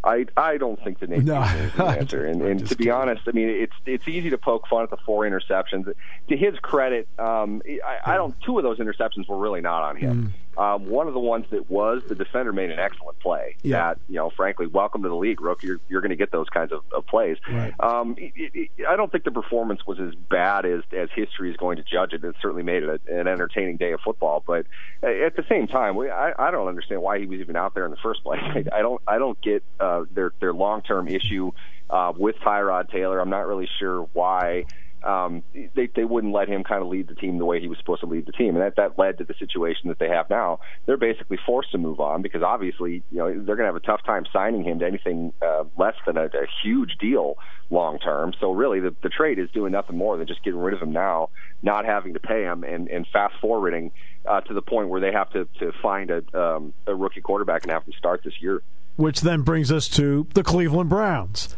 I 0.03 0.25
I 0.37 0.57
don't 0.57 0.81
think 0.83 0.99
the 0.99 1.07
Nate 1.07 1.23
no, 1.23 1.41
Peterman 1.41 1.65
is 1.65 1.73
the 1.73 1.83
answer. 1.99 2.25
And, 2.25 2.41
and 2.41 2.59
to 2.67 2.75
be 2.75 2.85
kidding. 2.85 2.91
honest, 2.91 3.21
I 3.27 3.31
mean 3.31 3.49
it's 3.49 3.73
it's 3.85 4.07
easy 4.07 4.29
to 4.29 4.37
poke 4.37 4.67
fun 4.67 4.83
at 4.83 4.89
the 4.89 4.97
four 5.05 5.23
interceptions. 5.23 5.93
To 6.29 6.37
his 6.37 6.57
credit, 6.59 7.07
um, 7.17 7.61
I, 7.85 8.13
I 8.13 8.15
don't. 8.15 8.35
Two 8.41 8.57
of 8.57 8.63
those 8.63 8.79
interceptions 8.79 9.27
were 9.27 9.37
really 9.37 9.61
not 9.61 9.83
on 9.83 9.97
him. 9.97 10.33
Um, 10.59 10.89
one 10.89 11.07
of 11.07 11.13
the 11.13 11.21
ones 11.21 11.45
that 11.51 11.69
was, 11.69 12.03
the 12.09 12.15
defender 12.15 12.51
made 12.51 12.69
an 12.69 12.79
excellent 12.79 13.17
play. 13.21 13.55
Yeah. 13.61 13.77
That 13.77 13.99
you 14.09 14.15
know, 14.15 14.29
frankly, 14.29 14.67
welcome 14.67 15.03
to 15.03 15.09
the 15.09 15.15
league, 15.15 15.39
rookie. 15.39 15.67
You're, 15.67 15.79
you're 15.87 16.01
going 16.01 16.09
to 16.09 16.17
get 16.17 16.33
those 16.33 16.49
kinds 16.49 16.73
of, 16.73 16.83
of 16.91 17.07
plays. 17.07 17.37
Right. 17.49 17.73
Um, 17.79 18.15
it, 18.17 18.33
it, 18.35 18.69
I 18.85 18.97
don't 18.97 19.09
think 19.09 19.23
the 19.23 19.31
performance 19.31 19.87
was 19.87 20.01
as 20.01 20.13
bad 20.15 20.65
as 20.65 20.81
as 20.91 21.07
history 21.15 21.49
is 21.49 21.55
going 21.55 21.77
to 21.77 21.83
judge 21.83 22.11
it. 22.11 22.25
It 22.25 22.35
certainly 22.41 22.63
made 22.63 22.83
it 22.83 22.89
a, 22.89 23.19
an 23.19 23.29
entertaining 23.29 23.77
day 23.77 23.93
of 23.93 24.01
football. 24.01 24.43
But 24.45 24.65
at 25.01 25.37
the 25.37 25.45
same 25.47 25.67
time, 25.67 25.95
we, 25.95 26.09
I, 26.09 26.33
I 26.37 26.51
don't 26.51 26.67
understand 26.67 27.01
why 27.01 27.19
he 27.19 27.25
was 27.25 27.39
even 27.39 27.55
out 27.55 27.73
there 27.73 27.85
in 27.85 27.91
the 27.91 27.97
first 28.03 28.21
place. 28.23 28.41
I, 28.43 28.65
I 28.79 28.81
don't 28.81 29.01
I 29.07 29.17
don't 29.17 29.39
get 29.39 29.63
uh, 29.79 30.03
their 30.11 30.33
their 30.41 30.53
long 30.53 30.81
term 30.81 31.07
issue 31.07 31.51
uh, 31.89 32.11
with 32.17 32.35
Tyrod 32.37 32.91
Taylor. 32.91 33.21
I'm 33.21 33.29
not 33.29 33.47
really 33.47 33.69
sure 33.79 34.09
why 34.11 34.65
um, 35.03 35.43
they 35.75 35.89
they 35.95 36.03
wouldn't 36.03 36.33
let 36.33 36.49
him 36.49 36.63
kind 36.63 36.81
of 36.81 36.89
lead 36.89 37.07
the 37.07 37.15
team 37.15 37.37
the 37.37 37.45
way 37.45 37.59
he 37.59 37.67
was 37.67 37.77
supposed 37.77 38.01
to 38.01 38.07
lead 38.07 38.25
the 38.25 38.31
team, 38.31 38.55
and 38.55 38.63
that 38.63 38.75
that 38.75 38.99
led 38.99 39.17
to 39.19 39.23
the 39.23 39.33
situation 39.39 39.89
that 39.89 39.99
they 39.99 40.09
have 40.09 40.29
now. 40.29 40.59
They're 40.85 40.97
basically 40.97 41.37
forced 41.45 41.71
to 41.71 41.77
move 41.77 41.99
on 41.99 42.21
because 42.21 42.43
obviously, 42.43 43.03
you 43.11 43.17
know, 43.17 43.27
they're 43.27 43.55
going 43.55 43.67
to 43.67 43.73
have 43.73 43.75
a 43.75 43.79
tough 43.79 44.03
time 44.05 44.25
signing 44.31 44.63
him 44.63 44.79
to 44.79 44.85
anything 44.85 45.33
uh, 45.41 45.63
less 45.77 45.95
than 46.05 46.17
a, 46.17 46.25
a 46.25 46.47
huge 46.63 46.97
deal 46.99 47.37
long 47.69 47.99
term. 47.99 48.33
So 48.39 48.51
really, 48.51 48.79
the 48.79 48.95
the 49.01 49.09
trade 49.09 49.39
is 49.39 49.49
doing 49.51 49.71
nothing 49.71 49.97
more 49.97 50.17
than 50.17 50.27
just 50.27 50.43
getting 50.43 50.59
rid 50.59 50.73
of 50.73 50.81
him 50.81 50.91
now, 50.91 51.29
not 51.61 51.85
having 51.85 52.13
to 52.13 52.19
pay 52.19 52.43
him, 52.43 52.63
and 52.63 52.89
and 52.89 53.07
fast 53.11 53.35
forwarding 53.39 53.91
uh, 54.27 54.41
to 54.41 54.53
the 54.53 54.61
point 54.61 54.89
where 54.89 55.01
they 55.01 55.11
have 55.11 55.29
to 55.31 55.47
to 55.59 55.71
find 55.81 56.11
a 56.11 56.23
um, 56.37 56.73
a 56.87 56.95
rookie 56.95 57.21
quarterback 57.21 57.63
and 57.63 57.71
have 57.71 57.83
him 57.83 57.93
start 57.97 58.21
this 58.23 58.33
year. 58.41 58.61
Which 58.97 59.21
then 59.21 59.43
brings 59.43 59.71
us 59.71 59.87
to 59.89 60.27
the 60.33 60.43
Cleveland 60.43 60.89
Browns. 60.89 61.55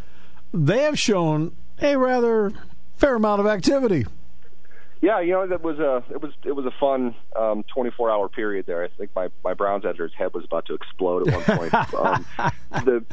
They 0.54 0.84
have 0.84 1.00
shown 1.00 1.56
a 1.82 1.96
rather 1.96 2.52
fair 3.02 3.16
amount 3.16 3.42
of 3.42 3.48
activity. 3.48 4.06
Yeah, 5.02 5.20
you 5.20 5.32
know 5.32 5.48
that 5.48 5.64
was 5.64 5.80
a 5.80 6.04
it 6.12 6.22
was 6.22 6.32
it 6.46 6.52
was 6.52 6.68
a 6.68 6.72
fun 6.80 7.16
um, 7.36 7.64
24 7.74 8.12
hour 8.12 8.30
period 8.30 8.68
there. 8.68 8.84
I 8.84 8.88
think 8.88 9.10
my 9.16 9.30
my 9.44 9.56
Browns 9.56 9.84
editor's 9.84 10.14
head 10.14 10.32
was 10.32 10.46
about 10.46 10.68
to 10.68 10.76
explode 10.76 11.28
at 11.28 11.34
one 11.34 11.58
point. 11.58 11.74
um, 11.96 12.26
the 12.86 13.04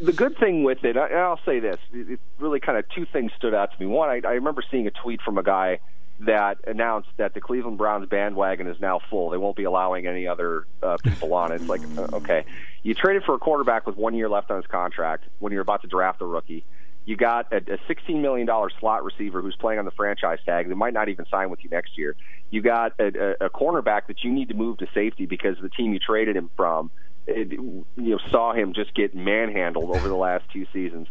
the 0.00 0.12
good 0.12 0.36
thing 0.38 0.64
with 0.64 0.84
it, 0.84 0.96
and 0.96 1.14
I'll 1.14 1.40
say 1.46 1.60
this, 1.60 1.78
it 1.92 2.18
really 2.40 2.58
kind 2.58 2.76
of 2.76 2.88
two 2.88 3.06
things 3.06 3.30
stood 3.36 3.54
out 3.54 3.70
to 3.72 3.78
me. 3.78 3.86
One, 3.86 4.08
I, 4.08 4.20
I 4.26 4.32
remember 4.32 4.64
seeing 4.68 4.88
a 4.88 4.90
tweet 4.90 5.22
from 5.22 5.38
a 5.38 5.44
guy 5.44 5.78
that 6.20 6.58
announced 6.66 7.10
that 7.18 7.34
the 7.34 7.40
Cleveland 7.40 7.78
Browns 7.78 8.08
bandwagon 8.08 8.66
is 8.66 8.80
now 8.80 9.00
full. 9.08 9.30
They 9.30 9.36
won't 9.36 9.54
be 9.54 9.62
allowing 9.62 10.08
any 10.08 10.26
other 10.26 10.66
uh, 10.82 10.96
people 11.04 11.32
on 11.34 11.52
it. 11.52 11.60
It's 11.60 11.68
like, 11.68 11.82
uh, 11.96 12.16
okay, 12.16 12.44
you 12.82 12.94
traded 12.94 13.22
for 13.22 13.36
a 13.36 13.38
quarterback 13.38 13.86
with 13.86 13.96
one 13.96 14.14
year 14.14 14.28
left 14.28 14.50
on 14.50 14.56
his 14.56 14.66
contract 14.66 15.24
when 15.38 15.52
you're 15.52 15.62
about 15.62 15.82
to 15.82 15.86
draft 15.86 16.20
a 16.20 16.26
rookie. 16.26 16.64
You 17.08 17.16
got 17.16 17.50
a, 17.54 17.56
a 17.56 17.78
$16 17.90 18.20
million 18.20 18.46
slot 18.78 19.02
receiver 19.02 19.40
who's 19.40 19.56
playing 19.56 19.78
on 19.78 19.86
the 19.86 19.90
franchise 19.92 20.40
tag 20.44 20.68
that 20.68 20.76
might 20.76 20.92
not 20.92 21.08
even 21.08 21.24
sign 21.30 21.48
with 21.48 21.64
you 21.64 21.70
next 21.70 21.96
year. 21.96 22.14
You 22.50 22.60
got 22.60 22.92
a, 22.98 23.06
a, 23.06 23.46
a 23.46 23.48
cornerback 23.48 24.08
that 24.08 24.22
you 24.22 24.30
need 24.30 24.48
to 24.48 24.54
move 24.54 24.76
to 24.76 24.86
safety 24.92 25.24
because 25.24 25.56
the 25.62 25.70
team 25.70 25.94
you 25.94 26.00
traded 26.00 26.36
him 26.36 26.50
from 26.54 26.90
it, 27.26 27.50
you 27.50 27.86
know 27.96 28.18
saw 28.30 28.52
him 28.52 28.74
just 28.74 28.94
get 28.94 29.14
manhandled 29.14 29.96
over 29.96 30.06
the 30.06 30.16
last 30.16 30.44
two 30.52 30.66
seasons. 30.70 31.08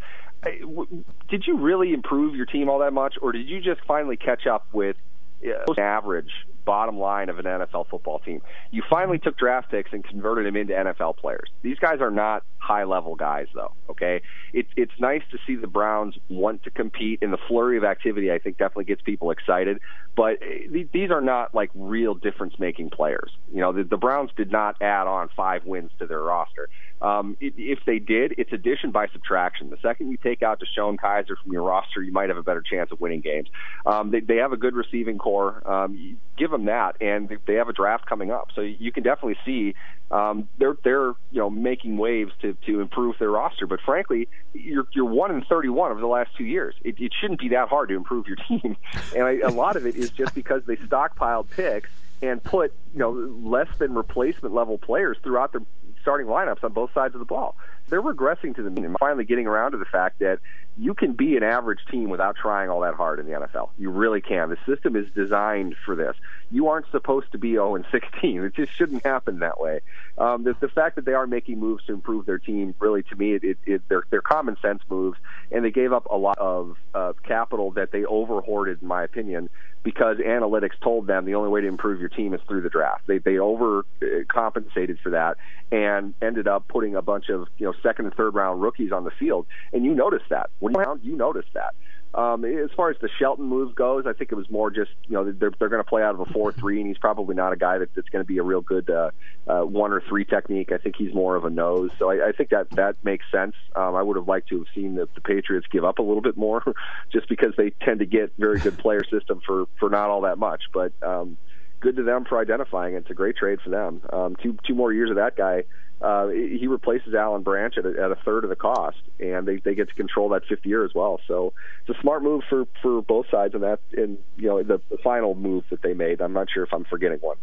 Did 1.30 1.48
you 1.48 1.58
really 1.58 1.94
improve 1.94 2.36
your 2.36 2.46
team 2.46 2.70
all 2.70 2.78
that 2.80 2.94
much, 2.94 3.16
or 3.20 3.32
did 3.32 3.50
you 3.50 3.60
just 3.60 3.82
finally 3.88 4.18
catch 4.18 4.46
up 4.46 4.68
with 4.72 4.98
uh, 5.44 5.82
average 5.82 6.30
bottom 6.68 7.00
line 7.00 7.30
of 7.30 7.40
an 7.40 7.46
NFL 7.46 7.88
football 7.90 8.20
team. 8.20 8.42
You 8.72 8.84
finally 8.90 9.18
took 9.18 9.38
draft 9.38 9.72
picks 9.72 9.94
and 9.94 10.04
converted 10.04 10.46
them 10.46 10.58
into 10.58 10.74
NFL 10.74 11.16
players. 11.16 11.50
These 11.64 11.80
guys 11.80 12.02
are 12.02 12.12
not 12.12 12.44
high 12.60 12.84
level 12.84 13.16
guys, 13.16 13.48
though. 13.56 13.72
Okay, 13.90 14.22
it's 14.54 14.70
it's 14.76 14.92
nice 15.00 15.22
to 15.32 15.38
see 15.48 15.56
the 15.56 15.68
Browns 15.68 16.16
want 16.30 16.64
to 16.64 16.70
compete, 16.70 17.20
and 17.22 17.32
the 17.32 17.38
flurry 17.48 17.78
of 17.78 17.86
activity 17.86 18.32
I 18.32 18.38
think 18.38 18.58
definitely 18.58 18.84
gets 18.84 19.02
people 19.02 19.32
excited. 19.32 19.80
But 20.16 20.40
eh, 20.42 20.84
these 20.92 21.10
are 21.10 21.22
not 21.22 21.56
like 21.56 21.72
real 21.74 22.14
difference 22.14 22.56
making 22.60 22.90
players. 22.90 23.32
You 23.54 23.62
know, 23.62 23.72
the, 23.72 23.84
the 23.86 23.98
Browns 23.98 24.32
did 24.36 24.52
not 24.52 24.76
add 24.82 25.08
on 25.08 25.30
five 25.38 25.64
wins 25.66 25.92
to 26.00 26.06
their 26.06 26.22
roster. 26.22 26.68
Um, 27.02 27.38
if 27.40 27.80
they 27.86 28.00
did, 28.00 28.34
it's 28.38 28.52
addition 28.52 28.92
by 28.92 29.08
subtraction. 29.14 29.70
The 29.70 29.78
second 29.84 30.10
you 30.10 30.18
take 30.18 30.42
out 30.42 30.60
DeShone 30.60 30.98
Kizer 30.98 31.36
from 31.42 31.52
your 31.52 31.62
roster, 31.62 32.02
you 32.02 32.12
might 32.12 32.30
have 32.30 32.38
a 32.38 32.44
better 32.44 32.62
chance 32.62 32.92
of 32.92 33.00
winning 33.00 33.22
games. 33.22 33.50
Um, 33.86 34.10
they, 34.10 34.22
they 34.22 34.38
have 34.38 34.52
a 34.52 34.58
good 34.58 34.76
receiving 34.76 35.20
corps. 35.20 35.62
Um, 35.70 36.18
give 36.38 36.50
them 36.58 36.66
that, 36.66 36.98
and 37.02 37.30
they 37.46 37.56
have 37.56 37.70
a 37.70 37.74
draft 37.74 38.06
coming 38.06 38.32
up, 38.32 38.50
so 38.56 38.62
you 38.62 38.92
can 38.92 39.04
definitely 39.04 39.38
see 39.46 39.76
um, 40.10 40.48
they're 40.58 40.78
they're 40.84 41.14
you 41.32 41.40
know 41.40 41.50
making 41.50 41.98
waves 41.98 42.32
to 42.42 42.56
to 42.66 42.82
improve 42.82 43.16
their 43.20 43.30
roster. 43.30 43.68
But 43.68 43.82
frankly, 43.82 44.28
you're 44.54 44.88
you're 44.92 45.06
one 45.06 45.32
in 45.32 45.44
31 45.44 45.92
over 45.92 46.00
the 46.00 46.08
last 46.08 46.32
two 46.38 46.46
years. 46.46 46.76
It, 46.84 47.00
it 47.00 47.12
shouldn't 47.20 47.40
be 47.40 47.50
that 47.50 47.68
hard 47.68 47.90
to 47.90 47.96
improve 47.96 48.28
your 48.28 48.38
team, 48.48 48.78
and 49.16 49.24
I, 49.24 49.40
a 49.40 49.52
lot 49.52 49.76
of 49.76 49.86
it 49.86 49.96
is 49.96 50.10
just 50.12 50.34
because 50.34 50.64
they 50.66 50.78
stockpiled 50.78 51.50
picks 51.50 51.90
and 52.22 52.44
put 52.44 52.74
you 52.94 53.00
know 53.00 53.12
less 53.12 53.68
than 53.78 53.94
replacement 53.94 54.54
level 54.54 54.78
players 54.78 55.18
throughout 55.24 55.52
their 55.52 55.62
starting 56.02 56.28
lineups 56.28 56.64
on 56.64 56.72
both 56.72 56.94
sides 56.94 57.14
of 57.14 57.20
the 57.20 57.26
ball. 57.26 57.56
They're 57.90 58.02
regressing 58.02 58.56
to 58.56 58.64
the 58.64 58.70
mean 58.70 58.86
and 58.86 58.96
finally 59.00 59.26
getting 59.26 59.48
around 59.48 59.72
to 59.72 59.78
the 59.78 59.86
fact 59.86 60.20
that 60.20 60.40
you 60.78 60.94
can 60.94 61.14
be 61.14 61.36
an 61.38 61.44
average 61.44 61.80
team 61.90 62.10
without 62.10 62.36
trying 62.36 62.70
all 62.70 62.82
that 62.82 62.94
hard 62.94 63.20
in 63.20 63.26
the 63.26 63.32
NFL. 63.32 63.70
You 63.78 63.90
really 63.90 64.22
can. 64.22 64.50
The 64.50 64.58
system 64.66 64.96
is 64.96 65.08
designed 65.16 65.76
for 65.86 65.96
this. 65.96 66.16
You 66.52 66.68
aren't 66.68 66.90
supposed 66.92 67.32
to 67.32 67.38
be 67.38 67.54
0 67.54 67.76
and 67.76 67.86
16. 67.92 68.44
It 68.44 68.54
just 68.54 68.74
shouldn't 68.74 69.04
happen 69.04 69.40
that 69.40 69.60
way. 69.60 69.80
Um, 70.18 70.44
the, 70.44 70.56
the 70.60 70.68
fact 70.68 70.96
that 70.98 71.06
they 71.06 71.14
are 71.14 71.26
making 71.26 71.60
moves 71.60 71.86
to 71.86 71.94
improve 71.94 72.26
their 72.26 72.38
team, 72.38 72.76
really, 72.80 73.04
to 73.04 73.16
me, 73.16 73.34
it, 73.34 73.44
it, 73.44 73.58
it, 73.66 73.82
they're, 73.90 74.04
they're 74.12 74.22
common 74.22 74.56
sense 74.62 74.84
moves, 74.90 75.18
and 75.52 75.66
they 75.66 75.72
gave 75.72 75.94
up 75.94 76.06
a 76.12 76.18
lot 76.18 76.38
of 76.38 76.78
uh, 76.94 77.14
capital 77.24 77.72
that 77.72 77.92
they 77.92 78.06
over 78.06 78.42
hoarded, 78.42 78.82
in 78.82 78.88
my 78.88 79.04
opinion, 79.04 79.50
because 79.84 80.18
analytics 80.18 80.80
told 80.82 81.08
them 81.08 81.26
the 81.26 81.36
only 81.36 81.50
way 81.50 81.62
to 81.62 81.68
improve 81.68 82.00
your 82.00 82.10
team 82.10 82.34
is 82.34 82.42
through 82.48 82.62
the 82.62 82.70
draft. 82.70 83.08
They 83.08 83.20
they 83.20 83.38
over 83.38 83.86
compensated 84.28 85.00
for 85.02 85.12
that 85.12 85.38
and 85.72 86.14
ended 86.22 86.48
up 86.48 86.68
putting 86.68 86.96
a 86.96 87.02
bunch 87.02 87.30
of 87.30 87.48
you 87.58 87.66
know 87.66 87.74
second 87.82 88.06
and 88.06 88.16
third 88.16 88.36
round 88.36 88.62
rookies 88.62 88.92
on 88.92 89.04
the 89.04 89.12
field. 89.12 89.48
And 89.74 89.86
you 89.86 89.94
noticed 89.94 90.26
that 90.30 90.50
when 90.60 90.74
you 90.74 91.00
you 91.04 91.16
noticed 91.16 91.54
that. 91.54 91.74
Um, 92.14 92.46
as 92.46 92.72
far 92.76 92.90
as 92.90 92.98
the 93.02 93.10
Shelton 93.20 93.46
move 93.46 93.76
goes, 93.76 94.06
I 94.08 94.14
think 94.14 94.32
it 94.32 94.36
was 94.36 94.50
more 94.50 94.72
just 94.72 94.92
you 95.08 95.14
know 95.14 95.32
they're 95.32 95.52
they're 95.60 95.70
going 95.70 95.84
to 95.84 95.88
play 95.88 96.02
out 96.02 96.16
of 96.16 96.22
a 96.22 96.26
four 96.26 96.52
three, 96.52 96.80
and 96.80 96.88
he's 96.88 96.98
probably 96.98 97.36
not 97.36 97.54
a 97.54 97.58
guy 97.58 97.78
that, 97.78 97.94
that's 97.96 98.10
going 98.10 98.24
to 98.24 98.28
be 98.28 98.38
a 98.38 98.44
real 98.44 98.62
good 98.62 98.90
uh, 98.90 99.12
uh, 99.46 99.62
one 99.62 99.92
or 99.92 100.02
three 100.02 100.26
technique. 100.26 100.72
I 100.72 100.78
think 100.78 100.96
he's 100.98 101.14
more 101.14 101.36
of 101.36 101.46
a 101.46 101.50
nose, 101.50 101.92
so 102.00 102.10
I, 102.10 102.30
I 102.30 102.32
think 102.32 102.50
that 102.52 102.72
that 102.72 102.96
makes 103.04 103.26
sense. 103.32 103.56
Um, 103.76 103.96
I 103.96 104.02
would 104.02 104.16
have 104.16 104.28
liked 104.28 104.50
to 104.50 104.58
have 104.60 104.68
seen 104.74 104.96
the, 104.96 105.08
the 105.14 105.22
Patriots 105.22 105.68
give 105.72 105.84
up 105.84 106.00
a 106.00 106.02
little 106.02 106.22
bit 106.22 106.38
more, 106.38 106.64
just 107.12 107.28
because 107.30 107.54
they 107.58 107.72
tend 107.86 108.00
to 108.00 108.06
get 108.06 108.32
very 108.40 108.60
good 108.60 108.80
player 108.80 109.04
system 109.12 109.42
for 109.46 109.66
for 109.80 109.90
not 109.90 110.10
all 110.10 110.22
that 110.22 110.38
much, 110.38 110.64
but. 110.74 110.92
Um, 111.04 111.38
good 111.80 111.96
to 111.98 112.02
them 112.02 112.26
for 112.26 112.40
identifying 112.40 112.96
it. 112.96 112.98
It's 112.98 113.12
a 113.12 113.14
great 113.14 113.38
trade 113.38 113.60
for 113.64 113.70
them. 113.70 114.02
Um, 114.12 114.36
two 114.42 114.58
two 114.66 114.74
more 114.74 114.92
years 114.92 115.12
of 115.12 115.18
that 115.18 115.36
guy 115.36 115.66
uh, 116.02 116.28
he 116.28 116.68
replaces 116.68 117.14
Alan 117.16 117.42
Branch 117.42 117.76
at 117.78 117.86
a, 117.86 117.90
at 117.90 118.12
a 118.12 118.16
third 118.24 118.44
of 118.44 118.50
the 118.50 118.56
cost, 118.56 118.98
and 119.20 119.48
they, 119.48 119.58
they 119.58 119.74
get 119.74 119.90
to 119.90 119.96
control 119.96 120.30
that 120.30 120.46
fifth 120.46 120.66
year 120.66 120.86
as 120.86 120.94
well. 120.94 121.20
So 121.28 121.54
it's 121.86 121.98
a 121.98 122.02
smart 122.02 122.22
move 122.22 122.44
for, 122.48 122.66
for 122.82 123.02
both 123.02 123.26
sides, 123.32 123.56
and 123.56 123.64
that 123.64 123.80
and 123.94 124.18
you 124.38 124.48
know 124.48 124.62
the, 124.62 124.80
the 124.90 124.98
final 125.04 125.34
move 125.34 125.64
that 125.72 125.82
they 125.82 125.94
made. 125.94 126.22
I'm 126.22 126.34
not 126.34 126.50
sure 126.54 126.64
if 126.64 126.74
I'm 126.74 126.86
forgetting 126.86 127.20
one. 127.20 127.38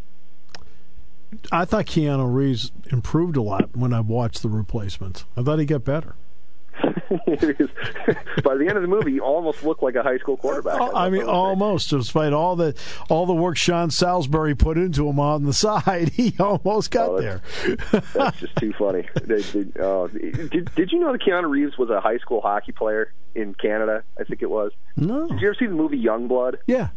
I 1.51 1.65
thought 1.65 1.87
Keanu 1.87 2.33
Reeves 2.33 2.71
improved 2.93 3.37
a 3.37 3.43
lot 3.43 3.77
when 3.77 3.93
I 3.93 4.01
watched 4.01 4.43
the 4.43 4.49
replacements. 4.49 5.25
I 5.37 5.43
thought 5.43 5.59
he 5.59 5.65
got 5.65 5.85
better. 5.85 6.15
by 8.45 8.57
the 8.57 8.67
end 8.69 8.77
of 8.77 8.83
the 8.83 8.89
movie, 8.89 9.13
he 9.13 9.21
almost 9.21 9.63
looked 9.63 9.83
like 9.83 9.95
a 9.95 10.03
high 10.03 10.19
school 10.19 10.37
quarterback. 10.37 10.81
I, 10.81 11.07
I 11.07 11.11
mean, 11.11 11.25
almost. 11.25 11.91
Despite 11.91 12.33
all 12.33 12.57
the 12.57 12.75
all 13.09 13.27
the 13.27 13.35
work 13.35 13.57
Sean 13.57 13.91
Salisbury 13.91 14.55
put 14.55 14.77
into 14.77 15.09
him 15.09 15.19
on 15.19 15.45
the 15.45 15.53
side, 15.53 16.11
he 16.11 16.35
almost 16.39 16.91
got 16.91 17.11
oh, 17.11 17.21
there. 17.21 17.43
that's 18.15 18.39
just 18.39 18.57
too 18.57 18.73
funny. 18.79 19.09
They, 19.23 19.41
they, 19.41 19.81
uh, 19.81 20.09
did 20.09 20.75
Did 20.75 20.93
you 20.93 21.01
know 21.01 21.13
that 21.13 21.21
Keanu 21.21 21.49
Reeves 21.49 21.79
was 21.79 21.91
a 21.91 22.01
high 22.01 22.19
school 22.19 22.41
hockey 22.41 22.73
player 22.73 23.13
in 23.35 23.55
Canada? 23.55 24.05
I 24.19 24.25
think 24.25 24.43
it 24.43 24.51
was. 24.51 24.73
No. 24.97 25.29
Did 25.29 25.41
you 25.41 25.49
ever 25.49 25.57
see 25.59 25.67
the 25.67 25.75
movie 25.75 26.03
Youngblood? 26.03 26.57
Yeah. 26.67 26.89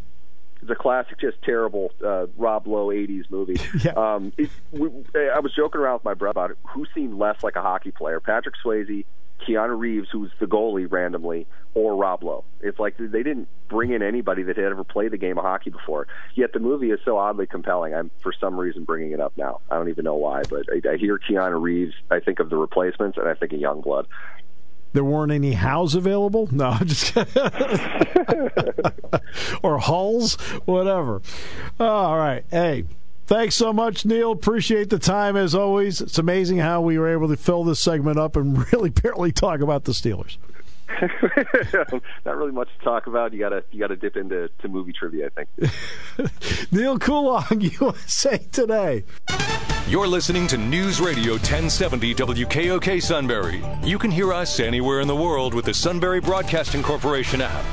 It's 0.61 0.71
a 0.71 0.75
classic, 0.75 1.19
just 1.19 1.41
terrible 1.43 1.91
uh, 2.03 2.27
Rob 2.35 2.67
Lowe 2.67 2.87
'80s 2.87 3.29
movie. 3.29 3.59
yeah. 3.83 3.91
Um, 3.91 4.33
it, 4.37 4.49
we, 4.71 4.89
I 5.15 5.39
was 5.39 5.53
joking 5.55 5.79
around 5.79 5.95
with 5.95 6.05
my 6.05 6.15
brother 6.15 6.31
about 6.31 6.51
it. 6.51 6.57
Who 6.73 6.85
seemed 6.95 7.17
less 7.17 7.43
like 7.43 7.55
a 7.55 7.61
hockey 7.61 7.91
player, 7.91 8.19
Patrick 8.19 8.55
Swayze 8.63 9.05
Keanu 9.45 9.77
Reeves, 9.77 10.07
who's 10.11 10.31
the 10.39 10.45
goalie 10.45 10.89
randomly, 10.89 11.47
or 11.73 11.95
Rob 11.95 12.23
Lowe. 12.23 12.43
It's 12.61 12.79
like 12.79 12.95
they 12.97 13.23
didn't 13.23 13.47
bring 13.69 13.91
in 13.91 14.01
anybody 14.01 14.43
that 14.43 14.57
had 14.57 14.65
ever 14.65 14.83
played 14.83 15.11
the 15.11 15.17
game 15.17 15.37
of 15.37 15.43
hockey 15.43 15.69
before. 15.69 16.07
Yet 16.35 16.53
the 16.53 16.59
movie 16.59 16.91
is 16.91 16.99
so 17.05 17.17
oddly 17.17 17.47
compelling. 17.47 17.93
I'm 17.93 18.11
for 18.21 18.33
some 18.39 18.57
reason 18.57 18.83
bringing 18.83 19.11
it 19.11 19.19
up 19.19 19.33
now. 19.37 19.61
I 19.69 19.75
don't 19.75 19.89
even 19.89 20.05
know 20.05 20.15
why, 20.15 20.43
but 20.49 20.63
I, 20.71 20.93
I 20.93 20.97
hear 20.97 21.19
Keanu 21.19 21.61
Reeves. 21.61 21.93
I 22.09 22.19
think 22.19 22.39
of 22.39 22.49
the 22.49 22.57
replacements, 22.57 23.17
and 23.17 23.27
I 23.27 23.33
think 23.35 23.53
of 23.53 23.59
Youngblood. 23.59 24.05
There 24.93 25.03
weren't 25.03 25.31
any 25.31 25.53
Howes 25.53 25.95
available. 25.95 26.47
No, 26.51 26.77
just 26.83 27.15
or 29.61 29.79
Hulls, 29.79 30.35
whatever. 30.65 31.21
Oh, 31.79 31.85
all 31.85 32.17
right, 32.17 32.43
hey. 32.49 32.85
Thanks 33.27 33.55
so 33.55 33.73
much, 33.73 34.05
Neal. 34.05 34.31
Appreciate 34.31 34.89
the 34.89 34.99
time 34.99 35.35
as 35.35 35.53
always. 35.53 35.99
It's 35.99 36.17
amazing 36.17 36.59
how 36.59 36.79
we 36.79 36.97
were 36.97 37.09
able 37.09 37.27
to 37.27 37.35
fill 37.35 37.65
this 37.65 37.77
segment 37.77 38.17
up 38.17 38.37
and 38.37 38.65
really 38.73 38.89
barely 38.89 39.33
talk 39.33 39.59
about 39.59 39.83
the 39.83 39.91
Steelers. 39.91 40.37
Not 42.25 42.37
really 42.37 42.53
much 42.53 42.69
to 42.79 42.85
talk 42.85 43.07
about. 43.07 43.33
You 43.33 43.39
gotta 43.39 43.65
you 43.71 43.79
gotta 43.81 43.97
dip 43.97 44.15
into 44.15 44.49
to 44.59 44.67
movie 44.69 44.93
trivia. 44.93 45.27
I 45.27 45.43
think. 45.43 46.71
Neal 46.71 46.97
Coolong, 46.97 47.59
USA 47.59 48.37
Today. 48.37 49.03
You're 49.89 50.07
listening 50.07 50.47
to 50.47 50.57
News 50.57 51.01
Radio 51.01 51.33
1070 51.33 52.15
WKOK 52.15 53.03
Sunbury. 53.03 53.61
You 53.83 53.99
can 53.99 54.09
hear 54.09 54.31
us 54.31 54.61
anywhere 54.61 55.01
in 55.01 55.07
the 55.09 55.15
world 55.15 55.53
with 55.53 55.65
the 55.65 55.73
Sunbury 55.73 56.21
Broadcasting 56.21 56.81
Corporation 56.81 57.41
app. 57.41 57.65